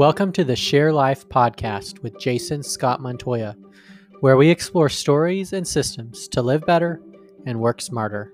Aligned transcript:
Welcome 0.00 0.32
to 0.32 0.44
the 0.44 0.56
Share 0.56 0.94
Life 0.94 1.28
podcast 1.28 2.02
with 2.02 2.18
Jason 2.18 2.62
Scott 2.62 3.02
Montoya, 3.02 3.54
where 4.20 4.38
we 4.38 4.48
explore 4.48 4.88
stories 4.88 5.52
and 5.52 5.68
systems 5.68 6.26
to 6.28 6.40
live 6.40 6.64
better 6.64 7.02
and 7.44 7.60
work 7.60 7.82
smarter. 7.82 8.32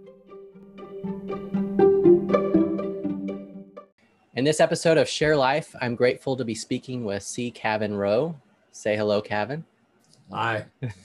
In 4.37 4.45
this 4.45 4.61
episode 4.61 4.97
of 4.97 5.09
Share 5.09 5.37
Life, 5.37 5.75
I'm 5.81 5.97
grateful 5.97 6.37
to 6.37 6.45
be 6.45 6.55
speaking 6.55 7.05
with 7.05 7.25
C. 7.25 7.51
Kavin 7.51 7.99
Rowe. 7.99 8.37
Say 8.71 8.97
hello, 8.97 9.21
Kavin. 9.21 9.65
Hi. 10.31 10.67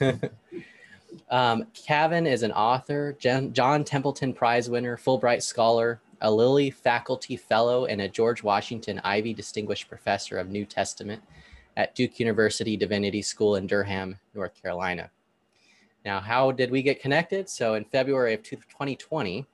um, 1.28 1.66
Kavin 1.74 2.24
is 2.24 2.44
an 2.44 2.52
author, 2.52 3.16
John 3.18 3.82
Templeton 3.82 4.32
Prize 4.32 4.70
winner, 4.70 4.96
Fulbright 4.96 5.42
Scholar, 5.42 6.00
a 6.22 6.30
Lilly 6.30 6.70
Faculty 6.70 7.36
Fellow, 7.36 7.86
and 7.86 8.00
a 8.00 8.08
George 8.08 8.42
Washington 8.42 9.00
Ivey 9.04 9.34
Distinguished 9.34 9.88
Professor 9.88 10.38
of 10.38 10.48
New 10.48 10.64
Testament 10.64 11.20
at 11.76 11.94
Duke 11.94 12.20
University 12.20 12.76
Divinity 12.76 13.22
School 13.22 13.56
in 13.56 13.66
Durham, 13.66 14.18
North 14.34 14.54
Carolina. 14.60 15.10
Now, 16.04 16.20
how 16.20 16.52
did 16.52 16.70
we 16.70 16.82
get 16.82 17.02
connected? 17.02 17.48
So, 17.48 17.74
in 17.74 17.84
February 17.84 18.34
of 18.34 18.42
2020, 18.42 19.46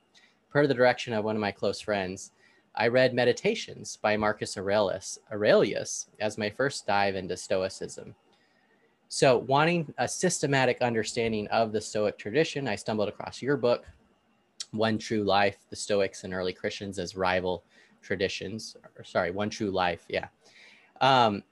per 0.50 0.66
the 0.66 0.74
direction 0.74 1.14
of 1.14 1.24
one 1.24 1.36
of 1.36 1.40
my 1.40 1.52
close 1.52 1.80
friends, 1.80 2.32
I 2.74 2.88
read 2.88 3.14
Meditations 3.14 3.96
by 3.96 4.16
Marcus 4.16 4.56
Aurelius, 4.56 5.18
Aurelius 5.32 6.06
as 6.20 6.38
my 6.38 6.50
first 6.50 6.86
dive 6.86 7.16
into 7.16 7.36
Stoicism. 7.36 8.14
So, 9.08 9.38
wanting 9.38 9.92
a 9.96 10.06
systematic 10.06 10.82
understanding 10.82 11.48
of 11.48 11.72
the 11.72 11.80
Stoic 11.80 12.18
tradition, 12.18 12.68
I 12.68 12.76
stumbled 12.76 13.08
across 13.08 13.40
your 13.40 13.56
book, 13.56 13.86
one 14.72 14.98
True 14.98 15.22
Life, 15.24 15.58
the 15.70 15.76
Stoics 15.76 16.24
and 16.24 16.34
early 16.34 16.52
Christians 16.52 16.98
as 16.98 17.16
rival 17.16 17.62
traditions. 18.02 18.76
Or, 18.96 19.04
sorry, 19.04 19.30
One 19.30 19.50
True 19.50 19.70
Life. 19.70 20.04
Yeah. 20.08 20.28
Um, 21.00 21.42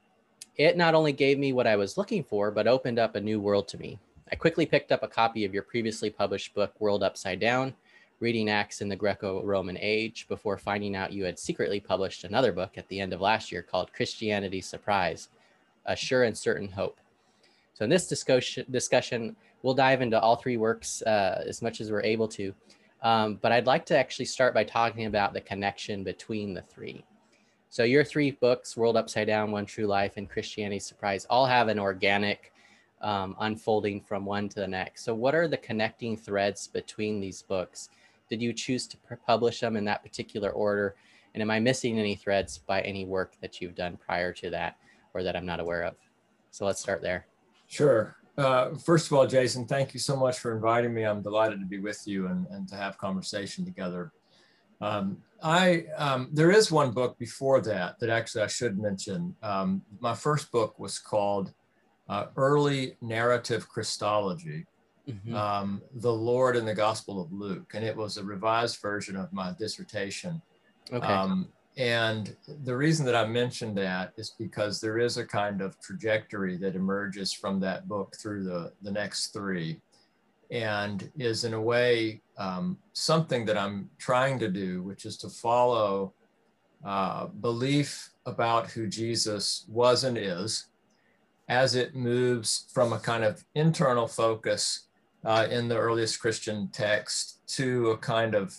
it 0.57 0.77
not 0.77 0.95
only 0.95 1.13
gave 1.13 1.39
me 1.39 1.53
what 1.53 1.67
I 1.67 1.77
was 1.77 1.99
looking 1.99 2.25
for, 2.25 2.51
but 2.51 2.67
opened 2.67 2.99
up 2.99 3.15
a 3.15 3.21
new 3.21 3.41
world 3.41 3.69
to 3.69 3.79
me. 3.79 3.99
I 4.33 4.37
quickly 4.37 4.67
picked 4.67 4.91
up 4.91 5.03
a 5.03 5.09
copy 5.09 5.45
of 5.45 5.55
your 5.55 5.63
previously 5.63 6.11
published 6.11 6.55
book, 6.55 6.75
World 6.81 7.03
Upside 7.03 7.41
Down 7.41 7.75
Reading 8.19 8.49
Acts 8.49 8.81
in 8.81 8.89
the 8.89 8.97
Greco 8.97 9.43
Roman 9.43 9.77
Age, 9.79 10.27
before 10.27 10.57
finding 10.57 10.97
out 10.97 11.13
you 11.13 11.25
had 11.25 11.39
secretly 11.39 11.81
published 11.81 12.25
another 12.25 12.51
book 12.51 12.79
at 12.79 12.89
the 12.89 12.99
end 12.99 13.13
of 13.13 13.21
last 13.21 13.53
year 13.53 13.63
called 13.63 13.93
Christianity 13.93 14.63
Surprise 14.63 15.29
A 15.85 15.95
Sure 15.95 16.25
and 16.25 16.37
Certain 16.37 16.69
Hope. 16.69 16.99
So, 17.75 17.85
in 17.85 17.91
this 17.91 18.09
discussion, 18.09 18.65
discussion 18.71 19.37
we'll 19.63 19.75
dive 19.75 20.01
into 20.01 20.19
all 20.19 20.37
three 20.37 20.57
works 20.57 21.03
uh, 21.03 21.45
as 21.47 21.61
much 21.61 21.81
as 21.81 21.91
we're 21.91 22.03
able 22.03 22.29
to. 22.29 22.55
Um, 23.07 23.39
but 23.41 23.53
I'd 23.53 23.69
like 23.69 23.87
to 23.87 23.97
actually 23.97 24.25
start 24.25 24.53
by 24.53 24.65
talking 24.65 25.07
about 25.07 25.33
the 25.33 25.41
connection 25.41 26.03
between 26.03 26.55
the 26.55 26.63
three. 26.63 27.05
So 27.69 27.85
your 27.85 28.03
three 28.03 28.33
books, 28.33 28.77
World 28.77 28.97
Upside 28.97 29.29
Down, 29.29 29.53
One 29.53 29.65
True 29.65 29.87
Life, 29.87 30.15
and 30.17 30.29
Christianity 30.29 30.81
Surprise, 30.81 31.25
all 31.31 31.47
have 31.47 31.69
an 31.69 31.79
organic 31.79 32.53
um, 33.01 33.37
unfolding 33.39 34.01
from 34.01 34.25
one 34.25 34.49
to 34.49 34.57
the 34.59 34.67
next. 34.67 35.05
So 35.05 35.15
what 35.15 35.37
are 35.37 35.47
the 35.47 35.57
connecting 35.57 36.17
threads 36.17 36.67
between 36.67 37.21
these 37.21 37.43
books? 37.43 37.91
Did 38.29 38.43
you 38.43 38.53
choose 38.53 38.89
to 38.89 38.97
publish 39.25 39.61
them 39.61 39.77
in 39.77 39.85
that 39.85 40.03
particular 40.03 40.51
order? 40.51 40.97
And 41.35 41.41
am 41.41 41.51
I 41.53 41.61
missing 41.61 42.01
any 42.01 42.17
threads 42.17 42.59
by 42.59 42.81
any 42.81 43.05
work 43.05 43.35
that 43.41 43.61
you've 43.61 43.77
done 43.77 43.99
prior 44.05 44.33
to 44.33 44.51
that 44.51 44.79
or 45.15 45.23
that 45.23 45.37
I'm 45.37 45.47
not 45.47 45.61
aware 45.61 45.85
of? 45.85 45.95
So 46.51 46.67
let's 46.67 46.81
start 46.81 47.03
there. 47.03 47.29
Sure. 47.69 48.17
Uh, 48.37 48.75
first 48.75 49.07
of 49.07 49.13
all, 49.15 49.27
Jason, 49.27 49.67
thank 49.67 49.95
you 49.95 50.01
so 50.01 50.17
much 50.17 50.39
for 50.39 50.55
inviting 50.55 50.93
me. 50.93 51.05
I'm 51.05 51.23
delighted 51.23 51.59
to 51.61 51.67
be 51.67 51.79
with 51.79 52.03
you 52.07 52.27
and, 52.27 52.47
and 52.49 52.69
to 52.69 52.77
have 52.77 52.99
conversation 52.99 53.65
together. 53.65 54.13
Um, 54.81 55.19
I 55.43 55.87
um, 55.97 56.29
there 56.33 56.51
is 56.51 56.71
one 56.71 56.91
book 56.93 57.19
before 57.19 57.61
that 57.63 57.99
that 58.01 58.11
actually 58.11 58.43
I 58.43 58.47
should 58.47 58.79
mention. 58.79 59.35
Um, 59.43 59.83
my 60.01 60.15
first 60.15 60.51
book 60.51 60.79
was 60.79 60.99
called 60.99 61.53
uh, 62.09 62.27
Early 62.37 62.97
Narrative 63.01 63.69
Christology, 63.69 64.67
mm-hmm. 65.09 65.35
Um, 65.35 65.83
The 65.95 66.13
Lord 66.13 66.57
in 66.57 66.67
the 66.67 66.75
Gospel 66.75 67.21
of 67.21 67.33
Luke, 67.33 67.73
and 67.75 67.85
it 67.85 67.97
was 67.97 68.17
a 68.17 68.25
revised 68.25 68.81
version 68.81 69.17
of 69.17 69.33
my 69.33 69.53
dissertation. 69.59 70.43
Okay. 70.93 71.07
And 71.77 72.35
the 72.65 72.75
reason 72.75 73.05
that 73.07 73.15
I 73.15 73.27
mentioned 73.27 73.77
that 73.77 74.13
is 74.17 74.35
because 74.39 74.81
there 74.81 74.99
is 74.99 75.19
a 75.19 75.27
kind 75.27 75.61
of 75.61 75.79
trajectory 75.81 76.57
that 76.57 76.75
emerges 76.75 77.33
from 77.33 77.61
that 77.61 77.87
book 77.87 78.17
through 78.17 78.45
the, 78.45 78.73
the 78.83 78.91
next 78.91 79.33
three 79.35 79.81
and 80.51 81.11
is 81.19 81.45
in 81.45 81.55
a 81.55 81.61
way 81.61 82.21
um, 82.39 82.79
something 82.93 83.45
that 83.45 83.59
I'm 83.59 83.91
trying 83.99 84.39
to 84.39 84.49
do, 84.49 84.83
which 84.83 85.05
is 85.05 85.17
to 85.19 85.29
follow 85.29 86.15
uh, 86.85 87.27
belief 87.27 88.11
about 88.27 88.71
who 88.71 88.87
Jesus 88.87 89.65
was 89.69 90.05
and 90.05 90.17
is 90.17 90.67
as 91.49 91.75
it 91.75 91.95
moves 91.95 92.67
from 92.73 92.93
a 92.93 92.99
kind 92.99 93.25
of 93.25 93.45
internal 93.55 94.07
focus 94.07 94.87
uh, 95.25 95.47
in 95.51 95.69
the 95.69 95.77
earliest 95.77 96.21
Christian 96.21 96.69
text 96.73 97.39
to 97.49 97.91
a 97.91 97.99
kind 97.99 98.35
of 98.35 98.57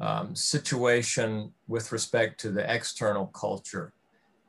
um, 0.00 0.34
situation 0.34 1.52
with 1.68 1.92
respect 1.92 2.40
to 2.40 2.50
the 2.50 2.72
external 2.72 3.26
culture. 3.26 3.92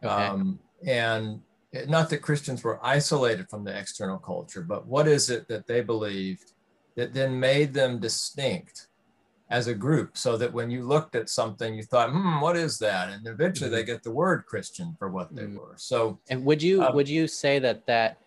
Okay. 0.03 0.13
Um, 0.13 0.59
and 0.85 1.41
not 1.88 2.09
that 2.09 2.22
Christians 2.22 2.63
were 2.63 2.84
isolated 2.85 3.50
from 3.50 3.63
the 3.63 3.78
external 3.78 4.17
culture, 4.17 4.61
but 4.61 4.88
what 4.88 5.07
is 5.07 5.29
it 5.29 5.47
that 5.47 5.67
they 5.67 5.81
believed 5.81 6.53
that 6.95 7.13
then 7.13 7.40
made 7.40 7.73
them 7.73 8.00
distinct 8.00 8.88
as 9.50 9.67
a 9.67 9.73
group 9.73 10.17
so 10.17 10.38
that 10.38 10.51
when 10.51 10.72
you 10.72 10.84
looked 10.84 11.16
at 11.16 11.29
something, 11.29 11.75
you 11.75 11.84
thought, 11.84 12.09
hmm, 12.09 12.40
what 12.40 12.56
is 12.56 12.79
that? 12.79 13.09
And 13.09 13.28
eventually 13.28 13.69
mm-hmm. 13.69 13.75
they 13.75 13.84
get 13.84 14.01
the 14.01 14.11
word 14.11 14.45
Christian 14.45 14.95
for 14.97 15.09
what 15.09 15.35
they 15.35 15.44
mm-hmm. 15.44 15.57
were. 15.57 15.73
So, 15.75 16.19
and 16.29 16.44
would 16.45 16.63
you, 16.63 16.81
um, 16.81 16.95
would 16.95 17.09
you 17.09 17.28
say 17.28 17.59
that 17.59 17.85
that, 17.85 18.17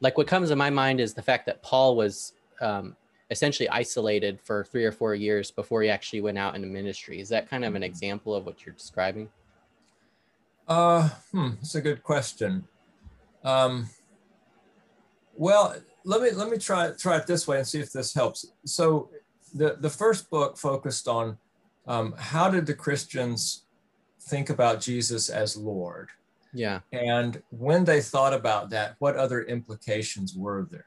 like 0.00 0.18
what 0.18 0.26
comes 0.26 0.50
to 0.50 0.56
my 0.56 0.68
mind 0.68 1.00
is 1.00 1.14
the 1.14 1.22
fact 1.22 1.46
that 1.46 1.62
Paul 1.62 1.96
was 1.96 2.34
um, 2.60 2.94
essentially 3.30 3.68
isolated 3.68 4.40
for 4.40 4.64
three 4.64 4.84
or 4.84 4.92
four 4.92 5.14
years 5.14 5.50
before 5.50 5.82
he 5.82 5.88
actually 5.88 6.20
went 6.20 6.38
out 6.38 6.54
into 6.54 6.68
ministry. 6.68 7.20
Is 7.20 7.28
that 7.30 7.48
kind 7.48 7.64
of 7.64 7.74
an 7.74 7.82
mm-hmm. 7.82 7.90
example 7.90 8.34
of 8.34 8.46
what 8.46 8.64
you're 8.64 8.74
describing? 8.74 9.28
Uh, 10.68 11.08
hmm, 11.32 11.50
that's 11.56 11.74
a 11.74 11.80
good 11.80 12.02
question. 12.02 12.66
Um, 13.44 13.88
well, 15.34 15.76
let 16.04 16.22
me 16.22 16.30
let 16.30 16.48
me 16.48 16.58
try 16.58 16.90
try 16.98 17.16
it 17.18 17.26
this 17.26 17.46
way 17.46 17.58
and 17.58 17.66
see 17.66 17.80
if 17.80 17.92
this 17.92 18.14
helps. 18.14 18.46
So, 18.64 19.10
the 19.54 19.76
the 19.80 19.90
first 19.90 20.30
book 20.30 20.56
focused 20.56 21.06
on 21.06 21.36
um, 21.86 22.14
how 22.18 22.50
did 22.50 22.66
the 22.66 22.74
Christians 22.74 23.64
think 24.22 24.50
about 24.50 24.80
Jesus 24.80 25.28
as 25.28 25.56
Lord? 25.56 26.10
Yeah. 26.52 26.80
And 26.92 27.42
when 27.50 27.84
they 27.84 28.00
thought 28.00 28.32
about 28.32 28.70
that, 28.70 28.96
what 28.98 29.16
other 29.16 29.42
implications 29.42 30.34
were 30.34 30.66
there? 30.70 30.86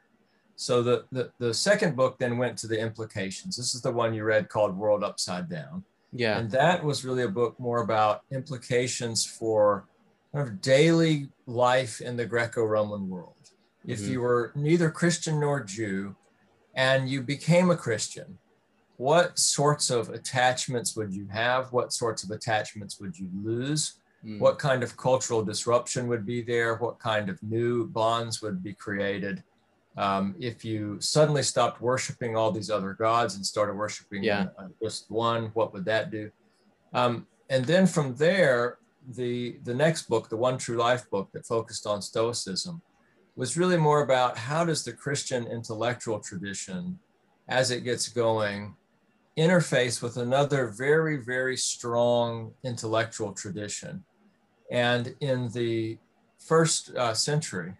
So 0.60 0.82
the, 0.82 1.06
the, 1.10 1.30
the 1.38 1.54
second 1.54 1.96
book 1.96 2.18
then 2.18 2.36
went 2.36 2.58
to 2.58 2.66
the 2.66 2.78
implications. 2.78 3.56
This 3.56 3.74
is 3.74 3.80
the 3.80 3.90
one 3.90 4.12
you 4.12 4.24
read 4.24 4.50
called 4.50 4.76
World 4.76 5.02
Upside 5.02 5.48
Down. 5.48 5.82
Yeah. 6.12 6.36
And 6.36 6.50
that 6.50 6.84
was 6.84 7.02
really 7.02 7.22
a 7.22 7.28
book 7.28 7.58
more 7.58 7.80
about 7.80 8.24
implications 8.30 9.24
for 9.24 9.88
kind 10.34 10.46
of 10.46 10.60
daily 10.60 11.30
life 11.46 12.02
in 12.02 12.14
the 12.14 12.26
Greco-Roman 12.26 13.08
world. 13.08 13.36
Mm-hmm. 13.42 13.90
If 13.90 14.00
you 14.02 14.20
were 14.20 14.52
neither 14.54 14.90
Christian 14.90 15.40
nor 15.40 15.64
Jew 15.64 16.14
and 16.74 17.08
you 17.08 17.22
became 17.22 17.70
a 17.70 17.76
Christian, 17.76 18.36
what 18.98 19.38
sorts 19.38 19.88
of 19.88 20.10
attachments 20.10 20.94
would 20.94 21.14
you 21.14 21.26
have? 21.28 21.72
What 21.72 21.94
sorts 21.94 22.22
of 22.22 22.32
attachments 22.32 23.00
would 23.00 23.18
you 23.18 23.30
lose? 23.42 23.94
Mm. 24.22 24.38
What 24.38 24.58
kind 24.58 24.82
of 24.82 24.94
cultural 24.98 25.42
disruption 25.42 26.06
would 26.08 26.26
be 26.26 26.42
there? 26.42 26.74
What 26.74 26.98
kind 26.98 27.30
of 27.30 27.42
new 27.42 27.86
bonds 27.86 28.42
would 28.42 28.62
be 28.62 28.74
created? 28.74 29.42
Um, 29.96 30.34
if 30.38 30.64
you 30.64 31.00
suddenly 31.00 31.42
stopped 31.42 31.80
worshiping 31.80 32.36
all 32.36 32.52
these 32.52 32.70
other 32.70 32.94
gods 32.94 33.34
and 33.34 33.44
started 33.44 33.74
worshiping 33.74 34.22
yeah. 34.22 34.46
just 34.82 35.10
one, 35.10 35.50
what 35.54 35.72
would 35.72 35.84
that 35.86 36.10
do? 36.10 36.30
Um, 36.92 37.26
and 37.48 37.64
then 37.64 37.86
from 37.86 38.14
there, 38.14 38.78
the 39.16 39.58
the 39.64 39.74
next 39.74 40.02
book, 40.08 40.28
the 40.28 40.36
One 40.36 40.58
True 40.58 40.76
Life 40.76 41.08
book 41.10 41.30
that 41.32 41.46
focused 41.46 41.86
on 41.86 42.02
Stoicism, 42.02 42.80
was 43.34 43.56
really 43.56 43.76
more 43.76 44.02
about 44.02 44.38
how 44.38 44.64
does 44.64 44.84
the 44.84 44.92
Christian 44.92 45.46
intellectual 45.46 46.20
tradition, 46.20 46.98
as 47.48 47.70
it 47.70 47.82
gets 47.82 48.08
going, 48.08 48.74
interface 49.36 50.02
with 50.02 50.16
another 50.16 50.68
very 50.68 51.16
very 51.16 51.56
strong 51.56 52.52
intellectual 52.62 53.32
tradition, 53.32 54.04
and 54.70 55.14
in 55.20 55.50
the 55.50 55.98
first 56.38 56.94
uh, 56.96 57.14
century, 57.14 57.74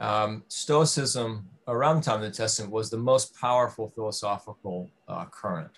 um, 0.00 0.42
Stoicism 0.48 1.48
around 1.68 1.96
the 1.96 2.02
time 2.02 2.22
of 2.22 2.22
the 2.22 2.36
Testament 2.36 2.72
was 2.72 2.90
the 2.90 2.96
most 2.96 3.34
powerful 3.38 3.88
philosophical 3.90 4.90
uh, 5.08 5.24
current. 5.26 5.70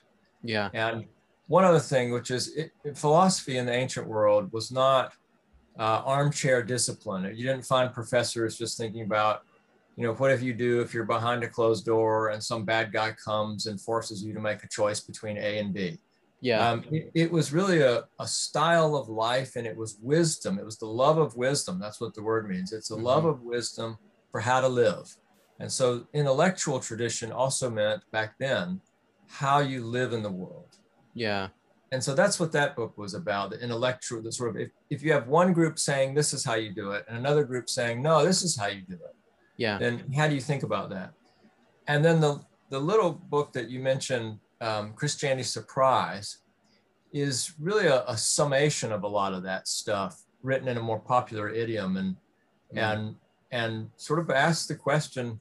Yeah. 0.43 0.71
And 0.73 1.05
one 1.47 1.65
other 1.65 1.79
thing, 1.79 2.13
which 2.13 2.31
is 2.31 2.55
it, 2.57 2.73
philosophy 2.95 3.59
in 3.59 3.67
the 3.67 3.73
ancient 3.73 4.07
world 4.07 4.53
was 4.53 4.71
not 4.71 5.13
uh, 5.79 6.03
armchair 6.05 6.63
discipline. 6.63 7.25
You 7.37 7.47
didn't 7.47 7.67
find 7.67 7.93
professors 7.93 8.57
just 8.57 8.79
thinking 8.79 9.03
about, 9.03 9.43
you 9.97 10.07
know, 10.07 10.15
what 10.15 10.31
if 10.31 10.43
you 10.43 10.55
do 10.55 10.81
if 10.81 10.95
you're 10.95 11.05
behind 11.05 11.45
a 11.45 11.49
closed 11.49 11.85
door 11.85 12.31
and 12.31 12.43
some 12.43 12.65
bad 12.65 12.93
guy 12.93 13.13
comes 13.13 13.67
and 13.67 13.81
forces 13.81 14.25
you 14.25 14.33
to 14.33 14.41
make 14.41 14.65
a 14.65 14.69
choice 14.69 15.01
between 15.01 15.37
A 15.37 15.59
and 15.59 15.75
B. 15.75 15.99
Yeah. 16.45 16.69
Um, 16.69 16.85
it, 16.93 17.11
it 17.15 17.33
was 17.33 17.55
really 17.55 17.81
a, 17.81 18.05
a 18.21 18.29
style 18.29 18.97
of 18.97 19.09
life 19.09 19.57
and 19.57 19.67
it 19.67 19.75
was 19.75 19.97
wisdom. 20.03 20.59
It 20.59 20.65
was 20.71 20.77
the 20.79 20.93
love 21.03 21.17
of 21.17 21.35
wisdom. 21.37 21.81
That's 21.81 22.01
what 22.03 22.13
the 22.15 22.23
word 22.23 22.47
means. 22.49 22.71
It's 22.71 22.91
a 22.91 22.97
love 22.97 23.25
Mhm. 23.25 23.31
of 23.31 23.41
wisdom 23.43 23.97
for 24.31 24.41
how 24.41 24.61
to 24.61 24.69
live. 24.69 25.07
And 25.59 25.73
so 25.73 26.07
intellectual 26.13 26.81
tradition 26.81 27.33
also 27.33 27.71
meant 27.71 28.03
back 28.13 28.35
then 28.39 28.83
how 29.27 29.61
you 29.61 29.87
live 29.87 30.13
in 30.13 30.23
the 30.23 30.31
world. 30.43 30.73
yeah. 31.15 31.49
And 31.93 32.03
so 32.03 32.13
that's 32.13 32.41
what 32.41 32.51
that 32.53 32.75
book 32.75 32.99
was 32.99 33.15
about 33.15 33.51
the 33.53 33.59
intellectual, 33.61 34.21
the 34.21 34.33
sort 34.33 34.51
of, 34.51 34.57
if, 34.57 34.71
if 34.91 35.01
you 35.05 35.13
have 35.13 35.29
one 35.29 35.53
group 35.53 35.79
saying 35.79 36.13
this 36.15 36.33
is 36.35 36.45
how 36.45 36.55
you 36.57 36.75
do 36.75 36.91
it, 36.91 37.05
and 37.07 37.17
another 37.17 37.45
group 37.45 37.69
saying, 37.71 38.03
no, 38.03 38.25
this 38.25 38.43
is 38.43 38.57
how 38.59 38.67
you 38.67 38.83
do 38.83 38.95
it, 38.97 39.15
Yeah. 39.57 39.79
then 39.79 39.93
how 40.19 40.27
do 40.29 40.35
you 40.35 40.41
think 40.41 40.63
about 40.65 40.91
that? 40.91 41.13
And 41.87 42.05
then 42.05 42.19
the, 42.21 42.41
the 42.71 42.81
little 42.81 43.13
book 43.13 43.53
that 43.53 43.71
you 43.71 43.79
mentioned, 43.79 44.41
um, 44.61 44.93
Christianity 44.95 45.43
Surprise, 45.43 46.39
is 47.13 47.53
really 47.61 47.87
a, 47.87 48.05
a 48.07 48.17
summation 48.17 48.93
of 48.93 49.05
a 49.05 49.09
lot 49.09 49.33
of 49.33 49.43
that 49.45 49.69
stuff 49.69 50.23
written 50.43 50.69
in 50.69 50.77
a 50.77 50.83
more 50.83 50.99
popular 50.99 51.49
idiom 51.49 51.97
and 51.97 52.17
Mm. 52.75 52.79
and 52.93 53.17
and 53.53 53.91
sort 53.97 54.19
of 54.19 54.31
asks 54.31 54.67
the 54.67 54.75
question, 54.75 55.41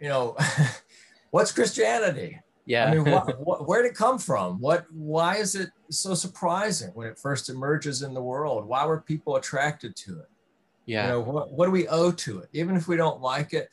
you 0.00 0.08
know, 0.08 0.36
what's 1.30 1.52
Christianity? 1.52 2.40
Yeah. 2.66 2.86
I 2.86 2.94
mean, 2.94 3.04
what, 3.04 3.40
what, 3.46 3.68
where 3.68 3.82
did 3.82 3.92
it 3.92 3.94
come 3.94 4.18
from? 4.18 4.60
What, 4.60 4.84
why 4.92 5.36
is 5.36 5.54
it 5.54 5.70
so 5.90 6.14
surprising 6.14 6.90
when 6.94 7.06
it 7.06 7.18
first 7.18 7.50
emerges 7.50 8.02
in 8.02 8.14
the 8.14 8.22
world? 8.22 8.66
Why 8.66 8.84
were 8.84 9.00
people 9.00 9.36
attracted 9.36 9.94
to 9.96 10.18
it? 10.18 10.28
yeah. 10.86 11.04
You 11.04 11.12
know, 11.12 11.20
what, 11.20 11.52
what 11.52 11.66
do 11.66 11.70
we 11.70 11.86
owe 11.86 12.10
to 12.10 12.40
it? 12.40 12.48
Even 12.52 12.74
if 12.74 12.88
we 12.88 12.96
don't 12.96 13.20
like 13.20 13.52
it 13.52 13.68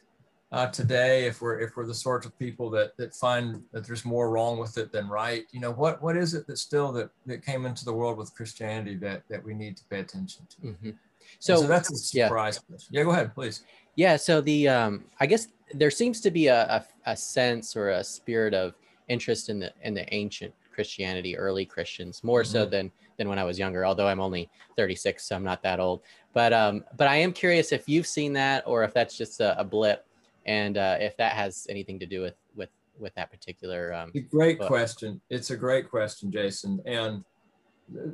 uh, 0.55 0.67
today, 0.67 1.25
if 1.25 1.41
we're 1.41 1.59
if 1.59 1.75
we're 1.75 1.85
the 1.85 1.93
sort 1.93 2.25
of 2.25 2.37
people 2.39 2.69
that 2.69 2.95
that 2.95 3.13
find 3.13 3.61
that 3.73 3.85
there's 3.85 4.05
more 4.05 4.29
wrong 4.29 4.57
with 4.57 4.77
it 4.77 4.89
than 4.89 5.09
right, 5.09 5.43
you 5.51 5.59
know, 5.59 5.71
what 5.71 6.01
what 6.01 6.15
is 6.15 6.33
it 6.33 6.47
that 6.47 6.57
still 6.57 6.93
that 6.93 7.09
that 7.25 7.45
came 7.45 7.65
into 7.65 7.83
the 7.83 7.91
world 7.91 8.17
with 8.17 8.33
Christianity 8.33 8.95
that 8.95 9.23
that 9.29 9.43
we 9.43 9.53
need 9.53 9.75
to 9.75 9.83
pay 9.89 9.99
attention 9.99 10.47
to? 10.49 10.67
Mhm. 10.67 10.95
So, 11.39 11.57
So, 11.57 11.67
that's 11.67 11.91
a 11.91 12.17
yeah. 12.17 12.27
surprise. 12.27 12.61
Yeah, 12.89 13.03
go 13.03 13.11
ahead, 13.11 13.35
please. 13.35 13.63
Yeah, 13.95 14.15
so 14.15 14.39
the 14.39 14.69
um 14.69 15.03
I 15.19 15.25
guess 15.25 15.49
there 15.73 15.91
seems 15.91 16.21
to 16.21 16.31
be 16.31 16.47
a, 16.47 16.63
a, 17.05 17.11
a 17.11 17.17
sense 17.17 17.75
or 17.75 17.89
a 17.89 18.03
spirit 18.03 18.53
of 18.53 18.75
interest 19.09 19.49
in 19.49 19.59
the 19.59 19.73
in 19.81 19.93
the 19.93 20.11
ancient 20.13 20.53
Christianity, 20.73 21.37
early 21.37 21.65
Christians, 21.65 22.23
more 22.23 22.45
so 22.45 22.65
Mhm. 22.65 22.71
than 22.71 22.91
than 23.17 23.27
when 23.27 23.39
I 23.39 23.43
was 23.43 23.59
younger, 23.59 23.85
although 23.85 24.07
I'm 24.07 24.21
only 24.21 24.49
36, 24.77 25.25
so 25.25 25.35
I'm 25.35 25.43
not 25.43 25.61
that 25.63 25.81
old. 25.81 26.01
But 26.31 26.53
um 26.53 26.85
but 26.95 27.09
I 27.09 27.17
am 27.17 27.33
curious 27.33 27.73
if 27.73 27.89
you've 27.89 28.07
seen 28.07 28.31
that 28.33 28.63
or 28.65 28.85
if 28.85 28.93
that's 28.93 29.17
just 29.17 29.41
a, 29.41 29.59
a 29.59 29.63
blip 29.65 30.05
and 30.45 30.77
uh, 30.77 30.97
if 30.99 31.17
that 31.17 31.33
has 31.33 31.65
anything 31.69 31.99
to 31.99 32.05
do 32.05 32.21
with 32.21 32.35
with 32.55 32.69
with 32.99 33.13
that 33.15 33.29
particular 33.31 33.93
um 33.93 34.11
great 34.31 34.57
But- 34.59 34.67
question. 34.67 35.19
It's 35.29 35.51
a 35.51 35.57
great 35.57 35.89
question, 35.89 36.31
Jason. 36.31 36.79
And 36.85 37.23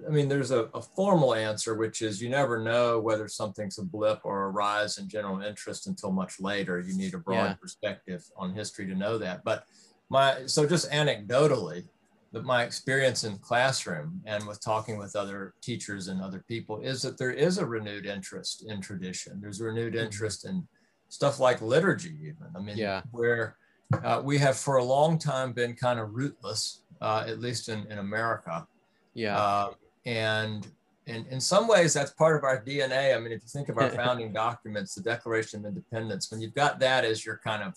I 0.06 0.10
mean, 0.10 0.28
there's 0.28 0.52
a, 0.52 0.64
a 0.74 0.82
formal 0.82 1.34
answer, 1.34 1.76
which 1.76 2.02
is 2.02 2.22
you 2.22 2.30
never 2.30 2.62
know 2.62 3.00
whether 3.00 3.28
something's 3.30 3.78
a 3.78 3.84
blip 3.84 4.20
or 4.26 4.44
a 4.46 4.50
rise 4.50 4.98
in 4.98 5.08
general 5.08 5.42
interest 5.42 5.88
until 5.88 6.12
much 6.12 6.42
later. 6.42 6.80
You 6.82 6.98
need 6.98 7.14
a 7.14 7.18
broad 7.20 7.36
Yeah. 7.36 7.54
perspective 7.54 8.24
on 8.36 8.54
history 8.54 8.86
to 8.88 8.96
know 8.96 9.18
that. 9.20 9.44
But 9.46 9.66
my 10.10 10.46
so 10.46 10.66
just 10.68 10.92
anecdotally, 10.92 11.86
that 12.34 12.44
my 12.44 12.64
experience 12.64 13.24
in 13.24 13.38
classroom 13.38 14.22
and 14.26 14.46
with 14.48 14.60
talking 14.62 14.98
with 14.98 15.16
other 15.16 15.54
teachers 15.62 16.08
and 16.10 16.22
other 16.22 16.44
people 16.48 16.82
is 16.82 17.02
that 17.04 17.18
there 17.18 17.32
is 17.32 17.58
a 17.58 17.66
renewed 17.66 18.06
interest 18.06 18.66
in 18.68 18.82
tradition. 18.82 19.40
There's 19.42 19.62
a 19.62 19.66
renewed 19.66 19.94
Mhm. 19.94 20.06
interest 20.06 20.46
in 20.46 20.68
stuff 21.12 21.40
like 21.42 21.62
liturgy, 21.62 22.16
even. 22.22 22.48
I 22.56 22.60
mean, 22.60 22.78
Yeah. 22.78 23.02
where 23.12 23.58
uh, 24.04 24.22
we 24.24 24.38
have 24.38 24.58
for 24.58 24.78
a 24.78 24.84
long 24.84 25.20
time 25.20 25.52
been 25.52 25.76
kind 25.76 26.00
of 26.00 26.16
rootless, 26.16 26.84
uh, 27.02 27.26
at 27.28 27.40
least 27.42 27.68
in, 27.68 27.80
in 27.92 27.98
America. 27.98 28.66
yeah 29.14 29.36
Um, 29.38 29.76
and 30.06 30.66
in, 31.08 31.26
in 31.30 31.42
some 31.42 31.68
ways, 31.68 31.94
that's 31.94 32.12
part 32.12 32.38
of 32.38 32.46
our 32.46 32.64
DNA. 32.64 33.14
I 33.14 33.20
mean, 33.20 33.34
if 33.34 33.42
you 33.44 33.50
think 33.50 33.68
of 33.68 33.78
our 33.78 33.90
founding 34.02 34.32
documents, 34.32 34.96
the 34.96 35.02
Declaration 35.02 35.60
of 35.60 35.66
Independence, 35.66 36.32
when 36.32 36.40
you've 36.40 36.54
got 36.56 36.80
that 36.80 37.04
as 37.04 37.26
your 37.26 37.42
kind 37.44 37.62
of 37.62 37.76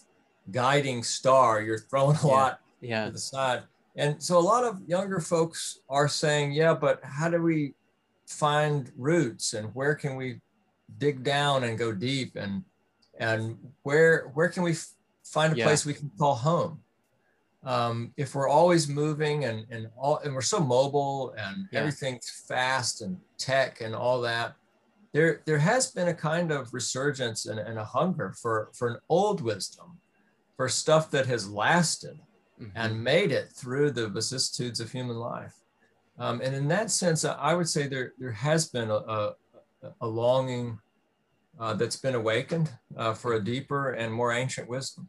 guiding 0.52 1.02
star, 1.02 1.60
you're 1.60 1.78
throwing 1.90 2.16
a 2.16 2.26
Yeah. 2.28 2.32
lot 2.34 2.60
yeah 2.80 3.04
to 3.06 3.10
the 3.10 3.18
side. 3.18 3.64
And 3.96 4.22
so 4.22 4.38
a 4.38 4.46
lot 4.54 4.62
of 4.62 4.80
younger 4.86 5.18
folks 5.18 5.80
are 5.88 6.06
saying, 6.06 6.52
yeah, 6.52 6.74
but 6.74 7.00
how 7.02 7.28
do 7.28 7.42
we 7.42 7.74
find 8.28 8.92
roots 8.96 9.54
and 9.54 9.74
where 9.74 9.96
can 9.96 10.14
we 10.14 10.40
dig 10.98 11.24
down 11.24 11.64
and 11.64 11.76
go 11.76 11.90
deep 11.92 12.36
and 12.36 12.62
and 13.18 13.56
where 13.82 14.30
where 14.34 14.48
can 14.48 14.62
we 14.62 14.76
find 15.24 15.52
a 15.52 15.56
Yeah. 15.56 15.64
place 15.66 15.84
we 15.86 15.94
can 15.94 16.10
call 16.18 16.34
home? 16.34 16.80
Um, 17.62 18.12
if 18.16 18.34
we're 18.34 18.48
always 18.48 18.88
moving 18.88 19.44
and 19.44 19.66
and 19.70 19.88
all 19.96 20.18
and 20.18 20.34
we're 20.34 20.42
so 20.42 20.60
mobile 20.60 21.34
and 21.38 21.66
Yeah. 21.70 21.80
everything's 21.80 22.28
fast 22.46 23.00
and 23.00 23.18
tech 23.38 23.80
and 23.80 23.94
all 23.94 24.20
that, 24.22 24.54
there 25.12 25.42
there 25.46 25.58
has 25.58 25.90
been 25.90 26.08
a 26.08 26.14
kind 26.14 26.50
of 26.52 26.74
resurgence 26.74 27.46
and, 27.46 27.58
and 27.58 27.78
a 27.78 27.84
hunger 27.84 28.34
for 28.40 28.70
for 28.74 28.88
an 28.88 28.98
old 29.08 29.40
wisdom, 29.40 29.98
for 30.56 30.68
stuff 30.68 31.10
that 31.12 31.26
has 31.26 31.48
lasted 31.48 32.18
mhm, 32.60 32.72
and 32.74 33.02
made 33.02 33.32
it 33.32 33.50
through 33.52 33.90
the 33.92 34.08
vicissitudes 34.08 34.78
of 34.80 34.92
human 34.92 35.16
life. 35.16 35.54
Um, 36.18 36.40
and 36.42 36.54
in 36.54 36.68
that 36.68 36.90
sense, 36.90 37.24
I- 37.24 37.32
I 37.34 37.54
would 37.54 37.68
say 37.68 37.88
there, 37.88 38.12
there 38.18 38.30
has 38.30 38.68
been 38.68 38.88
a, 38.90 38.94
a, 39.18 39.34
a 40.00 40.06
longing 40.06 40.78
uh, 41.60 41.74
that's 41.74 41.96
been 41.96 42.14
awakened 42.14 42.72
uh, 42.96 43.14
for 43.14 43.34
a 43.34 43.44
deeper 43.44 43.92
and 43.92 44.12
more 44.12 44.32
ancient 44.32 44.68
wisdom. 44.68 45.08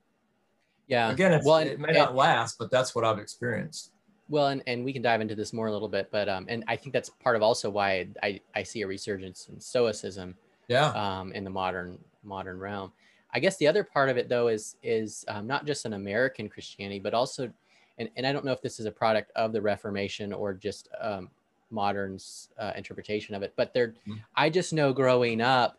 yeah 0.88 1.12
Again, 1.12 1.34
it's, 1.34 1.46
well, 1.46 1.58
and- 1.58 1.70
it 1.70 1.80
may 1.80 1.90
and- 1.90 1.98
not 1.98 2.16
last, 2.16 2.58
but 2.60 2.70
that's 2.72 2.94
what 2.96 3.04
I've 3.04 3.20
experienced. 3.20 3.92
Well, 4.28 4.48
and, 4.48 4.64
and 4.66 4.84
we 4.84 4.92
can 4.92 5.04
dive 5.04 5.22
into 5.22 5.36
this 5.36 5.54
more 5.54 5.68
a 5.68 5.72
little 5.72 5.88
bit, 5.88 6.10
but 6.12 6.28
um, 6.28 6.48
and 6.50 6.64
I 6.68 6.76
think 6.76 6.94
that's 6.94 7.10
part 7.10 7.36
of 7.36 7.44
also 7.44 7.70
why 7.70 8.08
I, 8.24 8.40
I 8.56 8.64
see 8.64 8.82
a 8.82 8.88
resurgence 8.88 9.50
in 9.50 9.60
Stoicism 9.60 10.34
Yeah. 10.68 10.88
um, 10.94 11.32
in 11.34 11.44
the 11.44 11.52
modern 11.52 12.00
modern 12.24 12.58
realm. 12.58 12.92
I 13.36 13.40
guess 13.40 13.58
the 13.58 13.68
other 13.68 13.84
part 13.84 14.10
of 14.10 14.18
it 14.18 14.28
though 14.28 14.48
is 14.48 14.78
is 14.82 15.26
um, 15.28 15.46
not 15.46 15.68
just 15.68 15.86
an 15.86 15.94
American 15.94 16.50
Christianity, 16.50 16.98
but 17.00 17.14
also, 17.14 17.52
and, 18.00 18.10
and 18.16 18.26
I 18.26 18.32
don't 18.34 18.44
know 18.46 18.52
if 18.52 18.64
this 18.64 18.80
is 18.80 18.88
a 18.88 18.92
product 18.92 19.32
of 19.36 19.52
the 19.54 19.62
Reformation 19.62 20.34
or 20.34 20.56
just 20.56 20.90
um, 21.00 21.30
modern's 21.70 22.50
uh, 22.58 22.72
interpretation 22.76 23.36
of 23.36 23.44
it, 23.44 23.54
but 23.56 23.76
there, 23.76 23.94
Mhm. 24.08 24.22
I 24.36 24.50
just 24.50 24.74
know 24.74 24.92
growing 24.92 25.40
up, 25.40 25.78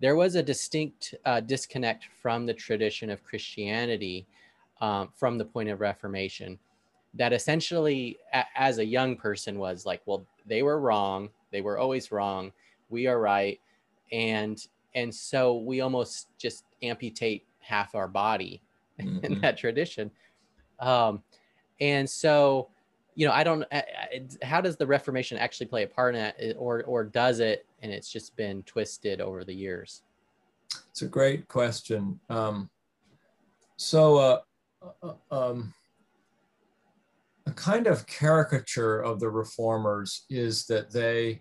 there 0.00 0.16
was 0.16 0.34
a 0.36 0.42
distinct 0.42 1.14
uh, 1.24 1.40
disconnect 1.40 2.06
from 2.22 2.46
the 2.46 2.54
tradition 2.54 3.10
of 3.10 3.24
Christianity 3.24 4.26
um, 4.80 5.10
from 5.14 5.38
the 5.38 5.44
point 5.44 5.68
of 5.68 5.80
Reformation 5.80 6.58
that 7.14 7.32
essentially 7.32 8.18
a- 8.32 8.44
as 8.54 8.78
a 8.78 8.84
young 8.84 9.16
person 9.16 9.58
was 9.58 9.86
like 9.86 10.02
well 10.06 10.26
they 10.46 10.62
were 10.62 10.80
wrong. 10.80 11.30
They 11.50 11.60
were 11.62 11.78
always 11.78 12.12
wrong. 12.12 12.52
We 12.90 13.06
are 13.06 13.20
right. 13.20 13.60
And 14.12 14.64
and 14.94 15.14
so 15.14 15.56
we 15.58 15.80
almost 15.80 16.28
just 16.38 16.64
amputate 16.82 17.46
half 17.60 17.94
our 17.94 18.08
body 18.08 18.62
in 18.98 19.20
Mhm. 19.20 19.40
that 19.42 19.56
tradition. 19.58 20.10
Um 20.80 21.22
and 21.80 22.08
so 22.08 22.70
you 23.18 23.26
know 23.26 23.32
i 23.32 23.42
don't 23.42 23.64
how 24.42 24.60
does 24.60 24.76
the 24.76 24.86
reformation 24.86 25.36
actually 25.36 25.66
play 25.66 25.82
a 25.82 25.86
part 25.86 26.14
in 26.14 26.20
it 26.20 26.56
or 26.58 26.84
or 26.84 27.04
does 27.04 27.40
it 27.40 27.66
and 27.82 27.90
it's 27.92 28.10
just 28.10 28.36
been 28.36 28.62
twisted 28.62 29.20
over 29.20 29.44
the 29.44 29.54
years 29.54 30.02
It's 30.90 31.02
a 31.02 31.06
great 31.06 31.48
question. 31.48 32.18
Um, 32.28 32.70
so, 33.76 34.16
uh, 34.16 34.40
uh, 35.02 35.14
um, 35.30 35.72
a 37.46 37.52
kind 37.52 37.86
of 37.86 38.06
caricature 38.06 39.00
of 39.00 39.20
the 39.20 39.30
reformers 39.30 40.24
is 40.28 40.66
that 40.66 40.90
they 40.90 41.40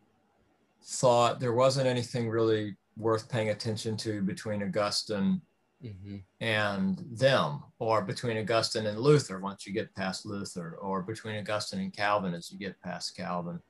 thought 0.83 1.39
there 1.39 1.53
wasn't 1.53 1.87
anything 1.87 2.29
really 2.29 2.77
worth 2.95 3.29
paying 3.29 3.49
attention 3.49 3.97
to 3.97 4.21
between 4.21 4.63
Augustine 4.63 5.41
Mhm. 5.83 6.23
and 6.39 6.97
them, 7.11 7.63
or 7.79 8.01
between 8.01 8.37
Augustine 8.37 8.87
and 8.87 8.99
Luther 8.99 9.39
once 9.39 9.65
you 9.65 9.73
get 9.73 9.93
past 9.95 10.25
Luther, 10.25 10.75
or 10.77 11.03
between 11.03 11.37
Augustine 11.37 11.79
and 11.79 11.93
Calvin 11.93 12.33
as 12.33 12.51
you 12.51 12.57
get 12.57 12.81
past 12.81 13.15
Calvin. 13.15 13.61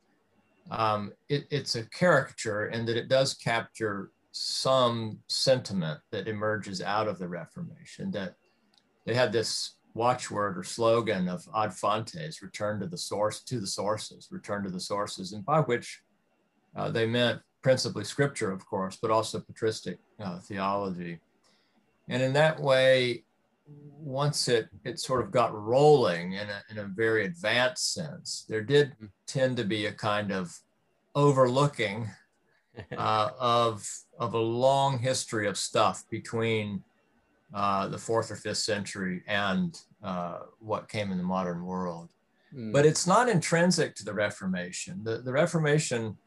Um, 0.71 1.13
it, 1.29 1.47
it's 1.49 1.75
a 1.75 1.85
caricature 1.89 2.67
in 2.67 2.85
that 2.85 2.97
it 2.97 3.07
does 3.09 3.33
capture 3.33 4.11
some 4.31 5.19
sentiment 5.27 5.99
that 6.11 6.27
emerges 6.27 6.81
out 6.81 7.07
of 7.07 7.19
the 7.19 7.27
Reformation. 7.27 8.11
That 8.11 8.35
they 9.05 9.13
had 9.13 9.31
this 9.31 9.77
watchword 9.93 10.57
or 10.57 10.63
slogan 10.63 11.27
of 11.27 11.47
ad 11.55 11.73
fontes, 11.73 12.41
return 12.41 12.79
to 12.79 12.87
the 12.87 12.97
source, 12.97 13.43
to 13.43 13.59
the 13.59 13.67
sources, 13.67 14.27
return 14.31 14.63
to 14.63 14.69
the 14.69 14.79
sources, 14.79 15.33
and 15.33 15.43
by 15.45 15.59
which 15.61 16.01
uh, 16.75 16.89
they 16.91 17.05
meant 17.05 17.41
principally 17.63 18.03
scripture, 18.03 18.51
of 18.51 18.65
course, 18.65 18.97
but 19.01 19.11
also 19.11 19.39
patristic 19.39 19.97
uh, 20.19 20.39
theology. 20.39 21.19
And 22.09 22.21
in 22.21 22.33
that 22.33 22.59
way, 22.59 23.23
once 23.67 24.47
it, 24.47 24.69
it 24.85 24.99
sort 24.99 25.21
of 25.21 25.31
got 25.31 25.53
rolling 25.53 26.33
in 26.33 26.47
a, 26.49 26.63
in 26.69 26.77
a 26.77 26.85
very 26.85 27.25
advanced 27.25 27.93
sense, 27.93 28.45
there 28.47 28.61
did 28.63 28.95
Mhm. 29.01 29.09
tend 29.25 29.57
to 29.57 29.63
be 29.65 29.85
a 29.87 29.93
kind 29.93 30.31
of 30.31 30.57
overlooking 31.15 32.09
uh, 32.97 33.29
of, 33.39 33.87
of 34.19 34.33
a 34.33 34.39
long 34.39 34.99
history 34.99 35.47
of 35.47 35.57
stuff 35.57 36.05
between 36.09 36.83
uh, 37.53 37.87
the 37.87 37.97
fourth 37.97 38.29
or 38.31 38.35
fifth 38.35 38.57
century 38.59 39.23
and 39.27 39.81
uh, 40.03 40.39
what 40.59 40.87
came 40.89 41.11
in 41.11 41.17
the 41.17 41.23
modern 41.23 41.65
world. 41.65 42.09
mm. 42.53 42.71
but 42.71 42.85
it's 42.85 43.07
not 43.07 43.27
intrinsic 43.27 43.95
to 43.95 44.05
the 44.05 44.13
Reformation. 44.13 45.03
The, 45.03 45.17
the 45.19 45.31
Reformation 45.33 46.17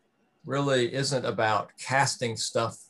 really 0.44 0.92
isn't 0.92 1.24
about 1.24 1.70
casting 1.78 2.36
stuff 2.36 2.89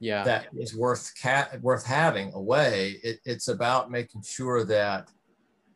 yeah. 0.00 0.22
that 0.24 0.46
is 0.56 0.76
worth 0.76 1.12
ca- 1.20 1.48
worth 1.60 1.84
having 1.84 2.32
away. 2.32 3.00
It, 3.02 3.20
it's 3.24 3.48
about 3.48 3.90
making 3.90 4.22
sure 4.22 4.64
that 4.64 5.10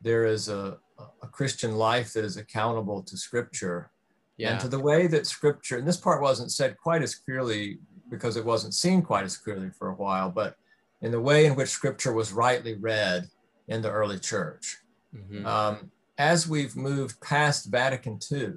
there 0.03 0.25
is 0.27 0.49
a, 0.49 0.79
a 1.23 1.27
Christian 1.27 1.77
life 1.77 2.13
that 2.13 2.25
is 2.25 2.37
accountable 2.37 3.03
to 3.03 3.17
Scripture 3.17 3.91
yeah. 4.37 4.53
and 4.53 4.61
to 4.61 4.69
the 4.69 4.79
way 4.79 5.07
that 5.07 5.27
Scripture. 5.27 5.79
And 5.79 5.87
this 5.87 5.97
part 5.97 6.23
wasn't 6.23 6.53
said 6.53 6.77
quite 6.79 7.03
as 7.03 7.15
clearly 7.15 7.79
because 8.11 8.37
it 8.37 8.45
wasn't 8.45 8.75
seen 8.75 9.03
quite 9.03 9.25
as 9.25 9.37
clearly 9.37 9.71
for 9.71 9.91
a 9.91 9.95
while, 9.95 10.31
but 10.31 10.57
in 11.03 11.13
the 11.13 11.21
way 11.21 11.47
in 11.47 11.55
which 11.55 11.69
Scripture 11.69 12.13
was 12.13 12.33
rightly 12.33 12.75
read 12.75 13.29
in 13.69 13.83
the 13.83 13.91
early 13.91 14.19
church. 14.19 14.79
Mm-hmm. 15.15 15.47
Um, 15.47 15.91
as 16.19 16.47
we've 16.47 16.77
moved 16.77 17.21
past 17.21 17.71
Vatican 17.71 18.19
II, 18.31 18.55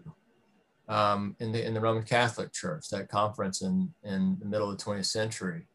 um, 0.90 1.36
in 1.40 1.52
the 1.52 1.66
in 1.66 1.74
the 1.74 1.82
Roman 1.82 2.04
Catholic 2.04 2.52
Church, 2.52 2.90
that 2.90 3.10
conference 3.10 3.62
in 3.62 3.94
in 4.04 4.38
the 4.40 4.46
middle 4.46 4.70
of 4.70 4.78
the 4.78 4.84
20th 4.84 5.06
century, 5.06 5.68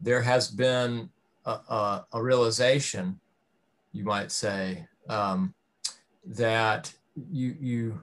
there 0.00 0.22
has 0.22 0.50
been 0.50 1.10
a, 1.44 1.50
a, 1.50 2.06
a 2.12 2.22
realization, 2.22 3.20
you 3.92 4.04
might 4.04 4.32
say, 4.32 4.86
um, 5.08 5.54
that 6.24 6.92
you 7.30 7.56
you 7.60 8.00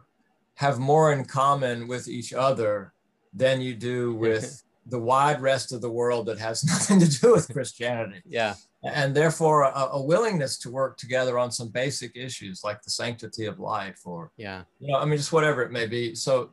have 0.55 0.79
more 0.79 1.11
in 1.11 1.25
common 1.25 1.87
with 1.87 2.07
each 2.07 2.33
other 2.33 2.93
than 3.33 3.61
you 3.61 3.75
do 3.75 4.13
with 4.13 4.63
the 4.85 4.99
wide 4.99 5.41
rest 5.41 5.71
of 5.71 5.81
the 5.81 5.89
world 5.89 6.27
that 6.27 6.39
has 6.39 6.63
nothing 6.65 6.99
to 6.99 7.09
do 7.09 7.33
with 7.33 7.51
Christianity. 7.51 8.21
Yeah. 8.25 8.55
And 8.83 9.15
therefore, 9.15 9.63
a, 9.63 9.89
a, 9.93 10.01
willingness 10.01 10.59
to 10.59 10.69
work 10.69 10.97
together 10.97 11.39
on 11.39 11.51
some 11.51 11.69
basic 11.69 12.15
issues 12.15 12.63
like 12.63 12.83
the 12.83 12.91
sanctity 12.91 13.45
of 13.45 13.59
life, 13.59 14.01
or 14.05 14.31
yeah, 14.37 14.61
you 14.79 14.91
know, 14.91 14.99
I 14.99 15.05
mean, 15.05 15.17
just 15.17 15.33
whatever 15.33 15.63
it 15.63 15.71
may 15.71 15.87
be. 15.87 16.13
So, 16.13 16.51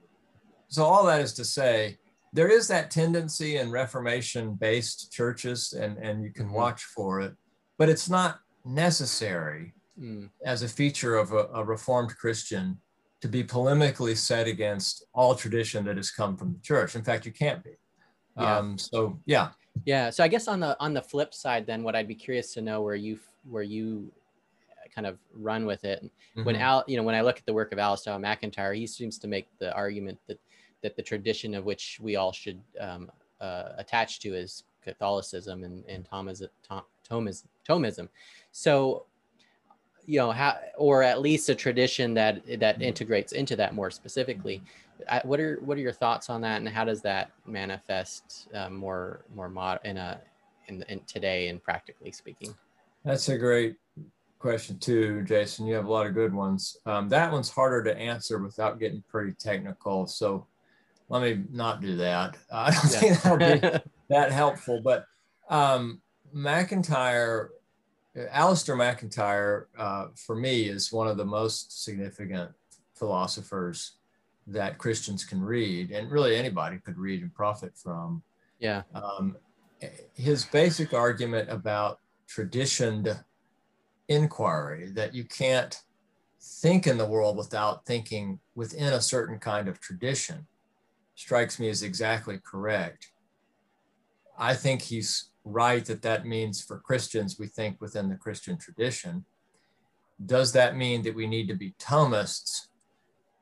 so 0.69 0.83
all 0.83 1.05
that 1.07 1.21
is 1.21 1.35
to 1.35 1.45
say, 1.45 1.99
there 2.33 2.49
is 2.49 2.69
that 2.69 2.91
tendency 2.91 3.59
in 3.59 3.71
Reformation-based 3.71 5.12
churches, 5.12 5.75
and 5.75 5.99
and 5.99 6.25
you 6.25 6.31
can 6.31 6.47
mm-hmm. 6.47 6.55
watch 6.55 6.85
for 6.85 7.21
it, 7.21 7.35
but 7.77 7.91
it's 7.91 8.09
not 8.09 8.41
necessary 8.65 9.75
mm. 10.01 10.31
as 10.43 10.62
a 10.62 10.69
feature 10.69 11.17
of 11.17 11.33
a, 11.33 11.49
a 11.53 11.62
Reformed 11.62 12.17
Christian 12.17 12.79
to 13.21 13.29
be 13.29 13.45
polemically 13.45 14.17
set 14.17 14.49
against 14.49 15.05
all 15.15 15.35
tradition 15.35 15.85
that 15.85 15.97
has 15.97 16.11
come 16.11 16.37
from 16.37 16.55
the 16.55 16.61
church. 16.61 16.97
In 16.97 17.05
fact, 17.05 17.27
you 17.27 17.33
can't 17.33 17.62
be. 17.62 17.73
Yeah. 18.37 18.59
Um, 18.59 18.79
so 18.79 19.19
yeah. 19.27 19.51
Yeah. 19.85 20.11
So 20.11 20.25
I 20.25 20.29
guess 20.29 20.49
on 20.49 20.61
the 20.61 20.79
on 20.81 20.95
the 20.95 21.03
flip 21.03 21.35
side, 21.35 21.67
then 21.67 21.83
what 21.83 21.95
I'd 21.97 22.09
be 22.09 22.15
curious 22.15 22.53
to 22.55 22.61
know 22.61 22.83
where 22.83 22.95
you 22.95 23.19
where 23.49 23.62
you 23.62 24.11
kind 24.95 25.07
of 25.07 25.19
run 25.35 25.65
with 25.67 25.85
it. 25.85 26.03
Mm-hmm. 26.05 26.45
When 26.45 26.57
Al, 26.57 26.85
you 26.87 26.97
know, 26.97 27.03
when 27.03 27.15
I 27.15 27.23
look 27.23 27.39
at 27.39 27.47
the 27.47 27.53
work 27.53 27.73
of 27.73 27.79
Alasdair 27.79 28.21
MacIntyre, 28.21 28.75
he 28.75 28.87
seems 28.87 29.19
to 29.19 29.29
make 29.29 29.49
the 29.59 29.73
argument 29.75 30.19
that 30.27 30.39
that 30.83 30.97
the 30.97 31.03
tradition 31.03 31.55
of 31.55 31.65
which 31.65 31.99
we 32.03 32.17
all 32.17 32.33
should 32.33 32.61
um, 32.81 33.11
uh, 33.41 33.71
attach 33.79 34.21
to 34.21 34.35
is 34.35 34.65
Catholicism 34.83 35.65
and 35.65 35.85
and 35.87 36.05
Thomas, 36.05 36.43
Tom, 36.62 36.83
Thomism. 37.09 37.45
Thomism. 37.69 38.09
So 38.51 39.07
you 40.07 40.19
know 40.19 40.33
how 40.33 40.59
or 40.77 41.03
at 41.03 41.21
least 41.21 41.49
a 41.49 41.55
tradition 41.55 42.15
that 42.15 42.45
that 42.59 42.75
mm-hmm. 42.77 42.83
integrates 42.83 43.33
into 43.33 43.57
that 43.57 43.75
more 43.75 43.91
specifically. 43.91 44.63
What 45.25 45.41
are 45.41 45.59
what 45.65 45.77
are 45.77 45.81
your 45.81 45.93
thoughts 45.93 46.31
on 46.31 46.41
that 46.43 46.59
and 46.59 46.69
how 46.69 46.85
does 46.85 47.03
that 47.03 47.31
manifest 47.47 48.49
uh, 48.55 48.71
more 48.71 49.25
more 49.35 49.49
mod 49.49 49.81
in 49.85 49.97
a 49.97 50.21
in, 50.69 50.85
in 50.89 51.01
today 51.07 51.49
and 51.49 51.63
practically 51.63 52.13
speaking? 52.13 52.55
That's 53.05 53.29
a 53.29 53.39
great 53.39 53.77
question 54.39 54.79
too 54.79 55.23
jason. 55.23 55.67
You 55.67 55.75
have 55.75 55.87
a 55.87 55.93
lot 55.93 56.07
of 56.07 56.15
good 56.15 56.35
ones. 56.35 56.77
Um, 56.87 57.09
that 57.09 57.31
one's 57.31 57.51
harder 57.51 57.83
to 57.85 57.97
answer 57.97 58.39
without 58.39 58.81
getting 58.81 59.03
pretty 59.09 59.33
technical 59.33 60.07
so 60.07 60.47
let 61.09 61.23
me 61.23 61.43
not 61.51 61.81
do 61.81 61.97
that. 61.97 62.37
I 62.51 62.71
don't 62.71 62.93
yeah. 62.93 62.99
think 62.99 63.23
that'll 63.23 63.71
be 63.73 63.81
that 64.09 64.33
helpful 64.33 64.81
but 64.83 65.07
um, 65.49 66.01
MacIntyre 66.33 67.51
Alasdair 68.16 68.76
MacIntyre, 68.76 69.69
uh, 69.78 70.07
for 70.14 70.37
me, 70.37 70.64
is 70.64 70.92
one 70.92 71.09
of 71.09 71.16
the 71.16 71.25
most 71.25 71.85
significant 71.85 72.50
philosophers 72.95 73.92
that 74.47 74.78
Christians 74.78 75.25
can 75.25 75.40
read, 75.40 75.90
and 75.90 76.11
really 76.11 76.37
anybody 76.37 76.78
could 76.78 76.99
read 76.99 77.23
and 77.23 77.33
profit 77.33 77.73
from. 77.76 78.23
Yeah. 78.59 78.83
Um, 78.95 79.37
his 80.14 80.45
basic 80.45 80.92
argument 80.92 81.50
about 81.50 81.99
traditioned 82.28 83.19
inquiry 84.09 84.90
that 84.90 85.14
you 85.14 85.25
can't 85.25 85.81
think 86.40 86.87
in 86.87 86.99
the 86.99 87.07
world 87.07 87.37
without 87.37 87.87
thinking 87.87 88.38
within 88.54 88.92
a 88.92 89.00
certain 89.00 89.38
kind 89.38 89.69
of 89.69 89.81
tradition 89.81 90.47
strikes 91.14 91.59
me 91.59 91.69
as 91.69 91.83
exactly 91.83 92.38
correct. 92.45 93.12
I 94.38 94.54
think 94.54 94.83
he's 94.83 95.31
right 95.45 95.85
that 95.87 96.03
that 96.03 96.27
means 96.27 96.63
for 96.63 96.79
Christians, 96.79 97.39
we 97.39 97.47
think 97.47 97.81
within 97.81 98.09
the 98.09 98.17
Christian 98.17 98.59
tradition. 98.59 99.25
Does 100.25 100.53
that 100.53 100.77
mean 100.77 101.03
that 101.03 101.15
we 101.15 101.27
need 101.27 101.49
to 101.49 101.55
be 101.55 101.75
Thomists? 101.79 102.69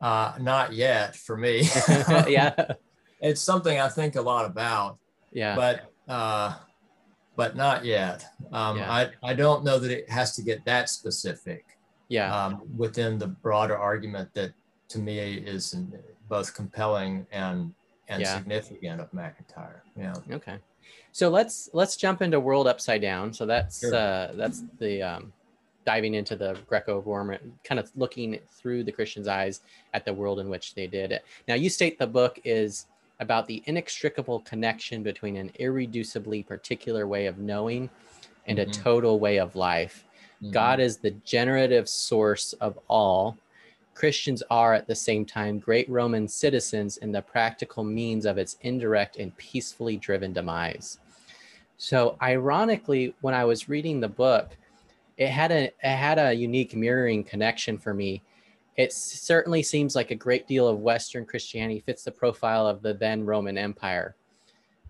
Uh, 0.00 0.32
not 0.40 0.72
yet 0.72 1.14
for 1.14 1.36
me. 1.36 1.68
yeah. 2.28 2.54
It's 3.22 3.42
something 3.42 3.78
I 3.78 3.90
think 3.90 4.16
a 4.16 4.22
lot 4.22 4.46
about. 4.46 4.96
Yeah. 5.30 5.54
But 5.54 5.92
uh, 6.08 6.54
but 7.36 7.54
not 7.54 7.84
yet. 7.84 8.24
Um, 8.50 8.78
yeah. 8.78 8.90
I, 8.90 9.10
I 9.22 9.34
don't 9.34 9.62
know 9.62 9.78
that 9.78 9.90
it 9.90 10.08
has 10.08 10.34
to 10.36 10.42
get 10.42 10.64
that 10.64 10.88
specific. 10.88 11.66
Yeah. 12.08 12.34
Um, 12.34 12.62
within 12.76 13.18
the 13.18 13.26
broader 13.28 13.76
argument 13.76 14.32
that 14.32 14.52
to 14.88 14.98
me 14.98 15.18
is 15.18 15.76
both 16.30 16.54
compelling 16.54 17.26
and 17.30 17.74
and 18.08 18.22
yeah. 18.22 18.36
significant 18.36 19.00
of 19.00 19.12
MacIntyre. 19.12 19.84
Yeah. 19.96 20.14
Okay. 20.32 20.58
So 21.12 21.28
let's 21.28 21.70
let's 21.72 21.96
jump 21.96 22.22
into 22.22 22.38
World 22.40 22.66
Upside 22.66 23.02
Down. 23.02 23.32
So 23.32 23.46
that's 23.46 23.80
sure. 23.80 23.94
uh, 23.94 24.32
that's 24.34 24.62
the 24.78 25.02
um, 25.02 25.32
diving 25.84 26.14
into 26.14 26.36
the 26.36 26.56
Greco-Roman, 26.68 27.58
kind 27.64 27.78
of 27.78 27.90
looking 27.96 28.38
through 28.50 28.84
the 28.84 28.92
Christians' 28.92 29.26
eyes 29.26 29.60
at 29.94 30.04
the 30.04 30.12
world 30.12 30.38
in 30.38 30.48
which 30.48 30.74
they 30.74 30.86
did 30.86 31.10
it. 31.12 31.24
Now, 31.48 31.54
you 31.54 31.70
state 31.70 31.98
the 31.98 32.06
book 32.06 32.38
is 32.44 32.86
about 33.18 33.46
the 33.46 33.62
inextricable 33.66 34.40
connection 34.40 35.02
between 35.02 35.36
an 35.36 35.50
irreducibly 35.60 36.46
particular 36.46 37.06
way 37.06 37.26
of 37.26 37.38
knowing 37.38 37.90
and 38.46 38.58
mm-hmm. 38.58 38.70
a 38.70 38.74
total 38.74 39.18
way 39.18 39.38
of 39.38 39.56
life. 39.56 40.04
Mm-hmm. 40.42 40.52
God 40.52 40.80
is 40.80 40.98
the 40.98 41.10
generative 41.24 41.88
source 41.88 42.52
of 42.54 42.78
all. 42.88 43.36
Christians 44.00 44.42
are 44.48 44.72
at 44.72 44.86
the 44.86 44.94
same 44.94 45.26
time 45.26 45.58
great 45.58 45.86
Roman 45.90 46.26
citizens 46.26 46.96
in 46.96 47.12
the 47.12 47.20
practical 47.20 47.84
means 47.84 48.24
of 48.24 48.38
its 48.38 48.56
indirect 48.62 49.18
and 49.18 49.36
peacefully 49.36 49.98
driven 49.98 50.32
demise. 50.32 51.00
So, 51.76 52.16
ironically, 52.22 53.14
when 53.20 53.34
I 53.34 53.44
was 53.44 53.68
reading 53.68 54.00
the 54.00 54.08
book, 54.08 54.56
it 55.18 55.28
had 55.28 55.52
a 55.52 55.64
it 55.64 55.96
had 55.96 56.18
a 56.18 56.32
unique 56.32 56.74
mirroring 56.74 57.22
connection 57.22 57.76
for 57.76 57.92
me. 57.92 58.22
It 58.78 58.94
certainly 58.94 59.62
seems 59.62 59.94
like 59.94 60.10
a 60.10 60.14
great 60.14 60.48
deal 60.48 60.66
of 60.66 60.78
Western 60.78 61.26
Christianity 61.26 61.80
fits 61.80 62.02
the 62.02 62.10
profile 62.10 62.66
of 62.66 62.80
the 62.80 62.94
then 62.94 63.26
Roman 63.26 63.58
Empire. 63.58 64.16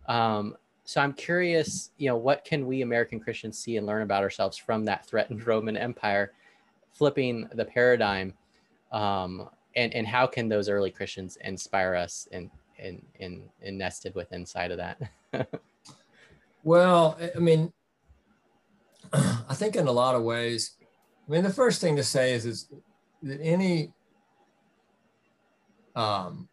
Um, 0.07 0.55
so 0.85 1.01
I'm 1.01 1.15
curious, 1.15 1.91
you 1.99 2.09
know, 2.09 2.17
what 2.17 2.45
can 2.45 2.65
we 2.65 2.83
American 2.83 3.19
Christians 3.19 3.59
see 3.59 3.77
and 3.77 3.89
learn 3.89 4.03
about 4.03 4.23
ourselves 4.23 4.57
from 4.57 4.85
that 4.85 5.05
threatened 5.05 5.45
Roman 5.49 5.77
Empire, 5.77 6.31
flipping 6.93 7.49
the 7.55 7.65
paradigm, 7.65 8.35
um, 8.93 9.49
and 9.77 9.95
and 9.95 10.07
how 10.07 10.27
can 10.27 10.49
those 10.49 10.69
early 10.69 10.91
Christians 10.91 11.37
inspire 11.43 11.95
us 11.95 12.29
and 12.33 12.51
and 12.79 13.03
and, 13.21 13.49
and 13.63 13.79
nested 13.79 14.15
with 14.15 14.33
inside 14.33 14.71
of 14.71 14.79
that? 14.79 15.01
well, 16.65 17.19
I 17.35 17.39
mean, 17.39 17.73
I 19.13 19.55
think 19.55 19.77
in 19.77 19.87
a 19.87 19.93
lot 19.93 20.15
of 20.15 20.23
ways, 20.23 20.73
I 21.29 21.33
mean, 21.33 21.43
the 21.43 21.53
first 21.53 21.81
thing 21.81 21.97
to 21.97 22.03
say 22.03 22.35
is, 22.35 22.45
is 22.45 22.69
that 23.23 23.41
any 23.41 23.93
um, 25.95 26.49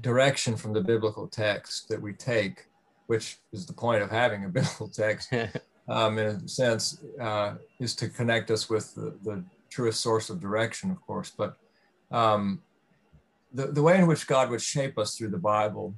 direction 0.00 0.56
from 0.56 0.72
the 0.72 0.80
biblical 0.80 1.26
text 1.26 1.88
that 1.88 2.00
we 2.00 2.12
take, 2.12 2.66
which 3.06 3.38
is 3.52 3.66
the 3.66 3.72
point 3.72 4.02
of 4.02 4.10
having 4.10 4.44
a 4.44 4.48
biblical 4.56 4.88
text, 4.88 5.32
um, 5.88 6.18
in 6.18 6.26
a 6.26 6.48
sense, 6.48 7.00
uh, 7.20 7.54
is 7.80 7.94
to 7.96 8.08
connect 8.08 8.50
us 8.50 8.68
with 8.68 8.94
the, 8.94 9.16
the, 9.22 9.42
truest 9.70 10.00
source 10.00 10.30
of 10.30 10.40
direction, 10.40 10.90
of 10.90 11.00
course. 11.00 11.32
But 11.36 11.56
um, 12.10 12.62
the, 13.52 13.68
the 13.68 13.82
way 13.82 13.98
in 13.98 14.06
which 14.06 14.26
God 14.26 14.50
would 14.50 14.62
shape 14.62 14.98
us 14.98 15.16
through 15.16 15.30
the 15.30 15.38
Bible 15.38 15.94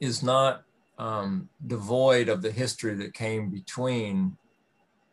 is 0.00 0.22
not 0.22 0.64
um, 0.98 1.48
devoid 1.66 2.28
of 2.28 2.42
the 2.42 2.50
history 2.50 2.94
that 2.94 3.14
came 3.14 3.50
between 3.50 4.36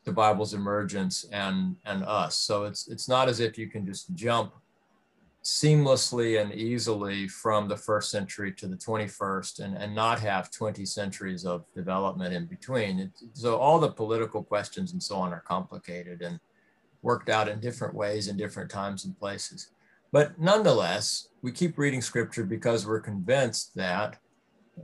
the 0.04 0.12
Bible's 0.12 0.54
emergence 0.54 1.26
and 1.32 1.76
and 1.86 2.04
us. 2.04 2.38
So 2.38 2.66
it's 2.66 2.88
it's 2.88 3.10
not 3.10 3.28
as 3.28 3.40
if 3.40 3.58
you 3.58 3.68
can 3.68 3.86
just 3.86 4.14
jump 4.14 4.54
seamlessly 5.44 6.42
and 6.42 6.54
easily 6.54 7.28
from 7.28 7.68
the 7.68 7.78
first 7.78 8.10
century 8.10 8.52
to 8.52 8.68
the 8.68 8.76
21st 8.76 9.60
and, 9.60 9.78
and 9.78 9.94
not 9.94 10.20
have 10.20 10.50
20 10.50 10.84
centuries 10.88 11.46
of 11.46 11.72
development 11.76 12.34
in 12.34 12.48
between. 12.48 13.12
So 13.34 13.58
all 13.58 13.78
the 13.78 13.92
political 13.92 14.44
questions 14.44 14.94
and 14.94 15.02
so 15.02 15.18
on 15.18 15.32
are 15.32 15.42
complicated 15.42 16.24
and 16.24 16.40
worked 17.06 17.30
out 17.30 17.48
in 17.48 17.60
different 17.60 17.94
ways 17.94 18.28
in 18.28 18.36
different 18.36 18.70
times 18.70 19.06
and 19.06 19.18
places. 19.20 19.70
But 20.12 20.40
nonetheless, 20.40 21.30
we 21.44 21.52
keep 21.52 21.78
reading 21.78 22.02
scripture 22.02 22.44
because 22.44 22.88
we're 22.88 23.00
convinced 23.00 23.76
that 23.76 24.18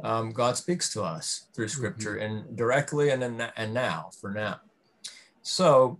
um, 0.04 0.32
God 0.32 0.56
speaks 0.56 0.94
to 0.94 1.01
us 1.01 1.48
through 1.54 1.66
mm-hmm. 1.66 1.78
scripture 1.78 2.18
mm-hmm. 2.18 2.38
and 2.38 2.56
directly 2.56 3.10
and, 3.10 3.24
in, 3.24 3.42
and 3.58 3.74
now 3.74 4.12
for 4.22 4.32
now. 4.32 4.60
So 5.42 6.00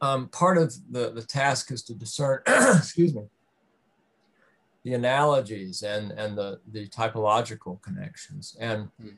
um, 0.00 0.28
part 0.30 0.58
of 0.58 0.74
the, 0.90 1.12
the 1.12 1.22
task 1.22 1.70
is 1.70 1.84
to 1.84 1.94
discern, 1.94 2.40
excuse 2.48 3.14
me, 3.14 3.22
the 4.84 4.94
analogies 4.94 5.82
and, 5.82 6.10
and 6.10 6.36
the, 6.36 6.58
the 6.72 6.88
typological 6.88 7.80
connections. 7.82 8.56
And 8.58 8.86
mm-hmm. 9.00 9.10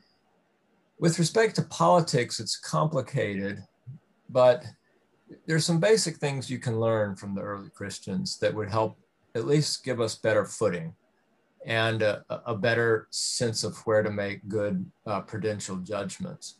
with 0.99 1.18
respect 1.18 1.56
to 1.56 1.62
politics, 1.62 2.38
it's 2.38 2.58
complicated, 2.58 3.62
but 4.28 4.66
there's 5.46 5.64
some 5.64 5.80
basic 5.80 6.16
things 6.16 6.50
you 6.50 6.58
can 6.58 6.80
learn 6.80 7.16
from 7.16 7.34
the 7.34 7.42
early 7.42 7.70
Christians 7.70 8.38
that 8.38 8.54
would 8.54 8.68
help 8.68 8.99
at 9.34 9.46
least 9.46 9.84
give 9.84 10.00
us 10.00 10.14
better 10.14 10.44
footing 10.44 10.94
and 11.66 12.02
a, 12.02 12.25
a 12.46 12.54
better 12.54 13.06
sense 13.10 13.64
of 13.64 13.76
where 13.87 14.02
to 14.02 14.10
make 14.10 14.49
good 14.49 14.90
uh, 15.06 15.20
prudential 15.20 15.76
judgments. 15.76 16.56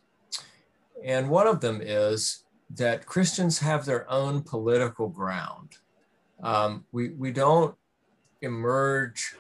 And 1.05 1.31
one 1.31 1.47
of 1.47 1.61
them 1.61 1.81
is 1.83 2.45
that 2.77 3.07
Christians 3.07 3.59
have 3.59 3.85
their 3.85 4.09
own 4.11 4.43
political 4.43 5.09
ground. 5.09 5.77
Um, 6.43 6.85
we, 6.93 7.11
we 7.11 7.33
don't 7.33 7.75
emerge 8.43 9.35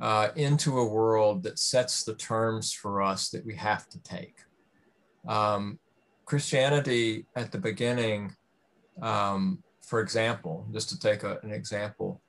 uh, 0.00 0.28
into 0.36 0.78
a 0.78 0.86
world 0.86 1.42
that 1.42 1.58
sets 1.58 2.04
the 2.04 2.14
terms 2.14 2.72
for 2.72 3.02
us 3.02 3.28
that 3.30 3.44
we 3.44 3.54
have 3.56 3.88
to 3.90 3.98
take. 4.02 4.36
Um, 5.28 5.78
Christianity 6.24 7.26
at 7.36 7.52
the 7.52 7.58
beginning 7.58 8.34
um, 9.02 9.62
for 9.82 10.00
example, 10.00 10.66
just 10.72 10.88
to 10.88 10.98
take 10.98 11.22
a, 11.24 11.38
an 11.42 11.52
example, 11.52 12.22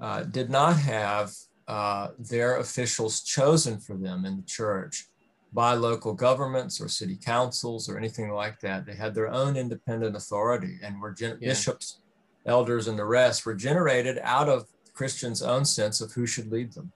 uh, 0.00 0.24
did 0.24 0.50
not 0.50 0.76
have 0.76 1.32
uh, 1.68 2.08
their 2.18 2.58
officials 2.58 3.22
chosen 3.22 3.78
for 3.80 3.96
them 3.96 4.24
in 4.24 4.36
the 4.36 4.42
church 4.42 5.06
by 5.52 5.72
local 5.72 6.12
governments 6.12 6.80
or 6.80 6.88
city 6.88 7.16
councils 7.16 7.88
or 7.88 7.96
anything 7.96 8.30
like 8.30 8.60
that. 8.60 8.84
They 8.84 8.94
had 8.94 9.14
their 9.14 9.28
own 9.28 9.56
independent 9.56 10.14
authority 10.14 10.78
and 10.82 11.00
were 11.00 11.12
gen- 11.12 11.38
yeah. 11.40 11.48
bishops, 11.48 12.00
elders, 12.44 12.88
and 12.88 12.98
the 12.98 13.06
rest 13.06 13.46
were 13.46 13.54
generated 13.54 14.18
out 14.22 14.48
of 14.48 14.66
Christians' 14.92 15.42
own 15.42 15.64
sense 15.64 16.00
of 16.00 16.12
who 16.12 16.26
should 16.26 16.52
lead 16.52 16.72
them. 16.72 16.92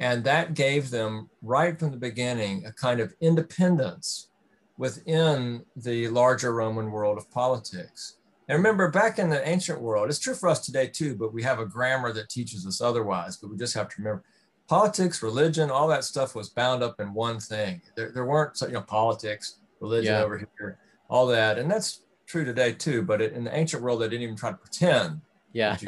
And 0.00 0.24
that 0.24 0.54
gave 0.54 0.90
them, 0.90 1.28
right 1.42 1.78
from 1.78 1.90
the 1.90 1.96
beginning, 1.98 2.64
a 2.64 2.72
kind 2.72 3.00
of 3.00 3.14
independence 3.20 4.30
within 4.78 5.62
the 5.76 6.08
larger 6.08 6.54
Roman 6.54 6.90
world 6.90 7.18
of 7.18 7.30
politics. 7.30 8.16
And 8.50 8.56
remember, 8.58 8.90
back 8.90 9.20
in 9.20 9.30
the 9.30 9.48
ancient 9.48 9.80
world, 9.80 10.08
it's 10.08 10.18
true 10.18 10.34
for 10.34 10.48
us 10.48 10.58
today 10.58 10.88
too, 10.88 11.14
but 11.14 11.32
we 11.32 11.40
have 11.44 11.60
a 11.60 11.64
grammar 11.64 12.12
that 12.12 12.28
teaches 12.28 12.66
us 12.66 12.80
otherwise. 12.80 13.36
But 13.36 13.48
we 13.48 13.56
just 13.56 13.74
have 13.74 13.88
to 13.90 13.94
remember 13.98 14.24
politics, 14.66 15.22
religion, 15.22 15.70
all 15.70 15.86
that 15.86 16.02
stuff 16.02 16.34
was 16.34 16.48
bound 16.48 16.82
up 16.82 17.00
in 17.00 17.14
one 17.14 17.38
thing. 17.38 17.80
There, 17.94 18.10
there 18.10 18.24
weren't, 18.24 18.60
you 18.60 18.72
know, 18.72 18.80
politics, 18.80 19.60
religion 19.78 20.14
yeah. 20.14 20.22
over 20.22 20.36
here, 20.36 20.78
all 21.08 21.28
that. 21.28 21.60
And 21.60 21.70
that's 21.70 22.00
true 22.26 22.44
today 22.44 22.72
too. 22.72 23.02
But 23.02 23.22
it, 23.22 23.34
in 23.34 23.44
the 23.44 23.56
ancient 23.56 23.84
world, 23.84 24.00
they 24.00 24.08
didn't 24.08 24.22
even 24.22 24.36
try 24.36 24.50
to 24.50 24.56
pretend. 24.56 25.20
Yeah. 25.52 25.76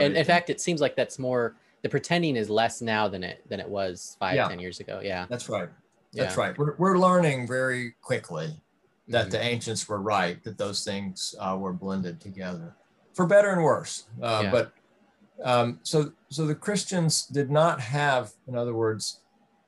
and 0.00 0.16
in 0.16 0.24
fact, 0.24 0.48
it 0.48 0.62
seems 0.62 0.80
like 0.80 0.96
that's 0.96 1.18
more, 1.18 1.56
the 1.82 1.90
pretending 1.90 2.36
is 2.36 2.48
less 2.48 2.80
now 2.80 3.06
than 3.06 3.22
it, 3.22 3.46
than 3.50 3.60
it 3.60 3.68
was 3.68 4.16
five, 4.18 4.34
yeah. 4.34 4.48
ten 4.48 4.58
years 4.58 4.80
ago. 4.80 5.02
Yeah. 5.04 5.26
That's 5.28 5.50
right. 5.50 5.68
That's 6.14 6.38
yeah. 6.38 6.42
right. 6.42 6.56
We're, 6.56 6.74
we're 6.76 6.98
learning 6.98 7.46
very 7.46 7.96
quickly 8.00 8.58
that 9.08 9.22
mm-hmm. 9.22 9.30
the 9.30 9.42
ancients 9.42 9.88
were 9.88 10.00
right, 10.00 10.42
that 10.44 10.58
those 10.58 10.84
things 10.84 11.34
uh, 11.40 11.56
were 11.58 11.72
blended 11.72 12.20
together 12.20 12.74
for 13.14 13.26
better 13.26 13.50
and 13.50 13.62
worse. 13.62 14.04
Uh, 14.22 14.42
yeah. 14.44 14.50
But 14.50 14.72
um, 15.42 15.80
so, 15.82 16.12
so 16.30 16.46
the 16.46 16.54
Christians 16.54 17.26
did 17.26 17.50
not 17.50 17.80
have, 17.80 18.32
in 18.46 18.56
other 18.56 18.74
words, 18.74 19.20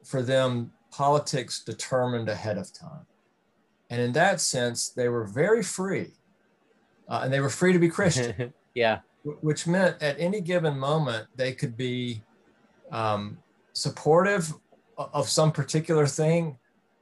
for 0.04 0.22
them, 0.22 0.72
politics 0.90 1.62
determined 1.64 2.28
ahead 2.28 2.58
of 2.58 2.72
time. 2.72 3.06
And 3.90 4.00
in 4.00 4.12
that 4.12 4.40
sense, 4.40 4.88
they 4.90 5.08
were 5.08 5.24
very 5.24 5.62
free 5.62 6.12
uh, 7.08 7.22
and 7.24 7.32
they 7.32 7.40
were 7.40 7.50
free 7.50 7.72
to 7.72 7.78
be 7.78 7.88
Christian. 7.88 8.54
yeah. 8.74 9.00
Which 9.24 9.66
meant 9.66 10.00
at 10.00 10.18
any 10.18 10.40
given 10.40 10.78
moment, 10.78 11.26
they 11.34 11.52
could 11.52 11.76
be 11.76 12.22
um, 12.92 13.36
supportive 13.72 14.54
of 14.96 15.28
some 15.28 15.50
particular 15.50 16.06
thing 16.06 16.56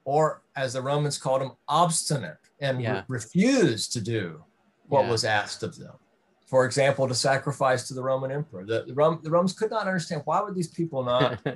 or 0.08 0.40
as 0.56 0.72
the 0.72 0.80
Romans 0.80 1.18
called 1.18 1.42
them, 1.42 1.52
obstinate 1.68 2.38
and 2.62 2.80
yeah. 2.80 2.94
re- 2.94 3.02
refused 3.08 3.92
to 3.92 4.00
do 4.00 4.42
what 4.86 5.04
yeah. 5.04 5.10
was 5.10 5.22
asked 5.22 5.62
of 5.62 5.76
them. 5.76 5.92
For 6.46 6.64
example, 6.64 7.06
to 7.06 7.14
sacrifice 7.14 7.86
to 7.88 7.94
the 7.94 8.02
Roman 8.02 8.30
emperor. 8.30 8.64
The, 8.64 8.84
the, 8.86 8.94
Rom- 8.94 9.20
the 9.22 9.30
Romans 9.30 9.52
could 9.52 9.70
not 9.70 9.86
understand 9.86 10.22
why 10.24 10.40
would 10.40 10.54
these 10.54 10.68
people 10.68 11.04
not 11.04 11.46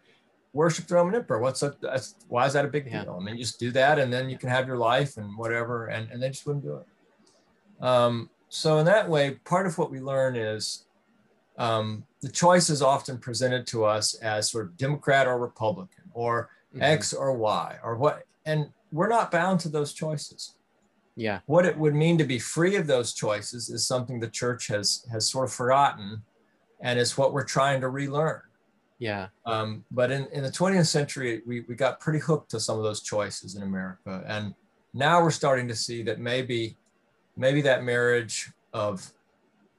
worship 0.52 0.88
the 0.88 0.96
Roman 0.96 1.14
emperor? 1.14 1.38
What's 1.38 1.62
up? 1.62 1.80
That's, 1.80 2.16
why 2.28 2.44
is 2.44 2.52
that 2.52 2.66
a 2.66 2.68
big 2.68 2.86
yeah. 2.86 3.04
deal? 3.04 3.16
I 3.18 3.24
mean, 3.24 3.38
just 3.38 3.58
do 3.58 3.70
that 3.70 3.98
and 3.98 4.12
then 4.12 4.28
you 4.28 4.36
can 4.36 4.50
have 4.50 4.66
your 4.66 4.76
life 4.76 5.16
and 5.16 5.34
whatever. 5.38 5.86
And, 5.86 6.10
and 6.10 6.22
they 6.22 6.28
just 6.28 6.46
wouldn't 6.46 6.66
do 6.66 6.76
it. 6.76 6.86
Um, 7.82 8.28
so 8.50 8.76
in 8.76 8.84
that 8.84 9.08
way, 9.08 9.36
part 9.46 9.66
of 9.66 9.78
what 9.78 9.90
we 9.90 10.00
learn 10.00 10.36
is 10.36 10.84
um, 11.56 12.04
the 12.20 12.28
choice 12.28 12.68
is 12.68 12.82
often 12.82 13.16
presented 13.16 13.66
to 13.68 13.86
us 13.86 14.12
as 14.16 14.50
sort 14.50 14.66
of 14.66 14.76
Democrat 14.76 15.26
or 15.26 15.38
Republican 15.38 16.04
or 16.12 16.50
mm-hmm. 16.72 16.82
X 16.82 17.12
or 17.12 17.32
Y 17.32 17.78
or 17.82 17.96
what. 17.96 18.24
And 18.44 18.70
we're 18.90 19.08
not 19.08 19.30
bound 19.30 19.60
to 19.60 19.68
those 19.68 19.92
choices. 19.92 20.54
Yeah. 21.16 21.40
What 21.46 21.66
it 21.66 21.76
would 21.76 21.94
mean 21.94 22.18
to 22.18 22.24
be 22.24 22.38
free 22.38 22.76
of 22.76 22.86
those 22.86 23.12
choices 23.12 23.68
is 23.68 23.86
something 23.86 24.18
the 24.18 24.28
church 24.28 24.68
has 24.68 25.06
has 25.12 25.28
sort 25.28 25.48
of 25.48 25.52
forgotten, 25.52 26.22
and 26.80 26.98
it's 26.98 27.18
what 27.18 27.32
we're 27.32 27.44
trying 27.44 27.80
to 27.82 27.88
relearn. 27.88 28.40
Yeah. 28.98 29.28
Um, 29.46 29.84
but 29.90 30.12
in, 30.12 30.28
in 30.32 30.44
the 30.44 30.48
20th 30.48 30.86
century, 30.86 31.42
we, 31.44 31.62
we 31.62 31.74
got 31.74 31.98
pretty 31.98 32.20
hooked 32.20 32.52
to 32.52 32.60
some 32.60 32.78
of 32.78 32.84
those 32.84 33.02
choices 33.02 33.56
in 33.56 33.62
America. 33.64 34.22
And 34.28 34.54
now 34.94 35.20
we're 35.20 35.32
starting 35.32 35.66
to 35.66 35.74
see 35.74 36.04
that 36.04 36.20
maybe 36.20 36.76
maybe 37.36 37.62
that 37.62 37.82
marriage 37.82 38.50
of 38.72 39.10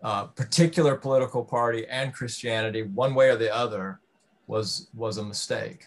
uh, 0.04 0.26
particular 0.26 0.96
political 0.96 1.46
party 1.46 1.88
and 1.88 2.14
Christianity, 2.14 2.84
one 2.84 3.16
way 3.16 3.30
or 3.30 3.38
the 3.38 3.54
other, 3.54 4.02
was 4.48 4.90
was 4.94 5.18
a 5.18 5.24
mistake. 5.24 5.86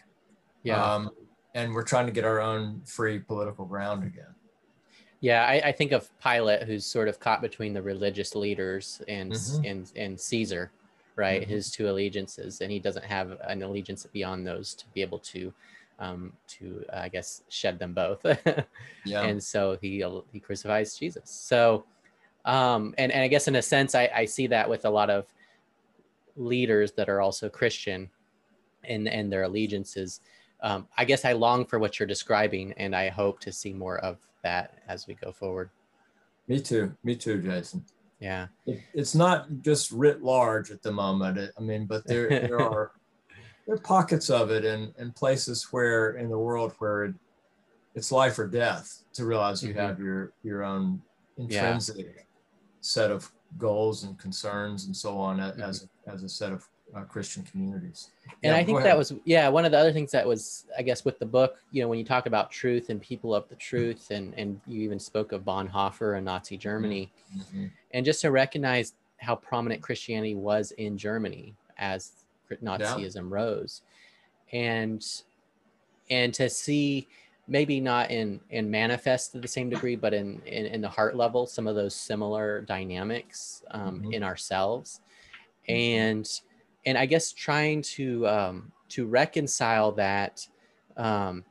Yeah. 0.66 0.82
Um, 0.82 1.10
and 1.54 1.72
we're 1.72 1.84
trying 1.84 2.06
to 2.06 2.12
get 2.12 2.24
our 2.24 2.40
own 2.40 2.82
free 2.84 3.18
political 3.18 3.64
ground 3.64 4.04
again. 4.04 4.34
Yeah, 5.20 5.44
I, 5.44 5.68
I 5.68 5.72
think 5.72 5.92
of 5.92 6.10
Pilate, 6.20 6.64
who's 6.64 6.84
sort 6.84 7.08
of 7.08 7.18
caught 7.18 7.40
between 7.40 7.72
the 7.72 7.80
religious 7.80 8.34
leaders 8.34 9.00
and 9.08 9.32
mm-hmm. 9.32 9.64
and 9.64 9.92
and 9.96 10.20
Caesar, 10.20 10.70
right? 11.14 11.40
Mm-hmm. 11.40 11.50
His 11.50 11.70
two 11.70 11.88
allegiances, 11.88 12.60
and 12.60 12.70
he 12.70 12.78
doesn't 12.78 13.04
have 13.04 13.38
an 13.44 13.62
allegiance 13.62 14.06
beyond 14.12 14.46
those 14.46 14.74
to 14.74 14.84
be 14.92 15.00
able 15.00 15.18
to, 15.20 15.52
um, 15.98 16.32
to 16.48 16.84
uh, 16.92 16.98
I 16.98 17.08
guess 17.08 17.42
shed 17.48 17.78
them 17.78 17.94
both. 17.94 18.24
yeah. 19.06 19.22
And 19.22 19.42
so 19.42 19.78
he 19.80 20.04
he 20.32 20.40
crucifies 20.40 20.98
Jesus. 20.98 21.30
So, 21.30 21.86
um, 22.44 22.94
and 22.98 23.10
and 23.10 23.22
I 23.22 23.28
guess 23.28 23.48
in 23.48 23.56
a 23.56 23.62
sense, 23.62 23.94
I 23.94 24.10
I 24.14 24.24
see 24.26 24.46
that 24.48 24.68
with 24.68 24.84
a 24.84 24.90
lot 24.90 25.08
of 25.08 25.24
leaders 26.36 26.92
that 26.92 27.08
are 27.08 27.22
also 27.22 27.48
Christian, 27.48 28.10
and 28.84 29.08
and 29.08 29.32
their 29.32 29.44
allegiances 29.44 30.20
um, 30.60 30.86
I 30.96 31.04
guess 31.04 31.24
I 31.24 31.32
long 31.32 31.64
for 31.66 31.78
what 31.78 31.98
you're 31.98 32.06
describing, 32.06 32.72
and 32.76 32.94
I 32.94 33.08
hope 33.08 33.40
to 33.40 33.52
see 33.52 33.72
more 33.72 33.98
of 33.98 34.18
that 34.42 34.78
as 34.88 35.06
we 35.06 35.14
go 35.14 35.32
forward. 35.32 35.70
Me 36.48 36.60
too. 36.60 36.94
Me 37.04 37.16
too, 37.16 37.42
Jason. 37.42 37.84
Yeah. 38.20 38.46
It, 38.66 38.80
it's 38.94 39.14
not 39.14 39.46
just 39.62 39.90
writ 39.90 40.22
large 40.22 40.70
at 40.70 40.82
the 40.82 40.92
moment. 40.92 41.38
It, 41.38 41.52
I 41.58 41.60
mean, 41.60 41.86
but 41.86 42.06
there 42.06 42.28
there 42.28 42.60
are 42.60 42.92
there 43.66 43.74
are 43.74 43.80
pockets 43.80 44.30
of 44.30 44.50
it 44.50 44.64
and 44.64 44.94
and 44.96 45.14
places 45.14 45.68
where 45.70 46.12
in 46.12 46.28
the 46.28 46.38
world 46.38 46.72
where 46.78 47.06
it, 47.06 47.14
it's 47.94 48.12
life 48.12 48.38
or 48.38 48.46
death 48.46 49.02
to 49.14 49.24
realize 49.24 49.62
you 49.62 49.70
mm-hmm. 49.70 49.80
have 49.80 49.98
your 49.98 50.32
your 50.42 50.64
own 50.64 51.02
intrinsic 51.36 51.96
yeah. 51.98 52.22
set 52.80 53.10
of 53.10 53.30
goals 53.58 54.04
and 54.04 54.18
concerns 54.18 54.86
and 54.86 54.96
so 54.96 55.18
on 55.18 55.38
mm-hmm. 55.38 55.60
as 55.60 55.88
as 56.06 56.22
a 56.22 56.28
set 56.28 56.52
of 56.52 56.66
uh, 56.94 57.02
Christian 57.02 57.42
communities. 57.42 58.10
And 58.42 58.52
yeah, 58.52 58.56
I 58.56 58.64
think 58.64 58.82
that 58.82 58.96
was, 58.96 59.12
yeah, 59.24 59.48
one 59.48 59.64
of 59.64 59.72
the 59.72 59.78
other 59.78 59.92
things 59.92 60.10
that 60.12 60.26
was, 60.26 60.66
I 60.78 60.82
guess, 60.82 61.04
with 61.04 61.18
the 61.18 61.26
book, 61.26 61.56
you 61.70 61.82
know, 61.82 61.88
when 61.88 61.98
you 61.98 62.04
talk 62.04 62.26
about 62.26 62.50
truth 62.50 62.90
and 62.90 63.00
people 63.00 63.34
of 63.34 63.48
the 63.48 63.56
truth, 63.56 64.10
and 64.10 64.34
and 64.34 64.60
you 64.66 64.82
even 64.82 64.98
spoke 64.98 65.32
of 65.32 65.42
Bonhoeffer 65.42 66.16
and 66.16 66.24
Nazi 66.24 66.56
Germany, 66.56 67.12
mm-hmm. 67.36 67.66
and 67.92 68.04
just 68.04 68.20
to 68.22 68.30
recognize 68.30 68.94
how 69.18 69.34
prominent 69.34 69.82
Christianity 69.82 70.34
was 70.34 70.72
in 70.72 70.96
Germany 70.96 71.54
as 71.78 72.12
Nazism 72.62 73.14
yeah. 73.16 73.22
rose, 73.28 73.82
and 74.52 75.04
and 76.10 76.32
to 76.34 76.48
see 76.48 77.08
maybe 77.48 77.80
not 77.80 78.10
in 78.10 78.40
in 78.50 78.70
manifest 78.70 79.32
to 79.32 79.38
the 79.38 79.48
same 79.48 79.70
degree, 79.70 79.96
but 79.96 80.14
in 80.14 80.40
in, 80.46 80.66
in 80.66 80.80
the 80.80 80.88
heart 80.88 81.16
level, 81.16 81.46
some 81.46 81.66
of 81.66 81.74
those 81.74 81.94
similar 81.94 82.62
dynamics 82.62 83.62
um, 83.72 84.00
mm-hmm. 84.00 84.12
in 84.12 84.22
ourselves, 84.22 85.00
mm-hmm. 85.68 85.80
and 85.80 86.40
and 86.86 86.96
I 86.96 87.04
guess 87.04 87.32
trying 87.32 87.82
to 87.82 88.26
um, 88.26 88.72
to 88.90 89.06
reconcile 89.06 89.92
that, 89.92 90.46
um, 90.96 91.44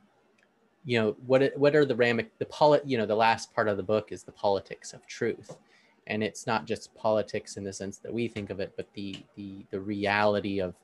you 0.84 0.98
know, 0.98 1.16
what 1.26 1.52
what 1.56 1.76
are 1.76 1.84
the 1.84 1.94
ramic 1.94 2.28
the 2.38 2.46
polit 2.46 2.82
you 2.86 2.98
know 2.98 3.06
the 3.06 3.14
last 3.14 3.54
part 3.54 3.68
of 3.68 3.76
the 3.76 3.82
book 3.82 4.10
is 4.10 4.24
the 4.24 4.32
politics 4.32 4.94
of 4.94 5.06
truth, 5.06 5.58
and 6.06 6.24
it's 6.24 6.46
not 6.46 6.64
just 6.64 6.94
politics 6.94 7.58
in 7.58 7.64
the 7.64 7.72
sense 7.72 7.98
that 7.98 8.12
we 8.12 8.26
think 8.26 8.50
of 8.50 8.58
it, 8.58 8.72
but 8.76 8.88
the 8.94 9.16
the 9.36 9.64
the 9.70 9.80
reality 9.80 10.60
of 10.60 10.74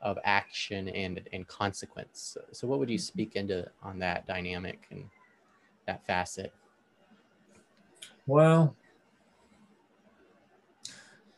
of 0.00 0.18
action 0.24 0.88
and 0.88 1.28
and 1.32 1.46
consequence. 1.46 2.32
So, 2.34 2.40
so 2.50 2.66
what 2.66 2.78
would 2.78 2.90
you 2.90 2.98
speak 2.98 3.36
into 3.36 3.68
on 3.82 3.98
that 3.98 4.26
dynamic 4.26 4.86
and 4.90 5.04
that 5.86 6.04
facet? 6.06 6.52
Well, 8.26 8.74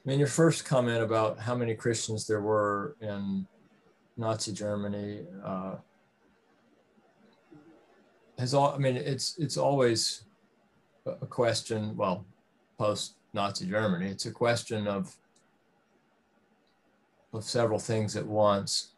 I 0.05 0.11
mean, 0.11 0.19
your 0.19 0.29
first 0.29 0.67
comment 0.67 1.03
about 1.03 1.39
how 1.39 1.55
many 1.55 1.75
Christians 1.75 2.27
there 2.27 2.43
were 2.43 2.97
in 3.01 3.47
Nazi 4.19 4.53
Germany 4.53 5.21
uh, 5.43 5.77
has 8.39 8.53
all. 8.53 8.75
I 8.75 8.79
mean, 8.79 8.97
it's 8.97 9.39
it's 9.39 9.57
always 9.57 10.25
a 11.07 11.27
question. 11.27 11.97
Well, 11.97 12.27
post 12.79 13.15
Nazi 13.33 13.67
Germany, 13.67 14.11
it's 14.11 14.27
a 14.27 14.31
question 14.31 14.87
of 14.87 15.17
of 17.33 17.45
several 17.45 17.79
things 17.79 18.15
at 18.15 18.27
once. 18.27 18.93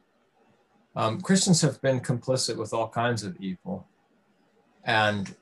Um, 0.96 1.20
Christians 1.20 1.60
have 1.60 1.80
been 1.82 2.00
complicit 2.00 2.56
with 2.56 2.72
all 2.72 2.88
kinds 2.88 3.22
of 3.22 3.36
evil, 3.40 3.86
and 4.84 5.36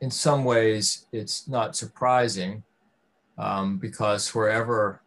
in 0.00 0.10
some 0.10 0.44
ways, 0.44 1.06
it's 1.12 1.46
not 1.48 1.76
surprising 1.76 2.62
um, 3.38 3.78
because 3.78 4.34
wherever 4.34 5.00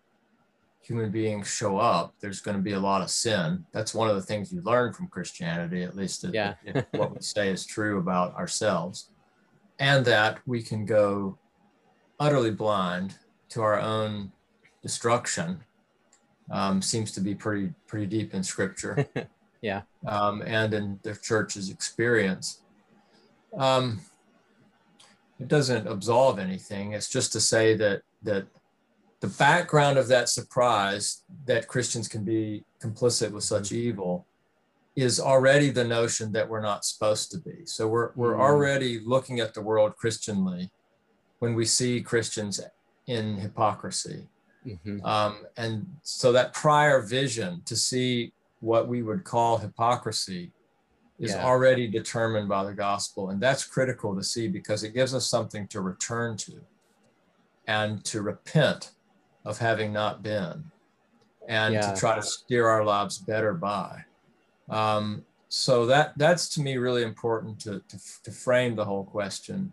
human 0.82 1.12
beings 1.12 1.48
show 1.48 1.78
up, 1.78 2.15
there's 2.20 2.42
going 2.42 2.58
to 2.58 2.63
be 2.63 2.72
a 2.72 2.80
lot 2.80 3.02
of 3.02 3.12
sin. 3.12 3.63
That's 3.72 3.94
one 3.94 4.10
of 4.10 4.15
the 4.15 4.22
things 4.22 4.52
you 4.52 4.62
learn 4.62 4.92
from 4.92 5.08
Christianity, 5.08 5.84
at 5.84 5.96
least 5.96 6.26
yeah. 6.34 6.56
if, 6.65 6.78
if 6.78 6.86
what 6.94 7.13
we 7.13 7.22
say 7.22 7.50
is 7.50 7.65
true 7.65 8.00
about 8.00 8.36
ourselves, 8.36 9.10
and 9.80 10.04
that 10.06 10.39
we 10.48 10.63
can 10.63 10.86
go 10.86 11.38
utterly 12.20 12.52
blind 12.52 13.15
to 13.50 13.62
our 13.62 13.80
own 13.80 14.32
destruction. 14.82 15.63
Um, 16.52 16.82
seems 16.82 17.12
to 17.12 17.22
be 17.22 17.36
pretty 17.36 17.72
pretty 17.86 18.08
deep 18.08 18.34
in 18.34 18.42
Scripture, 18.42 19.08
yeah, 19.62 19.82
um, 20.08 20.42
and 20.42 20.74
in 20.74 21.00
the 21.04 21.13
church's 21.15 21.70
experience. 21.70 22.62
Um, 23.56 24.02
it 25.39 25.48
doesn't 25.48 25.88
absolve 25.88 26.39
anything. 26.39 26.94
It's 26.94 27.08
just 27.08 27.32
to 27.34 27.39
say 27.39 27.76
that 27.76 28.02
that 28.23 28.47
the 29.19 29.27
background 29.27 29.97
of 29.97 30.08
that 30.08 30.29
surprise 30.29 31.23
that 31.45 31.67
Christians 31.67 32.08
can 32.08 32.23
be 32.23 32.63
complicit 32.82 33.32
with 33.32 33.43
such 33.43 33.71
evil 33.71 34.25
is 34.95 35.19
already 35.19 35.69
the 35.69 35.84
notion 35.84 36.32
that 36.32 36.47
we're 36.47 36.62
not 36.62 36.86
supposed 36.86 37.32
to 37.32 37.38
be. 37.38 37.65
So 37.65 37.88
we're 37.88 38.12
we're 38.15 38.36
mm. 38.36 38.39
already 38.39 38.99
looking 38.99 39.39
at 39.39 39.53
the 39.53 39.62
world 39.62 39.95
Christianly 39.97 40.71
when 41.39 41.55
we 41.55 41.65
see 41.65 42.01
Christians 42.01 42.60
in 43.08 43.38
hypocrisy. 43.38 44.27
Mm-hmm. 44.65 45.05
Um, 45.05 45.45
and 45.58 45.86
so 46.03 46.32
that 46.34 46.53
prior 46.53 47.01
vision 47.01 47.62
to 47.65 47.75
see 47.75 48.34
what 48.60 48.88
we 48.88 49.01
would 49.01 49.23
call 49.23 49.58
hypocrisy 49.58 50.51
is 51.17 51.32
yeah. 51.32 51.45
already 51.45 51.88
determined 51.88 52.47
by 52.47 52.63
the 52.63 52.73
gospel. 52.73 53.29
And 53.29 53.41
that's 53.41 53.65
critical 53.65 54.15
to 54.15 54.23
see 54.23 54.47
because 54.47 54.84
it 54.84 54.93
gives 54.93 55.13
us 55.13 55.27
something 55.27 55.67
to 55.67 55.82
return 55.82 56.38
to 56.38 56.62
and 57.69 58.03
to 58.03 58.23
repent 58.23 58.93
of 59.45 59.60
having 59.60 59.93
not 59.93 60.23
been 60.23 60.63
and 61.47 61.75
yeah. 61.75 61.93
to 61.93 61.99
try 61.99 62.15
to 62.15 62.21
steer 62.23 62.67
our 62.67 62.84
lives 62.84 63.19
better 63.19 63.53
by. 63.53 64.03
Um, 64.69 65.23
so 65.49 65.86
that 65.86 66.13
that's 66.17 66.49
to 66.55 66.62
me 66.62 66.77
really 66.77 67.03
important 67.03 67.60
to, 67.62 67.82
to, 67.88 67.97
to 68.23 68.32
frame 68.32 68.75
the 68.75 68.86
whole 68.86 69.03
question. 69.03 69.71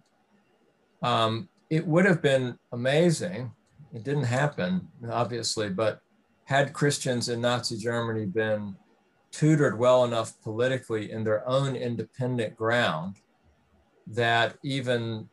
Um, 1.02 1.48
it 1.70 1.87
would 1.87 2.04
have 2.04 2.20
been 2.20 2.59
amazing. 2.72 3.50
It 3.94 4.04
didn't 4.04 4.24
happen, 4.24 4.88
obviously, 5.11 5.70
but 5.70 6.02
had 6.44 6.74
Christians 6.74 7.30
in 7.30 7.40
Nazi 7.40 7.78
Germany 7.78 8.26
been 8.26 8.76
tutored 9.30 9.78
well 9.78 10.04
enough 10.04 10.38
politically 10.42 11.11
in 11.11 11.24
their 11.24 11.48
own 11.48 11.74
independent 11.74 12.56
ground 12.56 13.16
that 14.06 14.56
even 14.62 15.28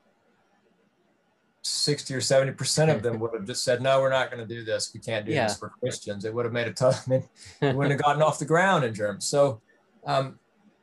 60 1.63 2.13
or 2.13 2.21
70 2.21 2.51
percent 2.53 2.91
of 2.91 3.01
them 3.01 3.19
would 3.19 3.33
have 3.33 3.45
just 3.45 3.63
said 3.63 3.81
no 3.81 4.01
we're 4.01 4.09
not 4.09 4.29
going 4.29 4.45
to 4.45 4.53
do 4.55 4.63
this. 4.63 4.91
We 4.93 4.99
can't 4.99 5.25
do 5.25 5.31
yeah. 5.31 5.47
this 5.47 5.57
for 5.57 5.69
christians. 5.79 6.25
It 6.25 6.33
would 6.33 6.45
have 6.45 6.53
made 6.53 6.67
a 6.67 6.93
mean, 7.07 7.23
it 7.61 7.75
wouldn't 7.75 7.91
have 7.91 8.01
gotten 8.01 8.21
off 8.21 8.39
the 8.39 8.45
ground 8.45 8.83
in 8.83 8.93
germany 8.93 9.21
so 9.21 9.61
um, 10.05 10.37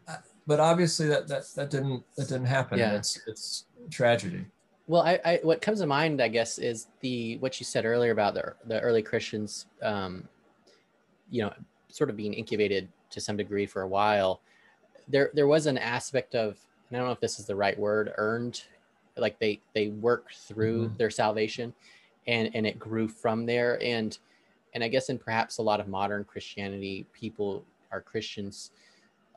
uh, 0.08 0.16
but 0.46 0.60
obviously 0.60 1.06
that 1.08 1.28
that, 1.28 1.44
that 1.56 1.70
didn't 1.70 2.04
that 2.16 2.28
didn't 2.28 2.46
happen. 2.46 2.78
Yeah. 2.78 2.94
it's 2.94 3.20
it's 3.26 3.66
tragedy. 3.90 4.46
Well 4.86 5.02
I, 5.02 5.20
I, 5.24 5.40
what 5.42 5.60
comes 5.60 5.80
to 5.80 5.86
mind 5.86 6.20
i 6.20 6.28
guess 6.28 6.58
is 6.58 6.88
the 7.00 7.36
what 7.38 7.60
you 7.60 7.64
said 7.64 7.84
earlier 7.84 8.12
about 8.12 8.34
the, 8.34 8.54
the 8.66 8.80
early 8.80 9.02
christians 9.02 9.66
um, 9.82 10.26
you 11.30 11.42
know 11.42 11.52
sort 11.88 12.10
of 12.10 12.16
being 12.16 12.34
incubated 12.34 12.88
to 13.10 13.20
some 13.20 13.36
degree 13.36 13.66
for 13.66 13.82
a 13.82 13.88
while, 13.88 14.40
there 15.08 15.30
there 15.34 15.46
was 15.46 15.66
an 15.66 15.78
aspect 15.78 16.34
of 16.34 16.58
and 16.88 16.96
I 16.96 17.00
don't 17.00 17.08
know 17.08 17.12
if 17.12 17.20
this 17.20 17.38
is 17.38 17.46
the 17.46 17.56
right 17.56 17.78
word 17.78 18.12
earned, 18.16 18.62
like 19.16 19.38
they 19.38 19.60
they 19.74 19.88
work 19.88 20.32
through 20.32 20.86
mm-hmm. 20.86 20.96
their 20.96 21.10
salvation, 21.10 21.72
and 22.26 22.50
and 22.54 22.66
it 22.66 22.78
grew 22.78 23.08
from 23.08 23.46
there 23.46 23.82
and 23.82 24.18
and 24.74 24.84
I 24.84 24.88
guess 24.88 25.08
in 25.08 25.18
perhaps 25.18 25.58
a 25.58 25.62
lot 25.62 25.80
of 25.80 25.88
modern 25.88 26.24
Christianity, 26.24 27.06
people 27.12 27.64
are 27.90 28.00
Christians 28.00 28.70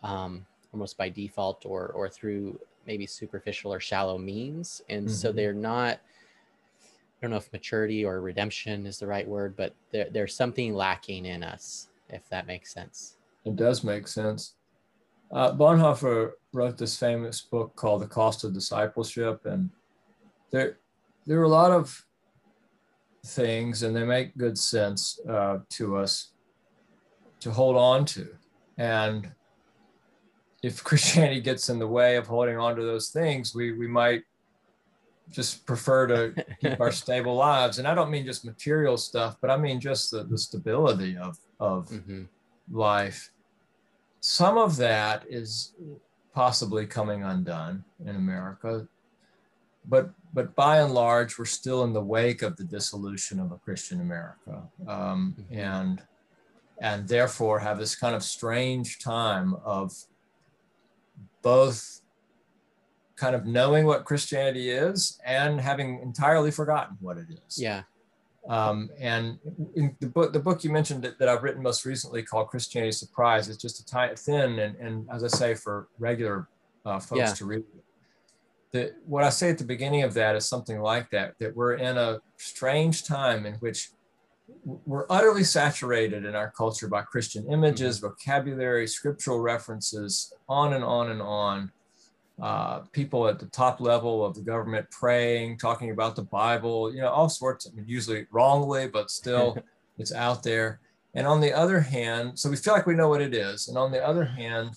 um, 0.03 0.45
almost 0.73 0.97
by 0.97 1.09
default 1.09 1.65
or 1.65 1.87
or 1.87 2.09
through 2.09 2.59
maybe 2.85 3.05
superficial 3.05 3.73
or 3.73 3.79
shallow 3.79 4.17
means, 4.17 4.81
and 4.89 5.07
mm-hmm. 5.07 5.13
so 5.13 5.31
they're 5.31 5.53
not. 5.53 5.99
I 5.99 7.25
don't 7.25 7.31
know 7.31 7.37
if 7.37 7.53
maturity 7.53 8.03
or 8.03 8.19
redemption 8.19 8.85
is 8.85 8.99
the 8.99 9.07
right 9.07 9.25
word, 9.25 9.55
but 9.55 9.73
there, 9.91 10.09
there's 10.11 10.35
something 10.35 10.73
lacking 10.73 11.25
in 11.25 11.41
us, 11.41 11.87
if 12.09 12.27
that 12.27 12.47
makes 12.47 12.73
sense. 12.73 13.15
It 13.45 13.55
does 13.55 13.81
make 13.81 14.09
sense. 14.09 14.55
Uh, 15.33 15.51
Bonhoeffer 15.51 16.33
wrote 16.53 16.77
this 16.77 16.95
famous 16.95 17.41
book 17.41 17.75
called 17.75 18.03
The 18.03 18.07
Cost 18.07 18.43
of 18.43 18.53
Discipleship, 18.53 19.45
and 19.45 19.71
there 20.51 20.77
there 21.25 21.39
are 21.39 21.45
a 21.45 21.49
lot 21.49 21.71
of 21.71 22.05
things, 23.25 23.81
and 23.81 23.95
they 23.95 24.03
make 24.03 24.37
good 24.37 24.57
sense 24.57 25.19
uh, 25.27 25.59
to 25.71 25.97
us 25.97 26.33
to 27.39 27.49
hold 27.49 27.75
on 27.75 28.05
to. 28.05 28.29
And 28.77 29.31
if 30.61 30.83
Christianity 30.89 31.41
gets 31.41 31.69
in 31.69 31.79
the 31.79 31.87
way 31.87 32.15
of 32.15 32.27
holding 32.27 32.57
on 32.57 32.75
to 32.75 32.83
those 32.83 33.09
things, 33.09 33.55
we 33.55 33.71
we 33.71 33.87
might 33.87 34.21
just 35.31 35.65
prefer 35.65 36.05
to 36.05 36.45
keep 36.61 36.79
our 36.79 36.91
stable 37.03 37.35
lives. 37.35 37.79
And 37.79 37.87
I 37.87 37.95
don't 37.95 38.11
mean 38.11 38.25
just 38.25 38.45
material 38.45 38.97
stuff, 38.97 39.37
but 39.41 39.49
I 39.49 39.57
mean 39.57 39.79
just 39.79 40.11
the, 40.11 40.25
the 40.25 40.37
stability 40.37 41.17
of 41.17 41.39
of 41.59 41.89
mm-hmm. 41.89 42.25
life 42.71 43.31
some 44.25 44.57
of 44.57 44.77
that 44.77 45.25
is 45.29 45.73
possibly 46.33 46.85
coming 46.85 47.23
undone 47.23 47.83
in 48.05 48.15
America, 48.15 48.87
but 49.85 50.11
but 50.33 50.55
by 50.55 50.79
and 50.79 50.93
large, 50.93 51.37
we're 51.37 51.43
still 51.43 51.83
in 51.83 51.91
the 51.91 52.01
wake 52.01 52.41
of 52.41 52.55
the 52.55 52.63
dissolution 52.63 53.37
of 53.37 53.51
a 53.51 53.57
Christian 53.57 53.99
America, 53.99 54.63
um, 54.87 55.35
mm-hmm. 55.37 55.59
and 55.59 56.01
and 56.79 57.05
therefore 57.05 57.59
have 57.59 57.77
this 57.77 57.97
kind 57.97 58.15
of 58.15 58.23
strange 58.23 58.99
time 58.99 59.55
of 59.65 59.91
both 61.41 61.99
kind 63.17 63.35
of 63.35 63.45
knowing 63.45 63.85
what 63.85 64.05
Christianity 64.05 64.69
is 64.69 65.19
and 65.25 65.59
having 65.59 65.99
entirely 66.01 66.49
forgotten 66.49 66.95
what 67.01 67.17
it 67.17 67.27
is. 67.45 67.59
Yeah. 67.59 67.83
Um, 68.49 68.89
and 68.99 69.39
in 69.75 69.95
the 70.01 70.07
book, 70.07 70.33
the 70.33 70.39
book 70.39 70.63
you 70.63 70.69
mentioned 70.69 71.03
that, 71.03 71.17
that, 71.19 71.29
I've 71.29 71.43
written 71.43 71.63
most 71.63 71.85
recently 71.85 72.23
called 72.23 72.49
Christianity 72.49 72.91
Surprise 72.91 73.47
is 73.47 73.55
just 73.57 73.79
a 73.79 73.85
tiny, 73.85 74.15
thin, 74.17 74.59
and, 74.59 74.75
and 74.75 75.07
as 75.09 75.23
I 75.23 75.27
say, 75.27 75.55
for 75.55 75.87
regular 75.97 76.49
uh, 76.85 76.99
folks 76.99 77.19
yeah. 77.19 77.33
to 77.33 77.45
read. 77.45 77.63
The, 78.71 78.93
what 79.05 79.23
I 79.23 79.29
say 79.29 79.49
at 79.49 79.59
the 79.59 79.63
beginning 79.63 80.03
of 80.03 80.13
that 80.15 80.35
is 80.35 80.45
something 80.45 80.81
like 80.81 81.09
that, 81.11 81.35
that 81.39 81.55
we're 81.55 81.75
in 81.75 81.97
a 81.97 82.19
strange 82.37 83.05
time 83.05 83.45
in 83.45 83.53
which 83.55 83.91
we're 84.65 85.05
utterly 85.09 85.43
saturated 85.43 86.25
in 86.25 86.35
our 86.35 86.51
culture 86.51 86.87
by 86.87 87.01
Christian 87.01 87.49
images, 87.51 87.97
mm-hmm. 87.97 88.07
vocabulary, 88.07 88.87
scriptural 88.87 89.39
references, 89.39 90.33
on 90.49 90.73
and 90.73 90.83
on 90.83 91.11
and 91.11 91.21
on 91.21 91.71
uh, 92.41 92.79
people 92.91 93.27
at 93.27 93.39
the 93.39 93.45
top 93.47 93.79
level 93.79 94.25
of 94.25 94.35
the 94.35 94.41
government 94.41 94.89
praying, 94.89 95.57
talking 95.57 95.91
about 95.91 96.15
the 96.15 96.23
Bible, 96.23 96.93
you 96.93 97.01
know, 97.01 97.09
all 97.09 97.29
sorts, 97.29 97.67
I 97.67 97.75
mean, 97.75 97.85
usually 97.87 98.25
wrongly, 98.31 98.87
but 98.87 99.11
still 99.11 99.57
it's 99.97 100.13
out 100.13 100.43
there. 100.43 100.79
And 101.13 101.27
on 101.27 101.41
the 101.41 101.53
other 101.53 101.79
hand, 101.79 102.39
so 102.39 102.49
we 102.49 102.55
feel 102.55 102.73
like 102.73 102.87
we 102.87 102.95
know 102.95 103.09
what 103.09 103.21
it 103.21 103.35
is. 103.35 103.67
And 103.67 103.77
on 103.77 103.91
the 103.91 104.03
other 104.03 104.25
hand, 104.25 104.71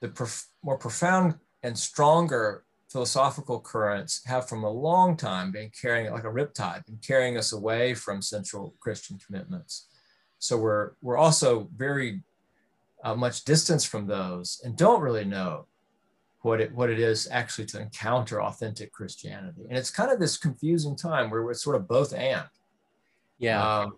the 0.00 0.08
prof- 0.08 0.46
more 0.62 0.78
profound 0.78 1.34
and 1.64 1.76
stronger 1.76 2.64
philosophical 2.90 3.60
currents 3.60 4.22
have 4.26 4.48
from 4.48 4.62
a 4.62 4.70
long 4.70 5.16
time 5.16 5.50
been 5.50 5.70
carrying 5.70 6.12
like 6.12 6.24
a 6.24 6.28
riptide 6.28 6.86
and 6.88 7.02
carrying 7.02 7.36
us 7.36 7.52
away 7.52 7.92
from 7.92 8.22
central 8.22 8.74
Christian 8.78 9.18
commitments. 9.18 9.88
So 10.38 10.56
we're, 10.56 10.92
we're 11.02 11.18
also 11.18 11.68
very 11.76 12.22
uh, 13.02 13.16
much 13.16 13.44
distance 13.44 13.84
from 13.84 14.06
those 14.06 14.60
and 14.64 14.76
don't 14.76 15.02
really 15.02 15.24
know 15.24 15.66
what 16.42 16.60
it 16.60 16.72
what 16.72 16.90
it 16.90 16.98
is 16.98 17.28
actually 17.30 17.66
to 17.66 17.80
encounter 17.80 18.42
authentic 18.42 18.92
Christianity. 18.92 19.62
And 19.68 19.76
it's 19.76 19.90
kind 19.90 20.10
of 20.10 20.20
this 20.20 20.36
confusing 20.36 20.96
time 20.96 21.30
where 21.30 21.42
we're 21.42 21.54
sort 21.54 21.76
of 21.76 21.88
both 21.88 22.14
and. 22.14 22.44
Yeah. 23.38 23.80
Um, 23.80 23.96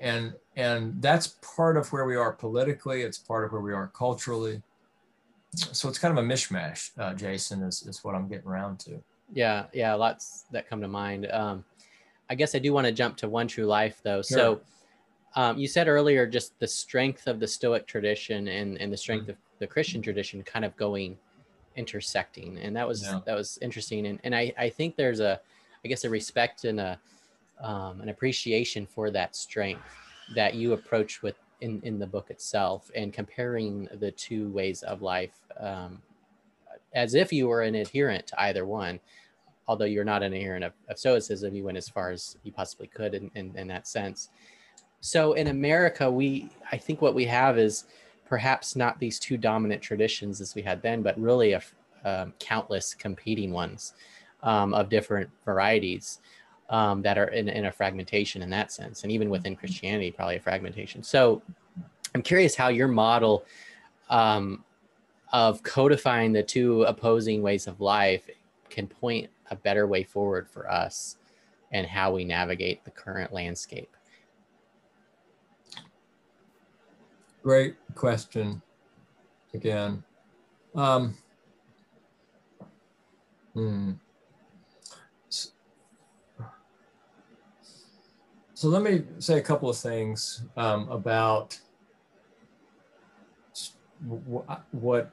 and 0.00 0.34
and 0.56 1.00
that's 1.00 1.38
part 1.56 1.76
of 1.76 1.92
where 1.92 2.04
we 2.04 2.16
are 2.16 2.32
politically. 2.32 3.02
It's 3.02 3.18
part 3.18 3.44
of 3.44 3.52
where 3.52 3.60
we 3.60 3.72
are 3.72 3.88
culturally. 3.88 4.62
So 5.54 5.88
it's 5.88 5.98
kind 5.98 6.16
of 6.16 6.24
a 6.24 6.26
mishmash, 6.26 6.90
uh, 6.98 7.14
Jason, 7.14 7.62
is, 7.62 7.86
is 7.86 8.02
what 8.02 8.16
I'm 8.16 8.28
getting 8.28 8.48
around 8.48 8.80
to. 8.80 9.00
Yeah, 9.32 9.66
yeah, 9.72 9.94
lots 9.94 10.46
that 10.50 10.68
come 10.68 10.80
to 10.80 10.88
mind. 10.88 11.30
Um, 11.30 11.64
I 12.28 12.34
guess 12.34 12.54
I 12.54 12.58
do 12.58 12.72
want 12.72 12.86
to 12.86 12.92
jump 12.92 13.16
to 13.18 13.28
One 13.28 13.46
True 13.46 13.66
Life, 13.66 14.00
though. 14.02 14.22
Sure. 14.22 14.36
So 14.36 14.60
um, 15.36 15.58
you 15.58 15.68
said 15.68 15.88
earlier 15.88 16.26
just 16.26 16.58
the 16.58 16.66
strength 16.66 17.26
of 17.26 17.38
the 17.40 17.46
Stoic 17.46 17.86
tradition 17.86 18.48
and, 18.48 18.80
and 18.80 18.92
the 18.92 18.96
strength 18.96 19.22
mm-hmm. 19.22 19.32
of 19.32 19.36
the 19.60 19.66
Christian 19.66 20.02
tradition 20.02 20.42
kind 20.42 20.64
of 20.64 20.76
going 20.76 21.16
intersecting, 21.76 22.58
and 22.58 22.76
that 22.76 22.86
was 22.86 23.02
yeah. 23.02 23.20
that 23.26 23.34
was 23.34 23.58
interesting. 23.62 24.06
And 24.06 24.20
and 24.24 24.34
I 24.34 24.52
I 24.58 24.68
think 24.68 24.96
there's 24.96 25.20
a 25.20 25.40
I 25.84 25.88
guess 25.88 26.04
a 26.04 26.10
respect 26.10 26.64
and 26.64 26.80
a 26.80 26.98
um, 27.60 28.00
an 28.00 28.08
appreciation 28.08 28.86
for 28.86 29.10
that 29.10 29.36
strength 29.36 29.82
that 30.34 30.54
you 30.54 30.72
approach 30.72 31.22
with 31.22 31.36
in 31.60 31.80
in 31.82 31.98
the 31.98 32.06
book 32.06 32.30
itself, 32.30 32.90
and 32.94 33.12
comparing 33.12 33.88
the 34.00 34.10
two 34.10 34.50
ways 34.50 34.82
of 34.82 35.02
life 35.02 35.38
um, 35.58 36.00
as 36.94 37.14
if 37.14 37.32
you 37.32 37.48
were 37.48 37.62
an 37.62 37.74
adherent 37.74 38.26
to 38.28 38.40
either 38.42 38.64
one. 38.64 39.00
Although 39.66 39.86
you're 39.86 40.04
not 40.04 40.22
an 40.22 40.34
adherent 40.34 40.62
of, 40.62 40.74
of 40.90 40.98
Stoicism, 40.98 41.54
you 41.54 41.64
went 41.64 41.78
as 41.78 41.88
far 41.88 42.10
as 42.10 42.36
you 42.42 42.52
possibly 42.52 42.86
could 42.86 43.14
in, 43.14 43.30
in, 43.34 43.56
in 43.56 43.66
that 43.68 43.88
sense. 43.88 44.28
So 45.00 45.32
in 45.32 45.46
America, 45.46 46.10
we 46.10 46.50
I 46.70 46.76
think 46.76 47.00
what 47.00 47.14
we 47.14 47.24
have 47.26 47.58
is 47.58 47.84
perhaps 48.26 48.76
not 48.76 48.98
these 48.98 49.18
two 49.18 49.36
dominant 49.36 49.82
traditions 49.82 50.40
as 50.40 50.54
we 50.54 50.62
had 50.62 50.82
then, 50.82 51.02
but 51.02 51.18
really 51.20 51.52
a, 51.52 51.62
um, 52.04 52.32
countless 52.38 52.94
competing 52.94 53.52
ones 53.52 53.94
um, 54.42 54.74
of 54.74 54.88
different 54.88 55.30
varieties 55.44 56.20
um, 56.70 57.02
that 57.02 57.18
are 57.18 57.28
in, 57.28 57.48
in 57.48 57.66
a 57.66 57.72
fragmentation 57.72 58.42
in 58.42 58.50
that 58.50 58.72
sense. 58.72 59.02
And 59.02 59.12
even 59.12 59.30
within 59.30 59.56
Christianity, 59.56 60.10
probably 60.10 60.36
a 60.36 60.40
fragmentation. 60.40 61.02
So 61.02 61.42
I'm 62.14 62.22
curious 62.22 62.54
how 62.54 62.68
your 62.68 62.88
model 62.88 63.44
um, 64.10 64.64
of 65.32 65.62
codifying 65.62 66.32
the 66.32 66.42
two 66.42 66.82
opposing 66.84 67.42
ways 67.42 67.66
of 67.66 67.80
life 67.80 68.28
can 68.70 68.86
point 68.86 69.30
a 69.50 69.56
better 69.56 69.86
way 69.86 70.02
forward 70.02 70.48
for 70.48 70.70
us 70.70 71.16
and 71.72 71.86
how 71.86 72.12
we 72.12 72.24
navigate 72.24 72.84
the 72.84 72.90
current 72.90 73.32
landscape. 73.32 73.96
Great 77.44 77.76
question 77.94 78.62
again. 79.52 80.02
Um, 80.74 81.14
hmm. 83.52 83.92
So 88.54 88.68
let 88.68 88.82
me 88.82 89.02
say 89.18 89.36
a 89.36 89.42
couple 89.42 89.68
of 89.68 89.76
things 89.76 90.44
um, 90.56 90.88
about 90.88 91.60
what 94.72 95.10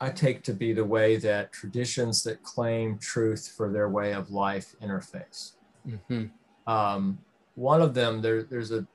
I 0.00 0.08
take 0.08 0.42
to 0.44 0.54
be 0.54 0.72
the 0.72 0.86
way 0.86 1.16
that 1.18 1.52
traditions 1.52 2.22
that 2.24 2.42
claim 2.42 2.96
truth 2.96 3.52
for 3.54 3.70
their 3.70 3.90
way 3.90 4.14
of 4.14 4.30
life 4.30 4.74
interface. 4.82 5.52
Mm-hmm. 5.86 6.26
Um, 6.66 7.18
one 7.56 7.82
of 7.82 7.92
them, 7.92 8.22
there, 8.22 8.42
there's 8.42 8.70
a 8.70 8.86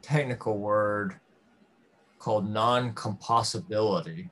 technical 0.00 0.56
word 0.56 1.20
called 2.26 2.50
non-compossibility. 2.50 4.28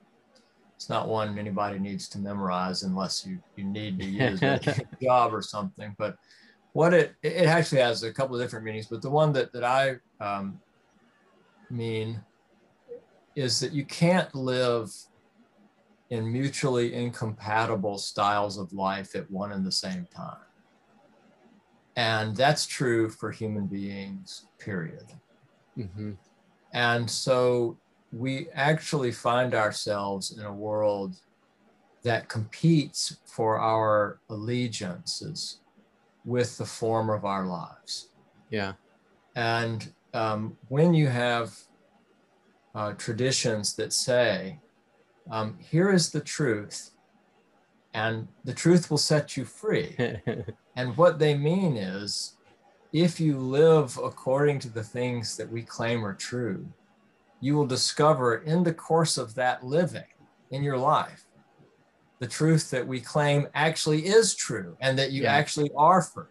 It's 0.75 0.89
not 0.89 1.07
one 1.07 1.39
anybody 1.39 1.79
needs 1.79 2.09
to 2.09 2.19
memorize 2.19 2.83
unless 2.83 3.25
you, 3.25 3.39
you 3.55 3.63
need 3.63 3.97
to 4.01 4.05
use 4.05 4.41
it 4.41 4.67
a 4.67 4.85
job 5.01 5.33
or 5.33 5.41
something. 5.41 5.95
But 5.97 6.17
what 6.73 6.93
it 6.93 7.15
it 7.23 7.45
actually 7.45 7.79
has 7.79 8.03
a 8.03 8.11
couple 8.11 8.35
of 8.35 8.41
different 8.41 8.65
meanings, 8.65 8.87
but 8.87 9.01
the 9.01 9.09
one 9.09 9.31
that 9.31 9.53
that 9.53 9.63
I 9.63 9.95
um, 10.19 10.59
mean 11.69 12.21
is 13.33 13.61
that 13.61 13.71
you 13.71 13.85
can't 13.85 14.35
live 14.35 14.91
in 16.09 16.29
mutually 16.29 16.93
incompatible 16.93 17.97
styles 17.97 18.57
of 18.57 18.73
life 18.73 19.15
at 19.15 19.31
one 19.31 19.53
and 19.53 19.65
the 19.65 19.71
same 19.71 20.05
time. 20.13 20.45
And 21.95 22.35
that's 22.35 22.65
true 22.65 23.09
for 23.09 23.31
human 23.31 23.67
beings, 23.67 24.47
period. 24.59 25.05
Mm-hmm. 25.77 26.11
And 26.73 27.09
so 27.09 27.77
we 28.15 28.47
actually 28.53 29.11
find 29.11 29.53
ourselves 29.53 30.37
in 30.37 30.45
a 30.45 30.53
world 30.53 31.17
that 32.03 32.29
competes 32.29 33.17
for 33.25 33.59
our 33.59 34.19
allegiances 34.29 35.59
with 36.23 36.57
the 36.57 36.65
form 36.65 37.09
of 37.09 37.25
our 37.25 37.45
lives. 37.45 38.07
Yeah. 38.49 38.73
And 39.35 39.91
um, 40.13 40.57
when 40.69 40.93
you 40.93 41.07
have 41.07 41.59
uh, 42.73 42.93
traditions 42.93 43.75
that 43.75 43.91
say, 43.91 44.59
um, 45.29 45.57
here 45.59 45.91
is 45.91 46.11
the 46.11 46.21
truth, 46.21 46.91
and 47.93 48.29
the 48.45 48.53
truth 48.53 48.89
will 48.89 48.97
set 48.97 49.35
you 49.35 49.43
free. 49.43 49.97
and 50.77 50.95
what 50.95 51.19
they 51.19 51.35
mean 51.35 51.75
is, 51.75 52.37
if 52.93 53.19
you 53.19 53.37
live 53.37 53.99
according 54.01 54.59
to 54.59 54.69
the 54.69 54.83
things 54.83 55.35
that 55.35 55.51
we 55.51 55.63
claim 55.63 56.05
are 56.05 56.13
true, 56.13 56.65
you 57.41 57.55
will 57.55 57.67
discover 57.67 58.37
in 58.37 58.63
the 58.63 58.73
course 58.73 59.17
of 59.17 59.35
that 59.35 59.63
living 59.63 60.03
in 60.51 60.63
your 60.63 60.77
life 60.77 61.25
the 62.19 62.27
truth 62.27 62.69
that 62.71 62.85
we 62.85 62.99
claim 62.99 63.47
actually 63.53 64.05
is 64.05 64.35
true 64.35 64.77
and 64.79 64.97
that 64.97 65.11
you 65.11 65.23
yeah. 65.23 65.33
actually 65.33 65.69
are 65.77 66.01
free. 66.01 66.25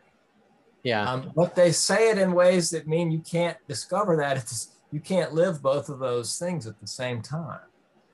Yeah. 0.83 1.11
Um, 1.11 1.33
but 1.35 1.55
they 1.55 1.73
say 1.73 2.11
it 2.11 2.19
in 2.19 2.33
ways 2.33 2.71
that 2.71 2.87
mean 2.87 3.11
you 3.11 3.21
can't 3.21 3.57
discover 3.69 4.17
that. 4.17 4.37
It's, 4.43 4.71
you 4.91 5.01
can't 5.01 5.35
live 5.35 5.61
both 5.61 5.89
of 5.89 5.99
those 5.99 6.39
things 6.39 6.69
at 6.69 6.79
the 6.81 6.87
same 6.87 7.21
time. 7.21 7.61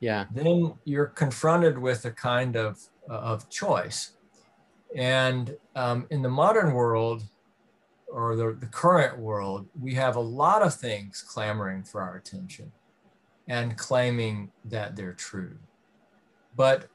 Yeah. 0.01 0.25
Then 0.33 0.73
you're 0.85 1.07
confronted 1.07 1.79
with 1.79 2.07
a 2.07 2.11
kind 2.11 2.57
of, 2.57 2.79
uh, 3.09 3.15
of 3.15 3.51
choice. 3.51 4.13
And 4.97 5.57
um, 5.77 6.07
in 6.11 6.23
the 6.23 6.31
modern 6.31 6.73
world, 6.73 7.23
or 8.09 8.35
the, 8.35 8.57
the 8.59 8.67
current 8.67 9.19
world, 9.19 9.69
we 9.79 9.95
have 9.95 10.17
a 10.17 10.21
lot 10.21 10.63
of 10.63 10.75
things 10.75 11.23
clamoring 11.23 11.85
for 11.85 12.01
our 12.01 12.17
attention 12.17 12.73
and 13.51 13.77
claiming 13.77 14.49
that 14.65 14.95
they're 14.95 15.13
true. 15.13 15.57
But, 16.57 16.87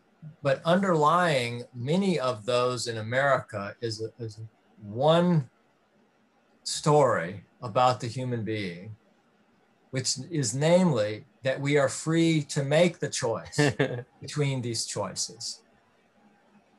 but 0.41 0.61
underlying 0.63 1.63
many 1.75 2.17
of 2.17 2.45
those 2.45 2.87
in 2.87 2.97
America 2.97 3.75
is, 3.81 4.01
a, 4.01 4.23
is 4.23 4.39
one 4.81 5.49
story 6.63 7.43
about 7.61 7.99
the 7.99 8.07
human 8.07 8.45
being, 8.45 8.95
which 9.91 10.15
is 10.31 10.55
namely 10.55 11.25
that 11.43 11.59
we 11.59 11.77
are 11.77 11.89
free 11.89 12.41
to 12.43 12.63
make 12.63 12.99
the 12.99 13.09
choice 13.09 13.59
between 14.21 14.61
these 14.61 14.85
choices. 14.85 15.61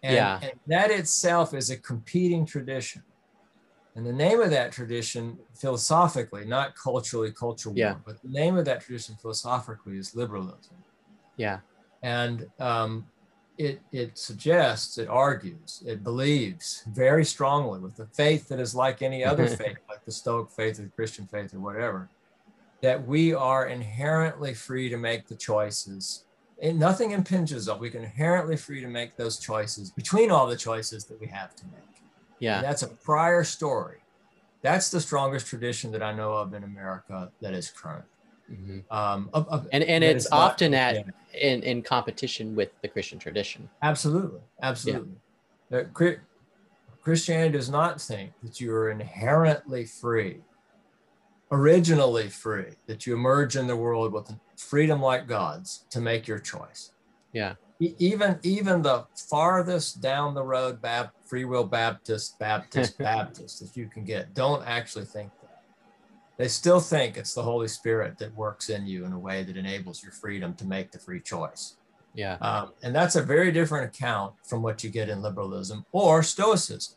And, 0.02 0.14
yeah. 0.14 0.40
and 0.40 0.52
that 0.68 0.90
itself 0.90 1.52
is 1.52 1.68
a 1.68 1.76
competing 1.76 2.46
tradition. 2.46 3.02
And 3.96 4.04
the 4.04 4.12
name 4.12 4.42
of 4.42 4.50
that 4.50 4.72
tradition, 4.72 5.38
philosophically, 5.54 6.44
not 6.44 6.76
culturally, 6.76 7.32
cultural 7.32 7.74
yeah. 7.76 7.92
war, 7.92 8.02
but 8.04 8.22
the 8.22 8.28
name 8.28 8.58
of 8.58 8.66
that 8.66 8.82
tradition 8.82 9.16
philosophically 9.16 9.96
is 9.96 10.14
liberalism. 10.14 10.76
Yeah. 11.38 11.60
And 12.02 12.46
um, 12.60 13.06
it, 13.56 13.80
it 13.92 14.18
suggests, 14.18 14.98
it 14.98 15.08
argues, 15.08 15.82
it 15.86 16.04
believes 16.04 16.84
very 16.88 17.24
strongly 17.24 17.80
with 17.80 17.96
the 17.96 18.06
faith 18.08 18.48
that 18.48 18.60
is 18.60 18.74
like 18.74 19.00
any 19.00 19.24
other 19.24 19.46
faith, 19.48 19.78
like 19.88 20.04
the 20.04 20.12
Stoic 20.12 20.50
faith 20.50 20.78
or 20.78 20.82
the 20.82 20.90
Christian 20.90 21.26
faith 21.26 21.54
or 21.54 21.60
whatever, 21.60 22.10
that 22.82 23.06
we 23.06 23.32
are 23.32 23.66
inherently 23.66 24.52
free 24.52 24.90
to 24.90 24.98
make 24.98 25.26
the 25.26 25.36
choices. 25.36 26.24
And 26.60 26.78
nothing 26.78 27.12
impinges 27.12 27.66
on. 27.66 27.80
We 27.80 27.88
can 27.88 28.02
inherently 28.02 28.58
free 28.58 28.82
to 28.82 28.88
make 28.88 29.16
those 29.16 29.38
choices 29.38 29.90
between 29.90 30.30
all 30.30 30.46
the 30.46 30.56
choices 30.56 31.06
that 31.06 31.18
we 31.18 31.28
have 31.28 31.56
to 31.56 31.64
make. 31.64 31.95
Yeah. 32.38 32.56
And 32.56 32.64
that's 32.64 32.82
a 32.82 32.88
prior 32.88 33.44
story. 33.44 33.98
That's 34.62 34.90
the 34.90 35.00
strongest 35.00 35.46
tradition 35.46 35.92
that 35.92 36.02
I 36.02 36.12
know 36.12 36.32
of 36.32 36.54
in 36.54 36.64
America 36.64 37.30
that 37.40 37.54
is 37.54 37.70
current. 37.70 38.04
Mm-hmm. 38.50 38.92
Um, 38.96 39.28
of, 39.32 39.48
of, 39.48 39.68
and 39.72 39.82
and 39.84 40.04
it's 40.04 40.30
often 40.30 40.72
not, 40.72 40.78
at 40.78 40.94
yeah. 40.94 41.40
in, 41.40 41.62
in 41.62 41.82
competition 41.82 42.54
with 42.54 42.70
the 42.80 42.88
Christian 42.88 43.18
tradition. 43.18 43.68
Absolutely, 43.82 44.40
absolutely. 44.62 45.16
Yeah. 45.70 45.82
Christianity 47.02 47.52
does 47.52 47.70
not 47.70 48.00
think 48.00 48.32
that 48.42 48.60
you 48.60 48.72
are 48.72 48.90
inherently 48.90 49.84
free, 49.84 50.40
originally 51.50 52.28
free, 52.28 52.72
that 52.86 53.06
you 53.06 53.14
emerge 53.14 53.56
in 53.56 53.66
the 53.66 53.76
world 53.76 54.12
with 54.12 54.34
freedom 54.56 55.00
like 55.00 55.28
God's 55.28 55.84
to 55.90 56.00
make 56.00 56.26
your 56.26 56.38
choice. 56.38 56.92
Yeah. 57.32 57.54
Even 57.80 58.38
even 58.42 58.82
the 58.82 59.04
farthest 59.28 60.00
down 60.00 60.34
the 60.34 60.42
road 60.42 60.80
Bab- 60.80 61.10
free 61.24 61.44
will 61.44 61.64
Baptist, 61.64 62.38
Baptist, 62.38 62.98
Baptist 62.98 63.60
that 63.60 63.76
you 63.76 63.88
can 63.88 64.04
get. 64.04 64.34
Don't 64.34 64.66
actually 64.66 65.04
think 65.04 65.30
that. 65.42 65.62
They 66.38 66.48
still 66.48 66.80
think 66.80 67.16
it's 67.16 67.34
the 67.34 67.42
Holy 67.42 67.68
Spirit 67.68 68.18
that 68.18 68.34
works 68.34 68.68
in 68.68 68.86
you 68.86 69.04
in 69.04 69.12
a 69.12 69.18
way 69.18 69.42
that 69.42 69.56
enables 69.56 70.02
your 70.02 70.12
freedom 70.12 70.54
to 70.54 70.66
make 70.66 70.90
the 70.90 70.98
free 70.98 71.20
choice. 71.20 71.76
Yeah. 72.14 72.36
Um, 72.40 72.72
and 72.82 72.94
that's 72.94 73.16
a 73.16 73.22
very 73.22 73.52
different 73.52 73.94
account 73.94 74.34
from 74.44 74.62
what 74.62 74.82
you 74.82 74.90
get 74.90 75.08
in 75.08 75.22
liberalism 75.22 75.84
or 75.92 76.22
Stoicism. 76.22 76.96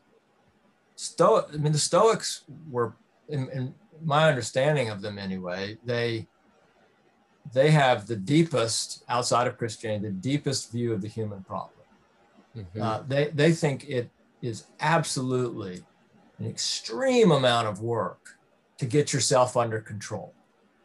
Sto- 0.95 1.45
I 1.53 1.57
mean, 1.57 1.71
the 1.71 1.79
Stoics 1.79 2.43
were, 2.69 2.95
in, 3.27 3.49
in 3.49 3.73
my 4.03 4.29
understanding 4.29 4.89
of 4.89 5.01
them 5.01 5.17
anyway, 5.17 5.77
they 5.85 6.27
they 7.53 7.71
have 7.71 8.07
the 8.07 8.15
deepest 8.15 9.03
outside 9.09 9.47
of 9.47 9.57
Christianity, 9.57 10.07
the 10.07 10.13
deepest 10.13 10.71
view 10.71 10.93
of 10.93 11.01
the 11.01 11.07
human 11.07 11.43
problem. 11.43 11.85
Mm-hmm. 12.55 12.81
Uh, 12.81 13.01
they 13.07 13.27
they 13.29 13.51
think 13.51 13.87
it 13.89 14.09
is 14.41 14.65
absolutely 14.79 15.83
an 16.39 16.47
extreme 16.47 17.31
amount 17.31 17.67
of 17.67 17.81
work 17.81 18.37
to 18.77 18.85
get 18.85 19.13
yourself 19.13 19.57
under 19.57 19.79
control. 19.79 20.33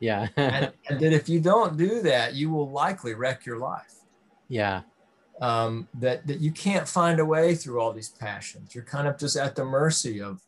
Yeah. 0.01 0.29
and, 0.37 0.73
and 0.89 1.01
that 1.01 1.13
if 1.13 1.29
you 1.29 1.41
don't 1.41 1.77
do 1.77 2.03
that, 2.03 2.35
you 2.35 2.51
will 2.51 2.71
likely 2.71 3.15
wreck 3.15 3.47
your 3.47 3.59
life. 3.59 3.95
Yeah. 4.49 4.83
Um, 5.41 5.89
that 5.95 6.27
that 6.27 6.41
you 6.41 6.53
can't 6.53 6.89
find 6.89 7.19
a 7.19 7.25
way 7.25 7.55
through 7.55 7.81
all 7.81 7.93
these 7.93 8.11
passions. 8.11 8.75
You're 8.75 8.85
kind 8.85 9.09
of 9.09 9.19
just 9.19 9.37
at 9.37 9.57
the 9.57 9.65
mercy 9.65 10.21
of 10.21 10.41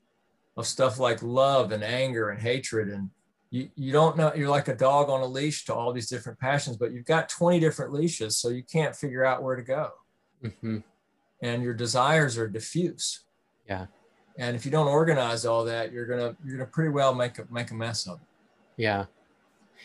of 0.56 0.66
stuff 0.66 0.98
like 0.98 1.22
love 1.22 1.72
and 1.72 1.82
anger 1.82 2.30
and 2.30 2.40
hatred 2.40 2.88
and 2.88 3.10
you, 3.50 3.68
you 3.76 3.92
don't 3.92 4.16
know 4.16 4.32
you're 4.34 4.48
like 4.48 4.68
a 4.68 4.74
dog 4.74 5.08
on 5.08 5.20
a 5.20 5.26
leash 5.26 5.64
to 5.66 5.74
all 5.74 5.92
these 5.92 6.08
different 6.08 6.38
passions 6.38 6.76
but 6.76 6.92
you've 6.92 7.04
got 7.04 7.28
20 7.28 7.60
different 7.60 7.92
leashes 7.92 8.36
so 8.36 8.48
you 8.48 8.62
can't 8.62 8.94
figure 8.94 9.24
out 9.24 9.42
where 9.42 9.56
to 9.56 9.62
go. 9.62 9.90
Mm-hmm. 10.44 10.78
and 11.42 11.62
your 11.62 11.72
desires 11.72 12.36
are 12.36 12.46
diffuse. 12.46 13.20
Yeah. 13.66 13.86
And 14.38 14.54
if 14.54 14.66
you 14.66 14.70
don't 14.70 14.86
organize 14.86 15.46
all 15.46 15.64
that 15.64 15.92
you're 15.92 16.06
gonna 16.06 16.36
you're 16.44 16.58
gonna 16.58 16.70
pretty 16.70 16.90
well 16.90 17.14
make 17.14 17.38
a 17.38 17.46
make 17.50 17.70
a 17.70 17.74
mess 17.74 18.06
of 18.06 18.14
it. 18.14 18.82
Yeah. 18.82 19.06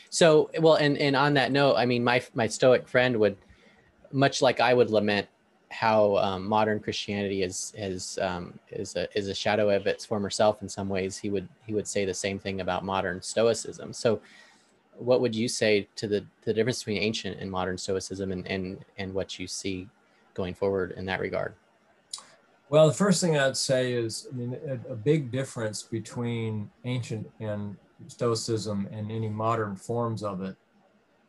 So 0.10 0.50
well 0.60 0.76
and 0.76 0.98
and 0.98 1.16
on 1.16 1.34
that 1.36 1.52
note 1.52 1.76
i 1.76 1.86
mean 1.86 2.04
my 2.04 2.22
my 2.34 2.48
stoic 2.48 2.88
friend 2.88 3.18
would 3.18 3.38
much 4.14 4.42
like 4.42 4.60
I 4.60 4.74
would 4.74 4.90
lament 4.90 5.28
how 5.72 6.18
um, 6.18 6.46
modern 6.46 6.80
Christianity 6.80 7.44
is 7.44 7.74
is 7.78 8.20
um, 8.22 8.60
is 8.72 8.96
a 8.96 9.08
is 9.18 9.30
a 9.30 9.34
shadow 9.34 9.70
of 9.70 9.88
its 9.88 10.06
former 10.06 10.30
self 10.30 10.62
in 10.62 10.70
some 10.70 10.90
ways. 10.90 11.18
He 11.18 11.30
would 11.30 11.48
he 11.66 11.74
would 11.74 11.88
say 11.88 12.06
the 12.06 12.14
same 12.14 12.38
thing 12.38 12.62
about 12.62 12.84
modern 12.84 13.22
Stoicism. 13.22 13.94
So, 13.94 14.22
what 14.98 15.22
would 15.22 15.34
you 15.34 15.48
say 15.48 15.88
to 15.96 16.08
the 16.08 16.26
the 16.44 16.54
difference 16.54 16.84
between 16.84 17.02
ancient 17.02 17.40
and 17.40 17.50
modern 17.50 17.78
Stoicism, 17.78 18.32
and 18.32 18.46
and 18.48 18.84
and 18.98 19.14
what 19.14 19.40
you 19.40 19.48
see 19.48 19.88
going 20.34 20.54
forward 20.54 20.92
in 20.98 21.06
that 21.06 21.22
regard? 21.22 21.56
Well, 22.70 22.88
the 22.88 22.94
first 22.94 23.22
thing 23.22 23.38
I'd 23.38 23.58
say 23.58 23.94
is, 23.94 24.28
I 24.32 24.36
mean, 24.36 24.58
a, 24.68 24.94
a 24.94 24.96
big 24.96 25.32
difference 25.32 25.84
between 25.84 26.70
ancient 26.86 27.30
and 27.40 27.78
Stoicism 28.08 28.88
and 28.92 29.12
any 29.12 29.30
modern 29.30 29.76
forms 29.76 30.24
of 30.24 30.42
it 30.42 30.56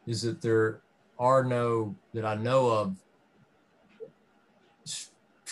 is 0.07 0.23
that 0.23 0.41
there 0.43 0.81
are 1.19 1.45
no 1.45 1.95
that 2.13 2.25
I 2.25 2.35
know 2.35 2.71
of 2.71 2.97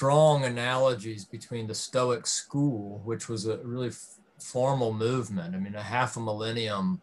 strong 0.01 0.47
analogies 0.47 1.27
between 1.27 1.67
the 1.67 1.75
Stoic 1.75 2.27
school, 2.27 3.03
which 3.05 3.29
was 3.29 3.47
a 3.47 3.59
really 3.59 3.89
f- 3.89 4.15
formal 4.39 4.95
movement. 4.95 5.55
I 5.55 5.59
mean, 5.59 5.75
a 5.75 5.83
half 5.83 6.17
a 6.17 6.21
millennium 6.21 7.03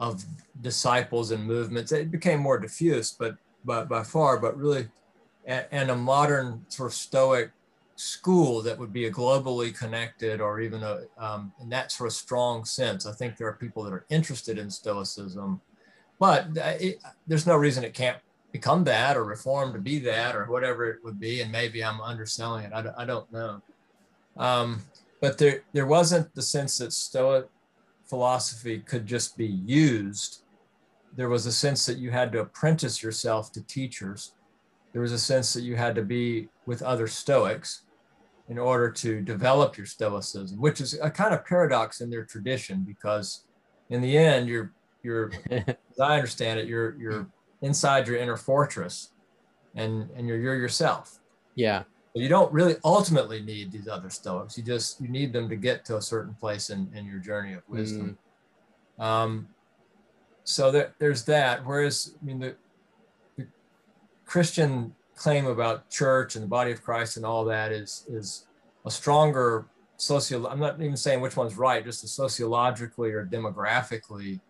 of 0.00 0.24
disciples 0.62 1.32
and 1.32 1.44
movements. 1.44 1.92
It 1.92 2.10
became 2.10 2.40
more 2.40 2.58
diffuse, 2.58 3.12
but 3.12 3.36
by, 3.66 3.84
by 3.84 4.02
far, 4.04 4.38
but 4.38 4.56
really, 4.56 4.88
and, 5.44 5.90
a 5.90 5.94
modern 5.94 6.64
sort 6.68 6.92
of 6.92 6.94
Stoic 6.94 7.50
school 7.96 8.62
that 8.62 8.78
would 8.78 8.94
be 8.94 9.04
a 9.04 9.12
globally 9.12 9.76
connected 9.76 10.40
or 10.40 10.60
even 10.60 10.82
a 10.82 11.02
um, 11.18 11.52
in 11.60 11.68
that 11.68 11.92
sort 11.92 12.06
of 12.06 12.14
strong 12.14 12.64
sense. 12.64 13.04
I 13.04 13.12
think 13.12 13.36
there 13.36 13.48
are 13.48 13.58
people 13.64 13.82
that 13.82 13.92
are 13.92 14.06
interested 14.08 14.56
in 14.56 14.70
Stoicism 14.70 15.60
but 16.20 16.46
it, 16.56 16.98
there's 17.26 17.46
no 17.46 17.56
reason 17.56 17.84
it 17.84 17.92
can't 17.92 18.18
become 18.54 18.84
that 18.84 19.16
or 19.16 19.24
reform 19.24 19.72
to 19.72 19.80
be 19.80 19.98
that 19.98 20.36
or 20.36 20.44
whatever 20.44 20.88
it 20.88 21.02
would 21.02 21.18
be. 21.18 21.40
And 21.40 21.50
maybe 21.50 21.82
I'm 21.82 22.00
underselling 22.00 22.64
it. 22.64 22.72
I, 22.72 22.84
I 22.98 23.04
don't 23.04 23.30
know. 23.32 23.60
Um, 24.36 24.80
but 25.20 25.38
there, 25.38 25.64
there 25.72 25.88
wasn't 25.88 26.32
the 26.36 26.42
sense 26.42 26.78
that 26.78 26.92
Stoic 26.92 27.48
philosophy 28.04 28.78
could 28.78 29.06
just 29.06 29.36
be 29.36 29.48
used. 29.48 30.44
There 31.16 31.28
was 31.28 31.46
a 31.46 31.52
sense 31.52 31.84
that 31.86 31.98
you 31.98 32.12
had 32.12 32.30
to 32.30 32.42
apprentice 32.42 33.02
yourself 33.02 33.50
to 33.52 33.62
teachers. 33.66 34.34
There 34.92 35.02
was 35.02 35.10
a 35.10 35.18
sense 35.18 35.52
that 35.54 35.62
you 35.62 35.74
had 35.74 35.96
to 35.96 36.02
be 36.02 36.48
with 36.64 36.80
other 36.80 37.08
Stoics 37.08 37.82
in 38.48 38.56
order 38.56 38.88
to 38.88 39.20
develop 39.20 39.76
your 39.76 39.86
Stoicism, 39.86 40.60
which 40.60 40.80
is 40.80 40.96
a 41.02 41.10
kind 41.10 41.34
of 41.34 41.44
paradox 41.44 42.00
in 42.00 42.08
their 42.08 42.24
tradition 42.24 42.84
because 42.86 43.46
in 43.90 44.00
the 44.00 44.16
end, 44.16 44.48
you're 44.48 44.72
you're 45.02 45.32
as 45.50 46.00
I 46.00 46.14
understand 46.14 46.60
it, 46.60 46.68
you're 46.68 46.94
you're 47.00 47.26
inside 47.64 48.06
your 48.06 48.18
inner 48.18 48.36
fortress 48.36 49.10
and 49.74 50.08
and 50.14 50.28
you're 50.28 50.38
you're 50.38 50.54
yourself. 50.54 51.18
Yeah. 51.56 51.84
but 52.12 52.22
you 52.22 52.28
don't 52.28 52.52
really 52.52 52.76
ultimately 52.84 53.40
need 53.40 53.72
these 53.72 53.88
other 53.88 54.10
stoics. 54.10 54.56
You 54.58 54.64
just 54.64 55.00
you 55.00 55.08
need 55.08 55.32
them 55.32 55.48
to 55.48 55.56
get 55.56 55.84
to 55.86 55.96
a 55.96 56.02
certain 56.02 56.34
place 56.34 56.70
in, 56.70 56.90
in 56.94 57.06
your 57.06 57.18
journey 57.18 57.54
of 57.54 57.62
wisdom. 57.68 58.18
Mm. 58.98 59.04
Um, 59.04 59.48
so 60.44 60.70
there, 60.70 60.94
there's 60.98 61.24
that. 61.24 61.64
Whereas 61.64 62.14
I 62.20 62.24
mean 62.24 62.38
the, 62.38 62.54
the 63.36 63.46
Christian 64.26 64.94
claim 65.16 65.46
about 65.46 65.88
church 65.90 66.36
and 66.36 66.44
the 66.44 66.48
body 66.48 66.72
of 66.72 66.82
Christ 66.82 67.16
and 67.16 67.24
all 67.24 67.44
that 67.46 67.72
is 67.72 68.04
is 68.08 68.46
a 68.84 68.90
stronger 68.90 69.66
socio 69.96 70.46
I'm 70.46 70.60
not 70.60 70.80
even 70.80 70.96
saying 70.96 71.20
which 71.20 71.36
one's 71.36 71.56
right, 71.56 71.84
just 71.84 72.04
a 72.04 72.08
sociologically 72.08 73.12
or 73.12 73.24
demographically 73.24 74.40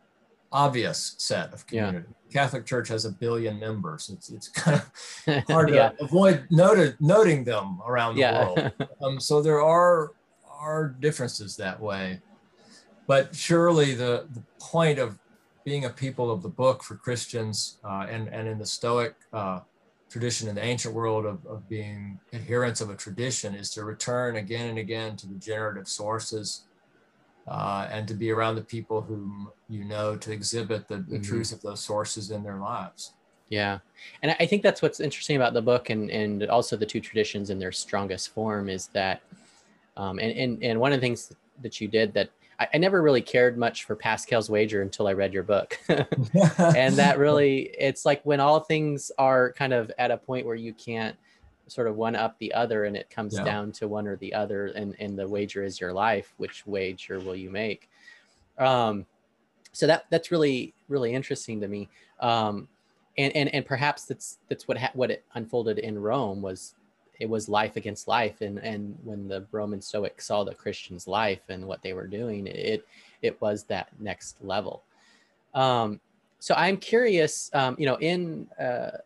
obvious 0.54 1.16
set 1.18 1.52
of 1.52 1.66
community. 1.66 2.06
Yeah. 2.08 2.14
Catholic 2.32 2.64
Church 2.64 2.88
has 2.88 3.04
a 3.04 3.10
billion 3.10 3.58
members. 3.60 4.08
It's 4.08 4.30
it's 4.30 4.48
kind 4.62 4.80
of 4.80 5.44
hard 5.44 5.68
yeah. 5.70 5.90
to 5.90 6.04
avoid 6.04 6.46
noted, 6.50 6.96
noting 7.00 7.44
them 7.44 7.80
around 7.86 8.14
the 8.14 8.20
yeah. 8.22 8.46
world. 8.46 8.72
Um, 9.02 9.20
so 9.20 9.42
there 9.42 9.60
are 9.60 10.12
are 10.48 10.88
differences 11.00 11.56
that 11.56 11.78
way, 11.78 12.20
but 13.06 13.34
surely 13.34 13.94
the 13.94 14.26
the 14.32 14.42
point 14.58 14.98
of 14.98 15.18
being 15.64 15.84
a 15.84 15.90
people 15.90 16.30
of 16.30 16.42
the 16.42 16.48
book 16.48 16.82
for 16.82 16.94
Christians 16.94 17.78
uh, 17.84 18.06
and 18.08 18.28
and 18.28 18.48
in 18.48 18.58
the 18.58 18.66
Stoic 18.66 19.14
uh, 19.32 19.60
tradition 20.08 20.48
in 20.48 20.54
the 20.54 20.64
ancient 20.64 20.94
world 20.94 21.26
of, 21.26 21.44
of 21.44 21.68
being 21.68 22.20
adherents 22.32 22.80
of 22.80 22.88
a 22.88 22.94
tradition 22.94 23.54
is 23.54 23.70
to 23.70 23.84
return 23.84 24.36
again 24.36 24.68
and 24.70 24.78
again 24.78 25.16
to 25.16 25.26
the 25.26 25.34
generative 25.34 25.88
sources 25.88 26.62
uh, 27.46 27.88
and 27.90 28.08
to 28.08 28.14
be 28.14 28.30
around 28.30 28.54
the 28.54 28.62
people 28.62 29.00
whom 29.00 29.50
you 29.68 29.84
know 29.84 30.16
to 30.16 30.32
exhibit 30.32 30.88
the, 30.88 30.96
the 30.96 31.02
mm-hmm. 31.02 31.22
truth 31.22 31.52
of 31.52 31.60
those 31.62 31.80
sources 31.80 32.30
in 32.30 32.42
their 32.42 32.56
lives. 32.56 33.12
Yeah. 33.48 33.78
And 34.22 34.34
I 34.40 34.46
think 34.46 34.62
that's 34.62 34.82
what's 34.82 35.00
interesting 35.00 35.36
about 35.36 35.52
the 35.52 35.62
book 35.62 35.90
and, 35.90 36.10
and 36.10 36.44
also 36.44 36.76
the 36.76 36.86
two 36.86 37.00
traditions 37.00 37.50
in 37.50 37.58
their 37.58 37.72
strongest 37.72 38.30
form 38.30 38.68
is 38.68 38.88
that, 38.88 39.20
um, 39.96 40.18
and, 40.18 40.36
and, 40.36 40.64
and 40.64 40.80
one 40.80 40.92
of 40.92 41.00
the 41.00 41.06
things 41.06 41.32
that 41.62 41.80
you 41.80 41.86
did 41.86 42.14
that 42.14 42.30
I, 42.58 42.68
I 42.74 42.78
never 42.78 43.02
really 43.02 43.20
cared 43.20 43.58
much 43.58 43.84
for 43.84 43.94
Pascal's 43.94 44.50
wager 44.50 44.82
until 44.82 45.06
I 45.06 45.12
read 45.12 45.32
your 45.32 45.42
book. 45.42 45.78
and 45.88 46.96
that 46.96 47.18
really, 47.18 47.74
it's 47.78 48.04
like 48.04 48.22
when 48.24 48.40
all 48.40 48.60
things 48.60 49.12
are 49.18 49.52
kind 49.52 49.72
of 49.72 49.90
at 49.98 50.10
a 50.10 50.16
point 50.16 50.46
where 50.46 50.56
you 50.56 50.72
can't 50.72 51.16
sort 51.66 51.86
of 51.86 51.96
one 51.96 52.14
up 52.14 52.38
the 52.38 52.52
other 52.54 52.84
and 52.84 52.96
it 52.96 53.08
comes 53.10 53.34
yeah. 53.36 53.44
down 53.44 53.72
to 53.72 53.88
one 53.88 54.06
or 54.06 54.16
the 54.16 54.34
other 54.34 54.66
and, 54.66 54.94
and 54.98 55.18
the 55.18 55.26
wager 55.26 55.64
is 55.64 55.80
your 55.80 55.92
life 55.92 56.34
which 56.36 56.66
wager 56.66 57.18
will 57.20 57.36
you 57.36 57.50
make? 57.50 57.88
Um, 58.58 59.06
so 59.72 59.86
that 59.86 60.06
that's 60.10 60.30
really 60.30 60.74
really 60.88 61.12
interesting 61.14 61.60
to 61.60 61.68
me. 61.68 61.88
Um, 62.20 62.68
and, 63.18 63.34
and 63.36 63.54
and 63.54 63.66
perhaps 63.66 64.04
that's 64.04 64.38
that's 64.48 64.66
what 64.66 64.78
ha- 64.78 64.90
what 64.94 65.10
it 65.10 65.24
unfolded 65.34 65.78
in 65.78 65.98
rome 65.98 66.42
was 66.42 66.74
it 67.20 67.28
was 67.28 67.48
life 67.48 67.76
against 67.76 68.08
life 68.08 68.40
and 68.40 68.58
and 68.58 68.96
when 69.04 69.28
the 69.28 69.46
roman 69.52 69.80
stoics 69.80 70.26
saw 70.26 70.42
the 70.42 70.54
christians 70.54 71.06
life 71.06 71.42
and 71.48 71.64
what 71.64 71.80
they 71.82 71.92
were 71.92 72.06
doing 72.06 72.46
it 72.46 72.86
it 73.22 73.40
was 73.40 73.64
that 73.64 73.88
next 74.00 74.36
level. 74.42 74.82
Um, 75.54 76.00
so 76.40 76.54
i'm 76.56 76.76
curious 76.76 77.50
um, 77.54 77.76
you 77.78 77.86
know 77.86 77.96
in 77.96 78.48
uh, 78.60 78.98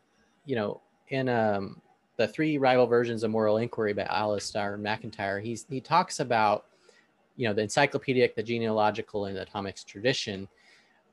you 0.46 0.56
know 0.56 0.80
in 1.08 1.28
um, 1.28 1.80
the 2.18 2.28
three 2.28 2.58
rival 2.58 2.86
versions 2.86 3.22
of 3.22 3.30
moral 3.30 3.56
inquiry 3.56 3.94
by 3.94 4.04
Alasdair 4.04 4.78
MacIntyre, 4.78 5.40
he's, 5.40 5.64
he 5.70 5.80
talks 5.80 6.20
about, 6.20 6.66
you 7.36 7.48
know, 7.48 7.54
the 7.54 7.62
encyclopedic, 7.62 8.34
the 8.34 8.42
genealogical, 8.42 9.26
and 9.26 9.36
the 9.36 9.42
atomics 9.42 9.84
tradition. 9.84 10.48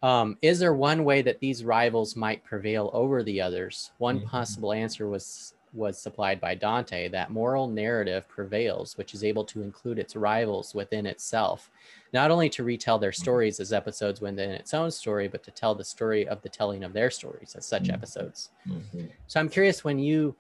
Um, 0.04 0.38
is 0.42 0.60
there 0.60 0.74
one 0.74 1.06
way 1.06 1.22
that 1.22 1.40
these 1.40 1.64
rivals 1.64 2.16
might 2.16 2.44
prevail 2.44 2.90
over 2.92 3.24
the 3.24 3.40
others? 3.40 3.92
One 4.00 4.20
mm-hmm. 4.20 4.28
possible 4.28 4.74
answer 4.74 5.08
was 5.08 5.54
was 5.76 6.00
supplied 6.00 6.40
by 6.40 6.56
Dante 6.56 7.10
that 7.10 7.32
moral 7.32 7.68
narrative 7.68 8.28
prevails, 8.30 8.98
which 8.98 9.14
is 9.14 9.26
able 9.26 9.44
to 9.44 9.62
include 9.62 10.00
its 10.00 10.16
rivals 10.16 10.74
within 10.74 11.06
itself, 11.06 11.70
not 12.14 12.32
only 12.32 12.50
to 12.50 12.64
retell 12.64 12.98
their 12.98 13.12
mm-hmm. 13.12 13.22
stories 13.22 13.60
as 13.60 13.74
episodes 13.74 14.22
within 14.22 14.52
its 14.52 14.74
own 14.74 14.90
story, 14.90 15.28
but 15.28 15.44
to 15.44 15.52
tell 15.52 15.76
the 15.76 15.84
story 15.84 16.28
of 16.30 16.42
the 16.42 16.50
telling 16.50 16.86
of 16.86 16.94
their 16.94 17.12
stories 17.12 17.56
as 17.58 17.66
such 17.66 17.84
mm-hmm. 17.84 17.94
episodes. 17.94 18.52
Mm-hmm. 18.68 19.08
So 19.28 19.40
I'm 19.40 19.50
curious 19.50 19.84
when 19.84 20.00
you 20.00 20.34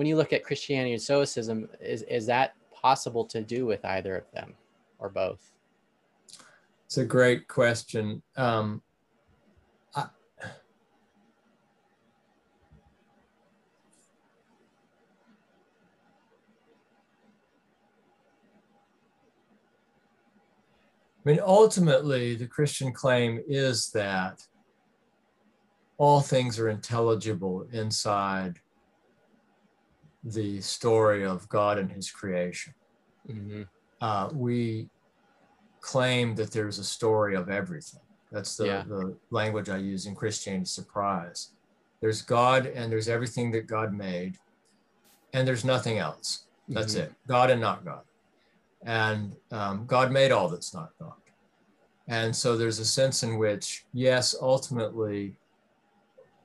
when 0.00 0.06
you 0.06 0.16
look 0.16 0.32
at 0.32 0.42
Christianity 0.42 0.94
and 0.94 1.02
Stoicism, 1.02 1.68
is, 1.78 2.00
is 2.04 2.24
that 2.24 2.54
possible 2.72 3.22
to 3.26 3.42
do 3.42 3.66
with 3.66 3.84
either 3.84 4.16
of 4.16 4.24
them 4.32 4.54
or 4.98 5.10
both? 5.10 5.52
It's 6.86 6.96
a 6.96 7.04
great 7.04 7.46
question. 7.48 8.22
Um, 8.34 8.80
I, 9.94 10.06
I 10.42 10.48
mean, 21.26 21.40
ultimately, 21.44 22.36
the 22.36 22.46
Christian 22.46 22.90
claim 22.90 23.42
is 23.46 23.90
that 23.90 24.40
all 25.98 26.22
things 26.22 26.58
are 26.58 26.70
intelligible 26.70 27.66
inside 27.70 28.60
the 30.24 30.60
story 30.60 31.24
of 31.24 31.48
God 31.48 31.78
and 31.78 31.90
his 31.90 32.10
creation. 32.10 32.74
Mm-hmm. 33.28 33.62
Uh, 34.00 34.28
we 34.32 34.88
claim 35.80 36.34
that 36.34 36.50
there's 36.50 36.78
a 36.78 36.84
story 36.84 37.34
of 37.34 37.48
everything. 37.48 38.00
That's 38.32 38.56
the, 38.56 38.66
yeah. 38.66 38.84
the 38.86 39.16
language 39.30 39.68
I 39.68 39.78
use 39.78 40.06
in 40.06 40.14
Christianity 40.14 40.66
Surprise. 40.66 41.50
There's 42.00 42.22
God 42.22 42.66
and 42.66 42.90
there's 42.90 43.08
everything 43.08 43.50
that 43.52 43.66
God 43.66 43.92
made, 43.92 44.36
and 45.34 45.46
there's 45.46 45.64
nothing 45.64 45.98
else. 45.98 46.44
That's 46.68 46.94
mm-hmm. 46.94 47.04
it. 47.04 47.12
God 47.26 47.50
and 47.50 47.60
not 47.60 47.84
God. 47.84 48.02
And 48.84 49.36
um, 49.50 49.84
God 49.86 50.12
made 50.12 50.32
all 50.32 50.48
that's 50.48 50.72
not 50.72 50.90
God. 50.98 51.12
And 52.08 52.34
so 52.34 52.56
there's 52.56 52.78
a 52.78 52.84
sense 52.84 53.22
in 53.22 53.38
which, 53.38 53.84
yes, 53.92 54.34
ultimately, 54.40 55.34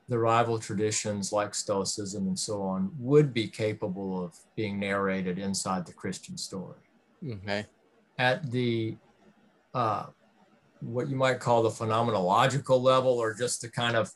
the 0.08 0.20
rival 0.20 0.60
traditions 0.60 1.32
like 1.32 1.56
Stoicism 1.56 2.28
and 2.28 2.38
so 2.38 2.62
on 2.62 2.92
would 3.00 3.34
be 3.34 3.48
capable 3.48 4.24
of 4.24 4.38
being 4.56 4.80
narrated 4.80 5.40
inside 5.40 5.86
the 5.86 5.94
Christian 5.94 6.38
story. 6.38 6.78
Okay. 7.28 7.66
At 8.20 8.52
the 8.52 8.98
uh, 9.74 10.08
what 10.82 11.10
you 11.10 11.16
might 11.16 11.40
call 11.40 11.64
the 11.64 11.70
phenomenological 11.70 12.80
level, 12.82 13.14
or 13.14 13.34
just 13.34 13.62
the 13.62 13.70
kind 13.70 13.96
of 13.96 14.12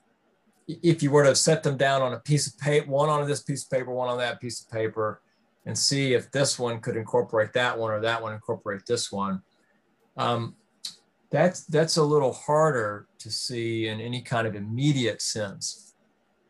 if 0.68 1.02
you 1.02 1.10
were 1.10 1.24
to 1.24 1.36
set 1.36 1.64
them 1.64 1.78
down 1.78 2.02
on 2.02 2.14
a 2.14 2.20
piece 2.20 2.48
of 2.48 2.58
paper, 2.60 2.90
one 2.90 3.10
on 3.10 3.28
this 3.28 3.42
piece 3.42 3.64
of 3.64 3.72
paper, 3.72 3.92
one 3.92 4.08
on 4.08 4.20
that 4.20 4.40
piece 4.40 4.62
of 4.62 4.70
paper, 4.70 5.22
and 5.66 5.78
see 5.78 6.14
if 6.14 6.30
this 6.32 6.60
one 6.60 6.80
could 6.80 6.96
incorporate 6.96 7.54
that 7.54 7.78
one 7.78 7.92
or 7.92 8.00
that 8.00 8.22
one 8.22 8.34
incorporate 8.34 8.82
this 8.88 9.12
one. 9.12 9.42
Um, 10.16 10.56
that's 11.32 11.66
that's 11.66 11.98
a 11.98 12.04
little 12.04 12.34
harder 12.34 13.08
to 13.20 13.30
see 13.30 13.88
in 13.88 14.00
any 14.02 14.22
kind 14.22 14.48
of 14.48 14.56
immediate 14.56 15.22
sense. 15.22 15.94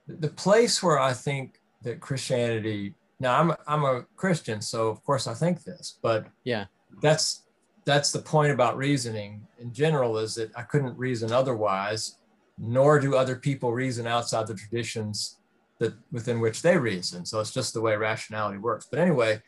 The 0.07 0.29
place 0.29 0.81
where 0.81 0.99
I 0.99 1.13
think 1.13 1.59
that 1.83 1.99
Christianity 1.99 2.95
now 3.19 3.39
I'm 3.39 3.53
I'm 3.67 3.83
a 3.83 4.05
Christian, 4.15 4.61
so 4.61 4.87
of 4.87 5.03
course 5.03 5.27
I 5.27 5.33
think 5.33 5.63
this, 5.63 5.97
but 6.01 6.27
yeah, 6.43 6.65
that's 7.01 7.43
that's 7.85 8.11
the 8.11 8.19
point 8.19 8.51
about 8.51 8.77
reasoning 8.77 9.45
in 9.59 9.73
general 9.73 10.17
is 10.17 10.35
that 10.35 10.51
I 10.55 10.61
couldn't 10.63 10.97
reason 10.97 11.31
otherwise, 11.31 12.17
nor 12.57 12.99
do 12.99 13.15
other 13.15 13.35
people 13.35 13.73
reason 13.73 14.07
outside 14.07 14.47
the 14.47 14.53
traditions 14.53 15.37
that 15.79 15.93
within 16.11 16.39
which 16.39 16.61
they 16.61 16.77
reason. 16.77 17.25
So 17.25 17.39
it's 17.39 17.53
just 17.53 17.73
the 17.73 17.81
way 17.81 17.95
rationality 17.95 18.57
works. 18.57 18.87
But 18.89 18.99
anyway, 18.99 19.41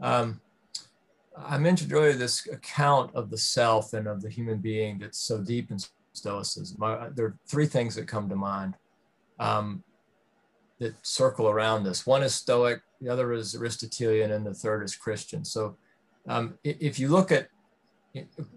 um, 0.00 0.40
I 1.36 1.58
mentioned 1.58 1.92
earlier 1.92 2.12
this 2.12 2.46
account 2.46 3.14
of 3.14 3.30
the 3.30 3.38
self 3.38 3.92
and 3.92 4.06
of 4.06 4.22
the 4.22 4.30
human 4.30 4.58
being 4.58 4.98
that's 4.98 5.18
so 5.18 5.40
deep 5.40 5.70
in 5.70 5.78
Stoicism. 6.12 6.76
there 7.14 7.26
are 7.26 7.38
three 7.48 7.66
things 7.66 7.94
that 7.96 8.06
come 8.06 8.28
to 8.28 8.36
mind 8.36 8.74
um, 9.40 9.82
that 10.78 10.94
circle 11.04 11.48
around 11.48 11.82
this. 11.82 12.06
One 12.06 12.22
is 12.22 12.34
Stoic, 12.34 12.80
the 13.00 13.08
other 13.08 13.32
is 13.32 13.54
Aristotelian, 13.56 14.30
and 14.30 14.46
the 14.46 14.54
third 14.54 14.84
is 14.84 14.94
Christian. 14.94 15.44
So 15.44 15.76
um, 16.28 16.56
if 16.62 16.98
you 17.00 17.08
look 17.08 17.32
at 17.32 17.48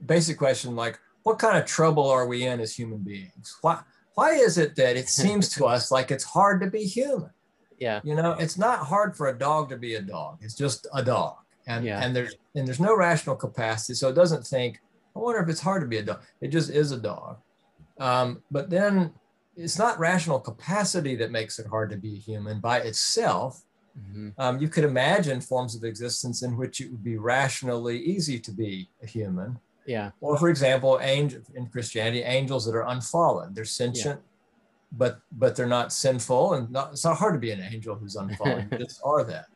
basic 0.05 0.37
question 0.37 0.75
like, 0.75 0.99
what 1.23 1.39
kind 1.39 1.57
of 1.57 1.65
trouble 1.65 2.07
are 2.07 2.27
we 2.27 2.45
in 2.45 2.59
as 2.59 2.75
human 2.75 2.99
beings? 2.99 3.57
Why, 3.61 3.81
why 4.13 4.31
is 4.31 4.57
it 4.59 4.75
that 4.75 4.95
it 4.95 5.09
seems 5.09 5.49
to 5.55 5.65
us 5.65 5.91
like 5.91 6.11
it's 6.11 6.23
hard 6.23 6.61
to 6.61 6.69
be 6.69 6.83
human? 6.83 7.31
Yeah. 7.79 8.01
You 8.03 8.15
know, 8.15 8.33
it's 8.33 8.57
not 8.57 8.79
hard 8.79 9.15
for 9.15 9.27
a 9.27 9.37
dog 9.37 9.69
to 9.69 9.77
be 9.77 9.95
a 9.95 10.01
dog. 10.01 10.37
It's 10.41 10.55
just 10.55 10.87
a 10.93 11.03
dog 11.03 11.37
and 11.67 11.85
yeah. 11.85 12.03
and 12.03 12.15
there's 12.15 12.35
and 12.55 12.67
there's 12.67 12.79
no 12.79 12.95
rational 12.95 13.35
capacity 13.35 13.93
so 13.93 14.09
it 14.09 14.15
doesn't 14.15 14.45
think 14.45 14.79
i 15.15 15.19
wonder 15.19 15.39
if 15.39 15.49
it's 15.49 15.61
hard 15.61 15.81
to 15.81 15.87
be 15.87 15.97
a 15.97 16.03
dog. 16.03 16.21
It 16.41 16.49
just 16.49 16.69
is 16.69 16.91
a 16.91 16.97
dog. 16.97 17.37
Um, 17.99 18.43
but 18.51 18.69
then 18.69 19.13
it's 19.55 19.79
not 19.79 19.97
rational 19.97 20.39
capacity 20.39 21.15
that 21.15 21.31
makes 21.31 21.57
it 21.57 21.65
hard 21.65 21.89
to 21.89 21.97
be 21.97 22.15
a 22.15 22.19
human 22.19 22.59
by 22.59 22.79
itself. 22.79 23.63
Mm-hmm. 23.97 24.39
um, 24.39 24.59
you 24.59 24.69
could 24.69 24.83
imagine 24.83 25.41
forms 25.41 25.73
of 25.73 25.83
existence 25.83 26.43
in 26.43 26.55
which 26.55 26.81
it 26.81 26.91
would 26.91 27.03
be 27.03 27.17
rationally 27.17 27.97
easy 27.97 28.37
to 28.37 28.51
be 28.51 28.87
a 29.01 29.07
human. 29.07 29.57
Yeah. 29.87 30.11
Or 30.21 30.37
for 30.37 30.49
example 30.49 30.99
angel 31.01 31.41
in 31.55 31.65
christianity 31.65 32.21
angels 32.21 32.63
that 32.67 32.75
are 32.75 32.87
unfallen. 32.87 33.55
They're 33.55 33.65
sentient 33.65 34.19
yeah. 34.19 34.97
but 35.01 35.19
but 35.31 35.55
they're 35.55 35.65
not 35.65 35.91
sinful 35.91 36.53
and 36.53 36.69
not, 36.69 36.91
it's 36.91 37.05
not 37.05 37.17
hard 37.17 37.33
to 37.33 37.39
be 37.39 37.49
an 37.49 37.61
angel 37.61 37.95
who's 37.95 38.15
unfallen. 38.15 38.67
You 38.71 38.77
just 38.85 39.01
are 39.03 39.23
that 39.23 39.47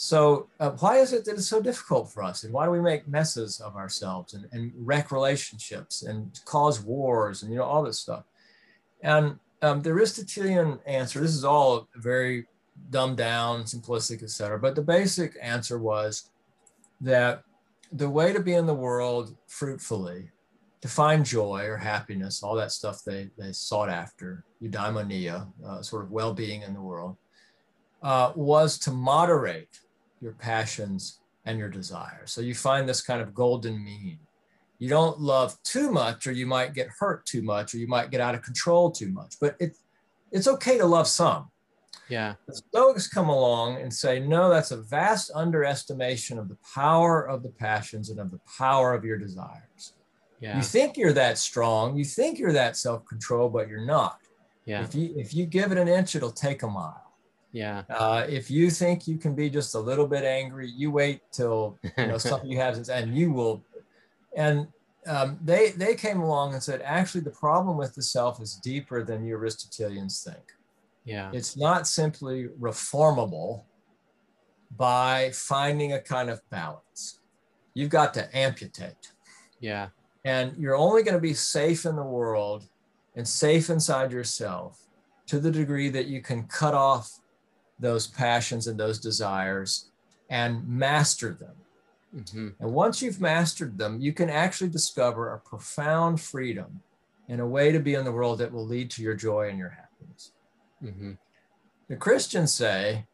so 0.00 0.46
uh, 0.60 0.70
why 0.78 0.98
is 0.98 1.12
it 1.12 1.24
that 1.24 1.32
it's 1.32 1.48
so 1.48 1.60
difficult 1.60 2.08
for 2.08 2.22
us? 2.22 2.44
And 2.44 2.52
why 2.52 2.64
do 2.64 2.70
we 2.70 2.80
make 2.80 3.08
messes 3.08 3.58
of 3.58 3.74
ourselves 3.74 4.32
and, 4.32 4.46
and 4.52 4.72
wreck 4.76 5.10
relationships 5.10 6.02
and 6.02 6.40
cause 6.44 6.80
wars 6.80 7.42
and, 7.42 7.50
you 7.50 7.58
know, 7.58 7.64
all 7.64 7.82
this 7.82 7.98
stuff? 7.98 8.22
And 9.02 9.40
um, 9.60 9.82
the 9.82 9.90
Aristotelian 9.90 10.78
answer, 10.86 11.18
this 11.18 11.34
is 11.34 11.44
all 11.44 11.88
very 11.96 12.46
dumbed 12.90 13.16
down, 13.16 13.64
simplistic, 13.64 14.22
etc. 14.22 14.56
But 14.60 14.76
the 14.76 14.82
basic 14.82 15.36
answer 15.42 15.80
was 15.80 16.30
that 17.00 17.42
the 17.90 18.08
way 18.08 18.32
to 18.32 18.38
be 18.38 18.54
in 18.54 18.66
the 18.66 18.74
world 18.74 19.34
fruitfully, 19.48 20.30
to 20.80 20.86
find 20.86 21.26
joy 21.26 21.64
or 21.64 21.76
happiness, 21.76 22.44
all 22.44 22.54
that 22.54 22.70
stuff 22.70 23.02
they, 23.04 23.30
they 23.36 23.50
sought 23.50 23.88
after, 23.88 24.44
eudaimonia, 24.62 25.48
uh, 25.66 25.82
sort 25.82 26.04
of 26.04 26.12
well-being 26.12 26.62
in 26.62 26.72
the 26.72 26.80
world, 26.80 27.16
uh, 28.04 28.30
was 28.36 28.78
to 28.78 28.92
moderate 28.92 29.80
your 30.20 30.32
passions 30.32 31.20
and 31.44 31.58
your 31.58 31.68
desires. 31.68 32.30
So 32.30 32.40
you 32.40 32.54
find 32.54 32.88
this 32.88 33.00
kind 33.00 33.20
of 33.20 33.34
golden 33.34 33.82
mean. 33.82 34.18
You 34.78 34.88
don't 34.88 35.20
love 35.20 35.56
too 35.64 35.90
much, 35.90 36.26
or 36.26 36.32
you 36.32 36.46
might 36.46 36.74
get 36.74 36.88
hurt 36.98 37.26
too 37.26 37.42
much, 37.42 37.74
or 37.74 37.78
you 37.78 37.88
might 37.88 38.10
get 38.10 38.20
out 38.20 38.34
of 38.34 38.42
control 38.42 38.90
too 38.90 39.08
much. 39.08 39.34
But 39.40 39.56
it, 39.58 39.76
it's 40.30 40.46
okay 40.46 40.78
to 40.78 40.86
love 40.86 41.08
some. 41.08 41.50
Yeah. 42.08 42.34
The 42.46 42.54
Stoics 42.54 43.08
come 43.08 43.28
along 43.28 43.80
and 43.80 43.92
say, 43.92 44.20
no, 44.20 44.48
that's 44.48 44.70
a 44.70 44.76
vast 44.76 45.30
underestimation 45.34 46.38
of 46.38 46.48
the 46.48 46.56
power 46.74 47.28
of 47.28 47.42
the 47.42 47.50
passions 47.50 48.10
and 48.10 48.18
of 48.18 48.30
the 48.30 48.40
power 48.56 48.94
of 48.94 49.04
your 49.04 49.18
desires. 49.18 49.94
Yeah. 50.40 50.56
You 50.56 50.62
think 50.62 50.96
you're 50.96 51.12
that 51.14 51.38
strong, 51.38 51.96
you 51.96 52.04
think 52.04 52.38
you're 52.38 52.52
that 52.52 52.76
self-control, 52.76 53.50
but 53.50 53.68
you're 53.68 53.84
not. 53.84 54.20
Yeah. 54.64 54.82
If 54.82 54.94
you 54.94 55.14
if 55.16 55.34
you 55.34 55.46
give 55.46 55.72
it 55.72 55.78
an 55.78 55.88
inch, 55.88 56.14
it'll 56.14 56.30
take 56.30 56.62
a 56.62 56.68
mile. 56.68 57.07
Yeah. 57.52 57.84
Uh, 57.88 58.26
if 58.28 58.50
you 58.50 58.70
think 58.70 59.08
you 59.08 59.16
can 59.16 59.34
be 59.34 59.48
just 59.48 59.74
a 59.74 59.80
little 59.80 60.06
bit 60.06 60.24
angry, 60.24 60.68
you 60.70 60.90
wait 60.90 61.20
till 61.32 61.78
you 61.96 62.06
know 62.06 62.18
something 62.30 62.50
you 62.50 62.58
have, 62.58 62.88
and 62.88 63.16
you 63.16 63.32
will. 63.32 63.64
And 64.36 64.68
um, 65.06 65.38
they 65.42 65.70
they 65.70 65.94
came 65.94 66.20
along 66.20 66.52
and 66.52 66.62
said, 66.62 66.82
actually, 66.84 67.22
the 67.22 67.30
problem 67.30 67.76
with 67.76 67.94
the 67.94 68.02
self 68.02 68.40
is 68.42 68.56
deeper 68.56 69.02
than 69.02 69.24
you 69.24 69.36
Aristotelians 69.36 70.22
think. 70.22 70.52
Yeah. 71.04 71.30
It's 71.32 71.56
not 71.56 71.86
simply 71.86 72.48
reformable 72.60 73.64
by 74.76 75.30
finding 75.32 75.94
a 75.94 76.00
kind 76.00 76.28
of 76.28 76.42
balance. 76.50 77.20
You've 77.72 77.88
got 77.88 78.12
to 78.14 78.36
amputate. 78.36 79.12
Yeah. 79.58 79.88
And 80.26 80.54
you're 80.58 80.76
only 80.76 81.02
going 81.02 81.14
to 81.14 81.20
be 81.20 81.32
safe 81.32 81.86
in 81.86 81.96
the 81.96 82.02
world 82.02 82.68
and 83.16 83.26
safe 83.26 83.70
inside 83.70 84.12
yourself 84.12 84.82
to 85.26 85.40
the 85.40 85.50
degree 85.50 85.88
that 85.88 86.06
you 86.06 86.20
can 86.20 86.42
cut 86.44 86.74
off 86.74 87.10
those 87.78 88.06
passions 88.06 88.66
and 88.66 88.78
those 88.78 88.98
desires 88.98 89.90
and 90.30 90.66
master 90.68 91.32
them. 91.32 91.54
Mm-hmm. 92.14 92.48
And 92.60 92.72
once 92.72 93.02
you've 93.02 93.20
mastered 93.20 93.78
them, 93.78 94.00
you 94.00 94.12
can 94.12 94.30
actually 94.30 94.70
discover 94.70 95.32
a 95.32 95.40
profound 95.40 96.20
freedom 96.20 96.80
and 97.28 97.40
a 97.40 97.46
way 97.46 97.72
to 97.72 97.80
be 97.80 97.94
in 97.94 98.04
the 98.04 98.12
world 98.12 98.38
that 98.38 98.52
will 98.52 98.66
lead 98.66 98.90
to 98.92 99.02
your 99.02 99.14
joy 99.14 99.48
and 99.48 99.58
your 99.58 99.68
happiness. 99.68 100.32
Mm-hmm. 100.82 101.12
The 101.88 101.96
Christians 101.96 102.52
say 102.52 103.06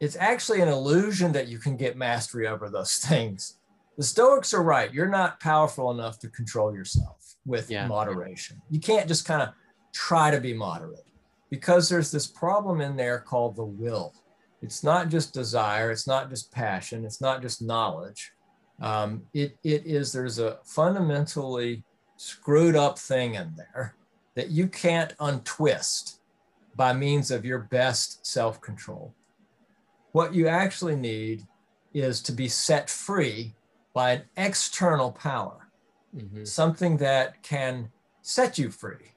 it's 0.00 0.16
actually 0.16 0.60
an 0.60 0.68
illusion 0.68 1.32
that 1.32 1.48
you 1.48 1.58
can 1.58 1.76
get 1.76 1.96
mastery 1.96 2.48
over 2.48 2.68
those 2.68 2.96
things. 3.08 3.58
The 3.96 4.02
Stoics 4.02 4.52
are 4.52 4.62
right. 4.62 4.92
You're 4.92 5.08
not 5.08 5.38
powerful 5.38 5.92
enough 5.92 6.18
to 6.20 6.28
control 6.28 6.74
yourself 6.74 7.36
with 7.46 7.70
yeah. 7.70 7.86
moderation. 7.86 8.60
You 8.68 8.80
can't 8.80 9.06
just 9.06 9.24
kind 9.24 9.42
of 9.42 9.50
try 9.92 10.32
to 10.32 10.40
be 10.40 10.52
moderate 10.52 11.06
because 11.50 11.88
there's 11.88 12.10
this 12.10 12.26
problem 12.26 12.80
in 12.80 12.96
there 12.96 13.20
called 13.20 13.56
the 13.56 13.64
will. 13.64 14.14
It's 14.62 14.82
not 14.82 15.08
just 15.08 15.34
desire, 15.34 15.90
it's 15.90 16.06
not 16.06 16.30
just 16.30 16.50
passion, 16.52 17.04
it's 17.04 17.20
not 17.20 17.42
just 17.42 17.62
knowledge. 17.62 18.32
Um, 18.80 19.22
it, 19.34 19.56
it 19.62 19.86
is, 19.86 20.12
there's 20.12 20.38
a 20.38 20.58
fundamentally 20.64 21.84
screwed 22.16 22.76
up 22.76 22.98
thing 22.98 23.34
in 23.34 23.54
there 23.56 23.94
that 24.34 24.50
you 24.50 24.66
can't 24.66 25.14
untwist 25.20 26.20
by 26.76 26.92
means 26.92 27.30
of 27.30 27.44
your 27.44 27.60
best 27.60 28.26
self 28.26 28.60
control. 28.60 29.14
What 30.12 30.34
you 30.34 30.48
actually 30.48 30.96
need 30.96 31.46
is 31.92 32.20
to 32.22 32.32
be 32.32 32.48
set 32.48 32.90
free 32.90 33.54
by 33.92 34.12
an 34.12 34.22
external 34.36 35.12
power, 35.12 35.68
mm-hmm. 36.16 36.44
something 36.44 36.96
that 36.96 37.42
can 37.42 37.90
set 38.22 38.58
you 38.58 38.70
free 38.70 39.13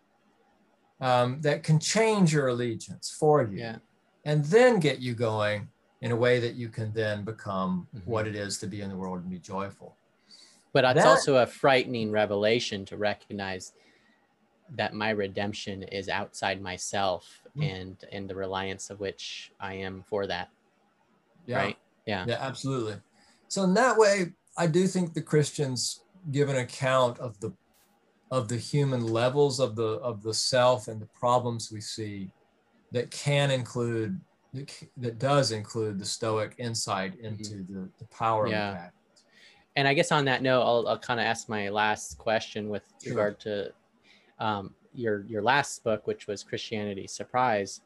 um, 1.02 1.42
that 1.42 1.64
can 1.64 1.80
change 1.80 2.34
your 2.34 2.48
allegiance 2.48 3.16
for 3.20 3.44
you 3.44 3.60
yeah. 3.60 3.78
and 4.26 4.44
then 4.46 4.80
get 4.80 5.00
you 5.00 5.14
going 5.14 5.68
in 6.02 6.12
a 6.12 6.16
way 6.16 6.40
that 6.40 6.56
you 6.56 6.70
can 6.70 6.92
then 6.94 7.24
become 7.24 7.88
mm-hmm. 7.96 8.10
what 8.10 8.28
it 8.28 8.36
is 8.36 8.58
to 8.60 8.68
be 8.68 8.82
in 8.82 8.90
the 8.90 8.96
world 8.96 9.22
and 9.22 9.30
be 9.30 9.40
joyful. 9.40 9.96
But 10.74 10.84
it's 10.86 10.96
that, 10.96 11.08
also 11.08 11.38
a 11.38 11.46
frightening 11.46 12.12
revelation 12.12 12.86
to 12.86 12.98
recognize 12.98 13.74
that 14.76 14.94
my 14.94 15.12
redemption 15.12 15.84
is 15.84 16.10
outside 16.10 16.62
myself 16.62 17.42
mm-hmm. 17.50 17.64
and 17.64 18.06
and 18.12 18.30
the 18.30 18.36
reliance 18.36 18.90
of 18.90 19.00
which 19.00 19.52
I 19.60 19.76
am 19.76 20.04
for 20.08 20.28
that. 20.28 20.50
Yeah. 21.46 21.58
Right. 21.58 21.78
Yeah. 22.06 22.26
Yeah, 22.28 22.38
absolutely. 22.40 22.96
So 23.48 23.64
in 23.64 23.74
that 23.76 23.98
way, 23.98 24.34
I 24.58 24.68
do 24.68 24.88
think 24.88 25.14
the 25.14 25.22
Christians 25.22 26.02
give 26.32 26.50
an 26.50 26.58
account 26.58 27.18
of 27.20 27.40
the 27.40 27.54
of 28.32 28.48
the 28.48 28.58
human 28.58 29.06
levels 29.06 29.60
of 29.60 29.76
the 29.76 30.00
of 30.00 30.22
the 30.22 30.34
self 30.34 30.88
and 30.88 31.02
the 31.02 31.08
problems 31.08 31.72
we 31.72 31.82
see 31.82 32.30
that 32.92 33.10
can 33.12 33.52
include 33.52 34.20
that 34.98 35.20
does 35.20 35.52
include 35.52 36.00
the 36.00 36.06
stoic 36.06 36.56
insight 36.58 37.14
mm-hmm. 37.18 37.28
into 37.28 37.56
mm-hmm. 37.56 37.74
the, 37.74 37.90
the 38.00 38.06
power 38.06 38.48
yeah. 38.48 38.70
of 38.70 38.76
that 38.76 38.94
and 39.76 39.88
i 39.88 39.94
guess 39.94 40.12
on 40.12 40.26
that 40.26 40.42
note 40.42 40.62
i'll, 40.62 40.88
I'll 40.88 41.00
kind 41.00 41.20
of 41.20 41.26
ask 41.26 41.48
my 41.48 41.70
last 41.70 42.18
question 42.18 42.70
with 42.70 42.84
sure. 43.02 43.14
regard 43.14 43.40
to 43.42 43.72
um, 44.40 44.74
your 44.94 45.26
your 45.26 45.42
last 45.42 45.84
book 45.84 46.08
which 46.08 46.28
was 46.28 46.44
christianity 46.44 47.08
surprise 47.08 47.82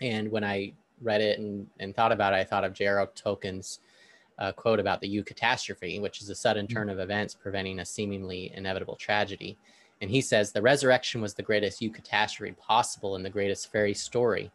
and 0.00 0.30
when 0.30 0.44
i 0.44 0.72
read 1.02 1.20
it 1.20 1.38
and, 1.38 1.66
and 1.80 1.94
thought 1.94 2.12
about 2.12 2.32
it 2.32 2.36
i 2.36 2.44
thought 2.44 2.64
of 2.64 2.72
j.r.r 2.72 3.06
tolkien's 3.08 3.80
uh, 4.40 4.52
quote 4.52 4.80
about 4.80 5.00
the 5.00 5.08
U 5.08 5.22
eucatastrophe, 5.22 6.00
which 6.00 6.20
is 6.20 6.30
a 6.30 6.34
sudden 6.34 6.66
mm. 6.66 6.72
turn 6.72 6.88
of 6.88 6.98
events 6.98 7.34
preventing 7.34 7.78
a 7.78 7.84
seemingly 7.84 8.52
inevitable 8.54 8.96
tragedy. 8.96 9.56
And 10.00 10.10
he 10.10 10.20
says 10.20 10.50
the 10.50 10.62
resurrection 10.62 11.20
was 11.20 11.34
the 11.34 11.42
greatest 11.42 11.80
U 11.82 11.90
eucatastrophe 11.90 12.56
possible 12.56 13.16
in 13.16 13.22
the 13.22 13.30
greatest 13.30 13.70
fairy 13.70 13.94
story 13.94 14.50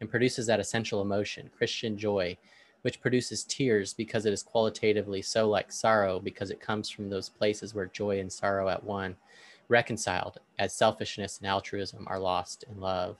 and 0.00 0.10
produces 0.10 0.46
that 0.46 0.60
essential 0.60 1.02
emotion, 1.02 1.50
Christian 1.56 1.96
joy, 1.96 2.36
which 2.82 3.00
produces 3.00 3.44
tears 3.44 3.92
because 3.92 4.26
it 4.26 4.32
is 4.32 4.42
qualitatively 4.42 5.20
so 5.20 5.48
like 5.48 5.72
sorrow 5.72 6.18
because 6.18 6.50
it 6.50 6.60
comes 6.60 6.88
from 6.88 7.10
those 7.10 7.28
places 7.28 7.74
where 7.74 7.86
joy 7.86 8.20
and 8.20 8.32
sorrow 8.32 8.68
at 8.68 8.82
one 8.82 9.16
reconciled 9.68 10.38
as 10.58 10.72
selfishness 10.72 11.38
and 11.38 11.46
altruism 11.46 12.06
are 12.08 12.18
lost 12.18 12.64
in 12.70 12.80
love. 12.80 13.16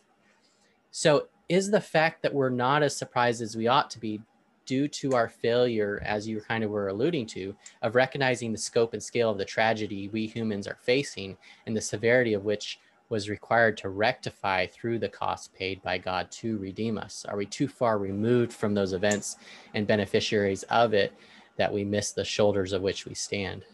So 0.93 1.29
is 1.49 1.71
the 1.71 1.81
fact 1.81 2.23
that 2.23 2.33
we're 2.33 2.49
not 2.49 2.83
as 2.83 2.97
surprised 2.97 3.43
as 3.43 3.57
we 3.57 3.67
ought 3.67 3.91
to 3.91 3.99
be 3.99 4.21
due 4.67 4.89
to 4.89 5.15
our 5.15 5.29
failure, 5.29 6.03
as 6.05 6.29
you 6.29 6.41
kind 6.41 6.63
of 6.63 6.71
were 6.71 6.89
alluding 6.89 7.27
to, 7.27 7.55
of 7.83 7.95
recognizing 7.95 8.53
the 8.53 8.59
scope 8.59 8.93
and 8.93 9.03
scale 9.03 9.31
of 9.31 9.39
the 9.39 9.45
tragedy 9.45 10.09
we 10.09 10.27
humans 10.27 10.67
are 10.67 10.79
facing 10.83 11.37
and 11.67 11.77
the 11.77 11.81
severity 11.81 12.35
of 12.35 12.45
which 12.45 12.79
was 13.09 13.29
required 13.29 13.77
to 13.77 13.89
rectify 13.89 14.67
through 14.67 14.99
the 14.99 15.09
cost 15.09 15.55
paid 15.55 15.81
by 15.83 15.97
God 15.97 16.31
to 16.33 16.59
redeem 16.59 16.99
us? 16.99 17.25
Are 17.29 17.37
we 17.37 17.47
too 17.47 17.69
far 17.69 17.99
removed 17.99 18.53
from 18.53 18.75
those 18.75 18.93
events 18.93 19.37
and 19.75 19.87
beneficiaries 19.87 20.65
of 20.65 20.93
it 20.93 21.13
that 21.57 21.73
we 21.73 21.85
miss 21.85 22.11
the 22.11 22.25
shoulders 22.25 22.73
of 22.73 22.83
which 22.83 23.07
we 23.07 23.15
stand? 23.15 23.65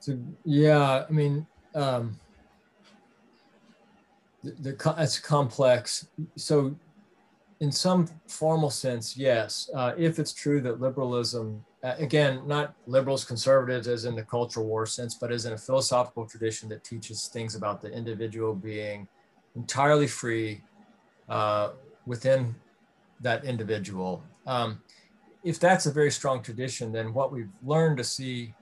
So, 0.00 0.18
yeah, 0.44 1.04
I 1.08 1.10
mean, 1.10 1.46
um, 1.74 2.18
the, 4.44 4.52
the, 4.72 4.94
it's 4.98 5.18
complex. 5.18 6.06
So 6.36 6.76
in 7.60 7.72
some 7.72 8.08
formal 8.26 8.70
sense, 8.70 9.16
yes. 9.16 9.68
Uh, 9.74 9.92
if 9.96 10.18
it's 10.18 10.32
true 10.32 10.60
that 10.60 10.80
liberalism, 10.80 11.64
uh, 11.82 11.94
again, 11.98 12.46
not 12.46 12.74
liberals, 12.86 13.24
conservatives 13.24 13.88
as 13.88 14.04
in 14.04 14.14
the 14.14 14.22
cultural 14.22 14.66
war 14.66 14.86
sense, 14.86 15.14
but 15.14 15.32
as 15.32 15.44
in 15.44 15.52
a 15.52 15.58
philosophical 15.58 16.24
tradition 16.24 16.68
that 16.68 16.84
teaches 16.84 17.26
things 17.26 17.56
about 17.56 17.82
the 17.82 17.90
individual 17.90 18.54
being 18.54 19.08
entirely 19.56 20.06
free 20.06 20.62
uh, 21.28 21.70
within 22.06 22.54
that 23.20 23.44
individual. 23.44 24.22
Um, 24.46 24.80
if 25.42 25.58
that's 25.58 25.86
a 25.86 25.92
very 25.92 26.10
strong 26.10 26.42
tradition, 26.42 26.92
then 26.92 27.12
what 27.12 27.32
we've 27.32 27.50
learned 27.64 27.98
to 27.98 28.04
see 28.04 28.54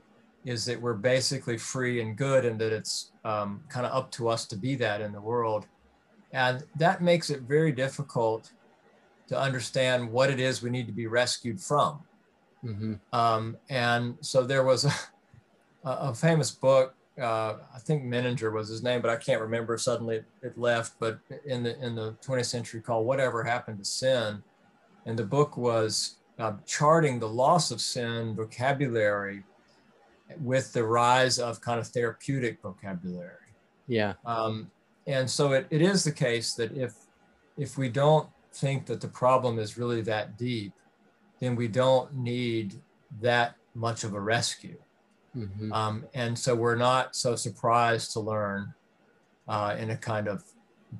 is 0.47 0.65
that 0.65 0.81
we're 0.81 0.95
basically 0.95 1.59
free 1.59 2.01
and 2.01 2.17
good 2.17 2.45
and 2.45 2.59
that 2.61 2.73
it's 2.73 3.11
um, 3.25 3.63
kind 3.69 3.85
of 3.85 3.93
up 3.93 4.11
to 4.13 4.29
us 4.29 4.47
to 4.47 4.57
be 4.57 4.75
that 4.77 5.01
in 5.01 5.13
the 5.13 5.21
world. 5.21 5.67
And 6.33 6.65
that 6.77 7.03
makes 7.03 7.31
it 7.31 7.41
very 7.43 7.73
difficult 7.73 8.53
to 9.29 9.39
understand 9.39 10.11
what 10.11 10.31
it 10.31 10.41
is 10.41 10.63
we 10.63 10.71
need 10.71 10.87
to 10.87 10.93
be 10.93 11.07
rescued 11.07 11.61
from. 11.61 12.01
Mm-hmm. 12.65 12.95
Um, 13.13 13.57
and 13.69 14.17
so 14.21 14.43
there 14.43 14.65
was 14.65 14.85
a, 14.85 14.93
a 15.85 16.15
famous 16.15 16.51
book. 16.51 16.95
Uh, 17.21 17.57
I 17.75 17.79
think 17.79 18.05
Menninger 18.05 18.53
was 18.53 18.69
his 18.69 18.83
name, 18.83 19.01
but 19.01 19.11
I 19.11 19.17
can't 19.17 19.41
remember. 19.41 19.79
Suddenly 19.79 20.23
it, 20.43 20.59
left. 20.59 20.95
But 21.01 21.19
in 21.47 21.63
the 21.63 21.79
in 21.83 21.95
the 21.95 22.15
20th 22.25 22.47
century, 22.47 22.81
called 22.81 23.07
"Whatever 23.07 23.43
Happened 23.43 23.79
to 23.79 23.85
Sin," 23.85 24.43
and 25.07 25.19
the 25.19 25.25
book 25.25 25.57
was 25.57 26.17
uh, 26.39 26.53
charting 26.67 27.19
the 27.19 27.29
loss 27.29 27.71
of 27.71 27.81
sin 27.81 28.35
vocabulary 28.37 29.45
with 30.41 30.73
the 30.73 30.85
rise 30.85 31.39
of 31.39 31.61
kind 31.61 31.81
of 31.81 31.87
therapeutic 31.89 32.61
vocabulary. 32.61 33.33
Yeah. 33.87 34.15
Um, 34.25 34.71
and 35.07 35.31
so 35.31 35.53
it, 35.53 35.67
it 35.71 35.81
is 35.81 36.05
the 36.05 36.13
case 36.13 36.55
that 36.55 36.77
if 36.77 36.95
if 37.57 37.79
we 37.79 37.89
don't 37.89 38.29
think 38.57 38.87
that 38.87 39.01
the 39.01 39.09
problem 39.09 39.59
is 39.59 39.79
really 39.79 40.03
that 40.03 40.39
deep, 40.39 40.73
then 41.41 41.57
we 41.57 41.69
don't 41.69 42.15
need 42.15 42.75
that 43.21 43.57
much 43.75 44.05
of 44.05 44.15
a 44.15 44.21
rescue. 44.21 44.79
Mm-hmm. 45.37 45.73
Um, 45.73 46.05
and 46.15 46.39
so 46.39 46.55
we're 46.55 46.77
not 46.77 47.15
so 47.15 47.37
surprised 47.37 48.13
to 48.13 48.21
learn 48.21 48.73
uh, 49.47 49.77
in 49.79 49.91
a 49.91 49.97
kind 49.97 50.29
of 50.29 50.43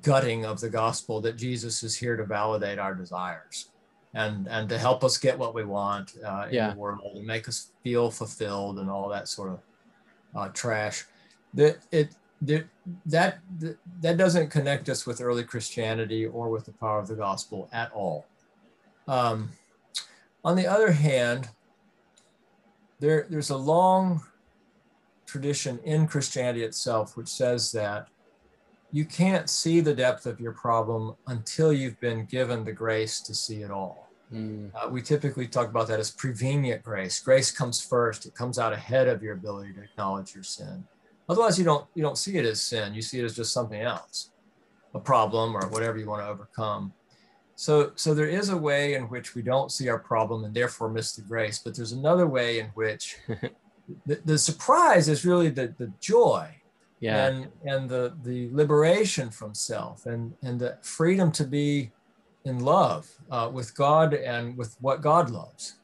gutting 0.03 0.45
of 0.45 0.59
the 0.59 0.69
gospel 0.69 1.19
that 1.21 1.37
Jesus 1.37 1.81
is 1.81 1.95
here 1.95 2.15
to 2.15 2.23
validate 2.23 2.77
our 2.77 2.93
desires 2.93 3.69
and, 4.13 4.47
and 4.47 4.69
to 4.69 4.77
help 4.77 5.03
us 5.03 5.17
get 5.17 5.37
what 5.37 5.55
we 5.55 5.63
want 5.63 6.13
uh, 6.23 6.45
in 6.47 6.53
yeah. 6.53 6.71
the 6.71 6.79
world 6.79 7.15
and 7.15 7.25
make 7.25 7.47
us 7.47 7.71
feel 7.83 8.11
fulfilled 8.11 8.79
and 8.79 8.89
all 8.89 9.09
that 9.09 9.27
sort 9.27 9.51
of 9.51 9.59
uh, 10.35 10.49
trash. 10.49 11.05
That 11.55 11.79
it, 11.91 12.15
that 12.41 12.65
that 13.05 13.39
that 14.01 14.17
doesn't 14.17 14.49
connect 14.49 14.89
us 14.89 15.07
with 15.07 15.21
early 15.21 15.43
Christianity 15.43 16.25
or 16.25 16.49
with 16.49 16.65
the 16.65 16.73
power 16.73 16.99
of 16.99 17.07
the 17.07 17.15
gospel 17.15 17.69
at 17.73 17.91
all. 17.91 18.25
Um, 19.07 19.49
on 20.43 20.55
the 20.55 20.67
other 20.67 20.91
hand, 20.91 21.49
there, 22.99 23.27
there's 23.29 23.49
a 23.49 23.57
long 23.57 24.21
tradition 25.25 25.79
in 25.83 26.07
Christianity 26.07 26.63
itself 26.63 27.17
which 27.17 27.27
says 27.27 27.71
that 27.73 28.07
you 28.91 29.03
can't 29.03 29.49
see 29.49 29.81
the 29.81 29.93
depth 29.93 30.25
of 30.25 30.39
your 30.39 30.53
problem 30.53 31.15
until 31.27 31.73
you've 31.73 31.99
been 31.99 32.25
given 32.25 32.63
the 32.63 32.71
grace 32.71 33.19
to 33.21 33.35
see 33.35 33.61
it 33.61 33.71
all. 33.71 34.09
Mm. 34.33 34.71
Uh, 34.73 34.89
we 34.89 35.01
typically 35.01 35.47
talk 35.47 35.69
about 35.69 35.87
that 35.89 35.99
as 35.99 36.11
prevenient 36.11 36.83
grace. 36.83 37.19
Grace 37.19 37.51
comes 37.51 37.81
first, 37.81 38.25
it 38.25 38.33
comes 38.33 38.57
out 38.57 38.73
ahead 38.73 39.07
of 39.07 39.21
your 39.21 39.33
ability 39.33 39.73
to 39.73 39.83
acknowledge 39.83 40.33
your 40.33 40.43
sin. 40.43 40.85
Otherwise, 41.29 41.59
you 41.59 41.65
don't 41.65 41.85
you 41.93 42.01
don't 42.01 42.17
see 42.17 42.37
it 42.37 42.45
as 42.45 42.61
sin. 42.61 42.93
You 42.93 43.01
see 43.01 43.19
it 43.19 43.25
as 43.25 43.35
just 43.35 43.53
something 43.53 43.81
else, 43.81 44.31
a 44.93 44.99
problem 44.99 45.55
or 45.55 45.67
whatever 45.67 45.97
you 45.97 46.07
want 46.07 46.21
to 46.21 46.27
overcome. 46.27 46.93
So 47.55 47.91
so 47.95 48.13
there 48.13 48.29
is 48.29 48.49
a 48.49 48.57
way 48.57 48.93
in 48.93 49.03
which 49.03 49.35
we 49.35 49.41
don't 49.41 49.71
see 49.71 49.89
our 49.89 49.99
problem 49.99 50.45
and 50.45 50.53
therefore 50.53 50.89
miss 50.89 51.15
the 51.15 51.23
grace. 51.23 51.59
But 51.59 51.75
there's 51.75 51.91
another 51.91 52.27
way 52.27 52.59
in 52.59 52.67
which 52.75 53.17
the, 54.05 54.21
the 54.23 54.37
surprise 54.37 55.09
is 55.09 55.25
really 55.25 55.49
the 55.49 55.73
the 55.77 55.91
joy. 55.99 56.49
Yeah. 56.99 57.27
And 57.27 57.47
and 57.65 57.89
the 57.89 58.15
the 58.23 58.49
liberation 58.51 59.29
from 59.29 59.53
self 59.53 60.05
and 60.05 60.33
and 60.43 60.59
the 60.59 60.77
freedom 60.81 61.31
to 61.33 61.43
be 61.43 61.91
in 62.45 62.59
love 62.59 63.07
uh, 63.29 63.49
with 63.51 63.75
God 63.75 64.13
and 64.13 64.57
with 64.57 64.77
what 64.79 65.01
God 65.01 65.29
loves. 65.29 65.75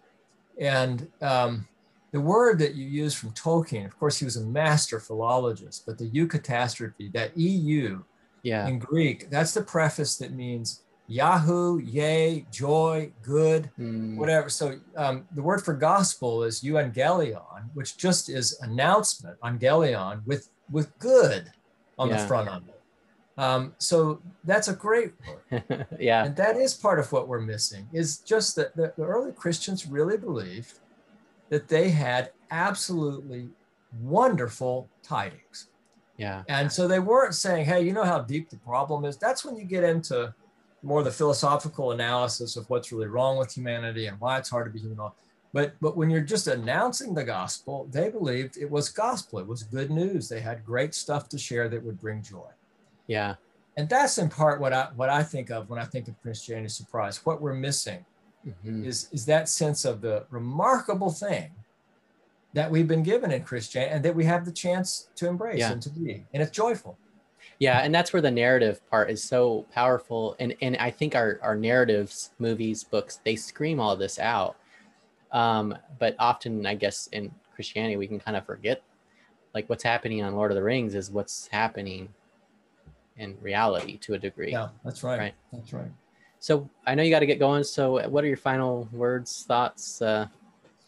And 0.60 1.12
um, 1.22 1.68
the 2.14 2.22
word 2.22 2.60
that 2.60 2.76
you 2.76 2.86
use 2.86 3.16
from 3.16 3.32
Tolkien, 3.32 3.86
of 3.86 3.98
course, 4.00 4.20
he 4.20 4.24
was 4.24 4.38
a 4.38 4.46
master 4.46 5.00
philologist, 5.00 5.84
but 5.88 5.98
the 5.98 6.10
eucatastrophe, 6.12 7.12
that 7.12 7.36
EU 7.36 8.04
yeah. 8.44 8.68
in 8.68 8.78
Greek, 8.78 9.32
that's 9.32 9.52
the 9.56 9.64
preface 9.64 10.16
that 10.18 10.32
means 10.32 10.84
Yahoo, 11.08 11.80
yay, 11.80 12.46
joy, 12.52 13.12
good, 13.24 13.72
mm. 13.80 14.16
whatever. 14.16 14.48
So 14.48 14.80
um, 14.96 15.28
the 15.34 15.42
word 15.42 15.66
for 15.66 15.74
gospel 15.74 16.44
is 16.44 16.62
euangelion, 16.62 17.70
which 17.74 17.98
just 17.98 18.30
is 18.30 18.60
announcement, 18.62 19.36
angelion, 19.44 20.24
with, 20.28 20.50
with 20.72 20.96
good 21.00 21.52
on 21.98 22.10
yeah. 22.10 22.22
the 22.22 22.28
front 22.28 22.48
of 22.48 22.68
it. 22.68 22.80
Um, 23.40 23.74
so 23.80 24.22
that's 24.44 24.68
a 24.68 24.74
great 24.74 25.14
word. 25.50 25.88
yeah. 26.00 26.26
And 26.26 26.36
that 26.36 26.58
is 26.58 26.76
part 26.76 27.00
of 27.00 27.12
what 27.12 27.28
we're 27.28 27.42
missing 27.42 27.90
is 27.92 28.20
just 28.20 28.56
that 28.58 28.76
the, 28.76 28.94
the 28.96 29.04
early 29.04 29.32
Christians 29.32 29.88
really 29.88 30.18
believed 30.18 30.78
that 31.54 31.68
they 31.68 31.92
had 31.92 32.32
absolutely 32.50 33.48
wonderful 34.02 34.90
tidings. 35.04 35.68
Yeah. 36.18 36.42
And 36.50 36.72
so 36.72 36.88
they 36.88 36.98
weren't 36.98 37.36
saying, 37.36 37.66
hey, 37.66 37.84
you 37.84 37.94
know 37.94 38.04
how 38.04 38.22
deep 38.22 38.50
the 38.50 38.58
problem 38.58 39.06
is? 39.06 39.18
That's 39.18 39.46
when 39.46 39.56
you 39.56 39.64
get 39.64 39.84
into 39.84 40.34
more 40.82 41.04
the 41.04 41.12
philosophical 41.12 41.92
analysis 41.92 42.58
of 42.58 42.68
what's 42.72 42.92
really 42.92 43.06
wrong 43.06 43.38
with 43.38 43.54
humanity 43.54 44.08
and 44.08 44.20
why 44.20 44.40
it's 44.40 44.50
hard 44.50 44.66
to 44.66 44.72
be 44.72 44.80
human. 44.80 45.12
But 45.54 45.76
but 45.80 45.96
when 45.96 46.10
you're 46.10 46.22
just 46.22 46.48
announcing 46.48 47.14
the 47.14 47.24
gospel, 47.24 47.88
they 47.92 48.10
believed 48.10 48.58
it 48.58 48.72
was 48.72 48.90
gospel. 48.90 49.38
It 49.38 49.46
was 49.46 49.62
good 49.62 49.92
news. 49.92 50.28
They 50.28 50.42
had 50.42 50.66
great 50.66 50.96
stuff 50.96 51.30
to 51.30 51.38
share 51.38 51.70
that 51.70 51.84
would 51.84 52.02
bring 52.02 52.24
joy. 52.24 52.50
Yeah. 53.06 53.36
And 53.78 53.88
that's 53.88 54.18
in 54.18 54.28
part 54.28 54.60
what 54.60 54.74
I 54.74 54.88
what 54.96 55.12
I 55.12 55.22
think 55.22 55.52
of 55.52 55.70
when 55.70 55.78
I 55.78 55.86
think 55.86 56.08
of 56.08 56.20
Christianity 56.24 56.70
surprise. 56.70 57.24
What 57.24 57.44
we're 57.44 57.54
missing 57.54 58.04
mm-hmm. 58.48 58.86
is, 58.86 59.10
is 59.12 59.26
that 59.26 59.50
sense 59.50 59.86
of 59.86 60.02
the 60.02 60.26
remarkable 60.30 61.12
thing 61.12 61.52
that 62.54 62.70
we've 62.70 62.88
been 62.88 63.04
given 63.04 63.32
in 63.32 63.44
Christianity 63.44 63.96
and 63.96 64.06
that 64.06 64.16
we 64.16 64.26
have 64.26 64.46
the 64.46 64.52
chance 64.52 65.10
to 65.16 65.28
embrace 65.28 65.60
Yeah. 65.60 65.72
and 65.72 65.82
to 65.82 65.90
be. 65.90 66.26
And 66.34 66.44
it's 66.44 66.52
joyful. 66.52 66.98
Yeah, 67.60 67.80
and 67.80 67.94
that's 67.94 68.14
where 68.14 68.22
the 68.22 68.32
narrative 68.32 68.82
part 68.90 69.10
is 69.10 69.24
so 69.24 69.66
powerful. 69.72 70.36
And 70.40 70.56
and 70.62 70.76
I 70.78 70.92
think 70.92 71.16
our 71.16 71.40
our 71.42 71.56
narratives, 71.56 72.32
movies, 72.40 72.84
books, 72.84 73.20
they 73.24 73.36
scream 73.36 73.80
all 73.80 73.96
this 73.96 74.20
out. 74.20 74.58
Um, 75.32 75.78
but 76.00 76.16
often, 76.20 76.66
I 76.66 76.76
guess 76.76 77.08
in 77.08 77.34
Christianity, 77.56 77.96
we 77.96 78.08
can 78.08 78.20
kind 78.20 78.38
of 78.38 78.46
forget, 78.46 78.84
like 79.54 79.70
what's 79.70 79.84
happening 79.84 80.24
on 80.24 80.36
Lord 80.36 80.52
of 80.52 80.56
the 80.56 80.64
Rings 80.64 80.96
is 80.96 81.10
what's 81.12 81.48
happening 81.48 82.10
in 83.18 83.38
reality 83.42 83.98
to 84.00 84.16
a 84.16 84.20
degree. 84.20 84.52
Yeah, 84.52 84.70
that's 84.84 85.04
right. 85.04 85.20
Right. 85.20 85.34
That's 85.52 85.74
right. 85.74 85.92
So 86.44 86.70
I 86.86 86.94
know 86.94 87.04
you 87.04 87.10
got 87.10 87.22
to 87.22 87.26
get 87.26 87.40
going. 87.40 87.64
So 87.64 88.06
what 88.10 88.22
are 88.26 88.28
your 88.28 88.36
final 88.36 88.90
words, 88.92 89.46
thoughts, 89.48 90.02
uh, 90.02 90.28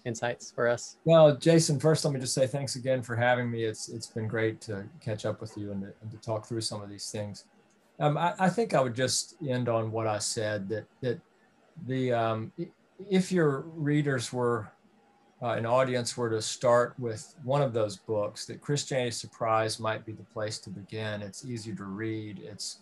insights 0.03 0.51
for 0.51 0.67
us? 0.67 0.97
Well, 1.05 1.33
Jason, 1.37 1.79
first 1.79 2.03
let 2.03 2.13
me 2.13 2.19
just 2.19 2.33
say 2.33 2.45
thanks 2.45 2.75
again 2.75 3.01
for 3.01 3.15
having 3.15 3.49
me. 3.49 3.63
It's 3.63 3.87
it's 3.87 4.07
been 4.07 4.27
great 4.27 4.59
to 4.61 4.83
catch 4.99 5.25
up 5.25 5.39
with 5.39 5.57
you 5.57 5.71
and 5.71 5.81
to, 5.83 5.93
and 6.01 6.11
to 6.11 6.17
talk 6.17 6.45
through 6.45 6.59
some 6.59 6.81
of 6.81 6.89
these 6.89 7.09
things. 7.09 7.45
Um, 8.01 8.17
I, 8.17 8.33
I 8.37 8.49
think 8.49 8.73
I 8.73 8.81
would 8.81 8.95
just 8.95 9.35
end 9.47 9.69
on 9.69 9.93
what 9.93 10.07
I 10.07 10.17
said 10.17 10.67
that 10.67 10.87
that 10.99 11.21
the 11.87 12.11
um, 12.11 12.51
if 13.09 13.31
your 13.31 13.61
readers 13.77 14.33
were 14.33 14.69
uh, 15.41 15.51
an 15.51 15.65
audience 15.65 16.17
were 16.17 16.29
to 16.31 16.41
start 16.41 16.95
with 16.99 17.33
one 17.45 17.61
of 17.61 17.71
those 17.71 17.95
books, 17.95 18.45
that 18.47 18.59
Christianity 18.59 19.11
Surprise 19.11 19.79
might 19.79 20.05
be 20.05 20.11
the 20.11 20.23
place 20.33 20.59
to 20.59 20.69
begin. 20.69 21.21
It's 21.21 21.45
easy 21.45 21.73
to 21.75 21.85
read. 21.85 22.41
It's 22.43 22.79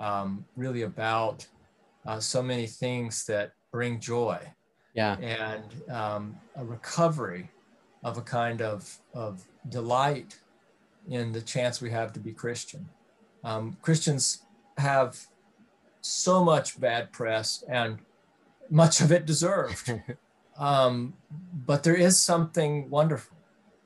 um, 0.00 0.44
really 0.56 0.82
about 0.82 1.46
uh, 2.08 2.18
so 2.18 2.42
many 2.42 2.66
things 2.66 3.26
that 3.26 3.52
bring 3.70 4.00
joy 4.00 4.40
Yeah, 4.94 5.16
and 5.18 5.90
um, 5.90 6.36
a 6.56 6.64
recovery 6.64 7.50
of 8.02 8.16
a 8.16 8.22
kind 8.22 8.62
of, 8.62 8.98
of 9.12 9.44
delight 9.68 10.38
in 11.08 11.32
the 11.32 11.42
chance 11.42 11.82
we 11.82 11.90
have 11.90 12.12
to 12.14 12.20
be 12.20 12.32
Christian. 12.32 12.88
Um, 13.44 13.76
Christians 13.82 14.42
have 14.78 15.18
so 16.00 16.42
much 16.42 16.80
bad 16.80 17.12
press 17.12 17.62
and 17.68 17.98
much 18.70 19.00
of 19.00 19.12
it 19.12 19.26
deserved. 19.26 19.92
um, 20.58 21.12
but 21.66 21.82
there 21.82 21.96
is 21.96 22.18
something 22.18 22.88
wonderful 22.88 23.36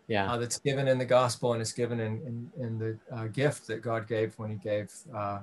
yeah, 0.07 0.31
uh, 0.31 0.37
that's 0.37 0.59
given 0.59 0.87
in 0.87 0.99
the 0.99 1.05
gospel 1.05 1.55
and 1.55 1.61
it's 1.61 1.73
given 1.73 1.99
in, 1.99 2.21
in, 2.27 2.65
in 2.65 2.79
the 2.79 2.99
uh, 3.15 3.27
gift 3.27 3.67
that 3.67 3.83
God 3.83 4.07
gave 4.07 4.39
when 4.39 4.51
he 4.51 4.57
gave 4.57 4.93
uh, 5.15 5.41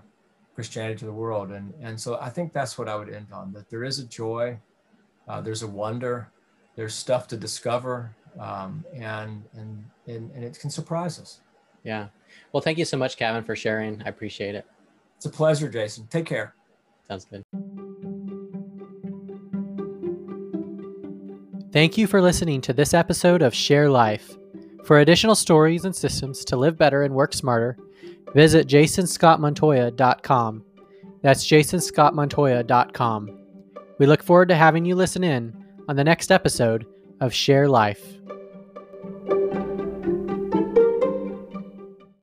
Christianity 0.60 1.00
to 1.00 1.06
the 1.06 1.14
world. 1.14 1.52
And, 1.52 1.74
and 1.82 1.98
so 1.98 2.20
I 2.20 2.30
think 2.30 2.52
that's 2.52 2.78
what 2.78 2.90
I 2.90 2.96
would 2.98 3.08
end 3.08 3.28
on, 3.32 3.54
that 3.54 3.70
there 3.70 3.86
is 3.86 4.00
a 4.00 4.06
joy, 4.06 4.60
uh, 5.30 5.40
there's 5.40 5.64
a 5.64 5.68
wonder, 5.68 6.30
there's 6.76 6.94
stuff 6.94 7.30
to 7.30 7.38
discover, 7.38 8.14
um, 8.38 8.84
and, 8.94 9.44
and, 9.54 9.86
and, 10.08 10.30
and 10.36 10.44
it 10.44 10.60
can 10.60 10.70
surprise 10.70 11.18
us. 11.18 11.40
yeah. 11.84 12.08
Well, 12.52 12.62
thank 12.62 12.78
you 12.78 12.84
so 12.84 12.98
much, 12.98 13.16
Kevin, 13.16 13.44
for 13.44 13.56
sharing. 13.56 14.04
I 14.06 14.10
appreciate 14.10 14.54
it. 14.54 14.66
It's 15.16 15.26
a 15.26 15.30
pleasure, 15.30 15.70
Jason. 15.70 16.08
Take 16.08 16.26
care. 16.26 16.54
Sounds 17.08 17.26
good. 17.26 17.44
Thank 21.72 21.98
you 21.98 22.06
for 22.06 22.22
listening 22.22 22.60
to 22.62 22.74
this 22.74 22.94
episode 22.94 23.42
of 23.42 23.56
Share 23.56 23.90
Life. 23.90 24.36
For 24.84 25.00
additional 25.00 25.36
stories 25.36 25.86
and 25.86 25.96
systems 25.96 26.44
to 26.46 26.58
live 26.58 26.78
better 26.78 27.04
and 27.04 27.14
work 27.14 27.34
smarter, 27.34 27.78
visit 28.34 28.68
jasonscottmontoya.com. 28.68 30.64
That's 31.22 31.46
jasonscottmontoya.com. 31.46 33.40
We 33.98 34.06
look 34.06 34.24
forward 34.24 34.50
to 34.50 34.56
having 34.56 34.86
you 34.86 34.96
listen 34.96 35.24
in 35.24 35.66
on 35.90 35.96
the 35.96 36.04
next 36.04 36.32
episode 36.32 36.86
of 37.20 37.34
Share 37.34 37.68
Life. 37.68 38.20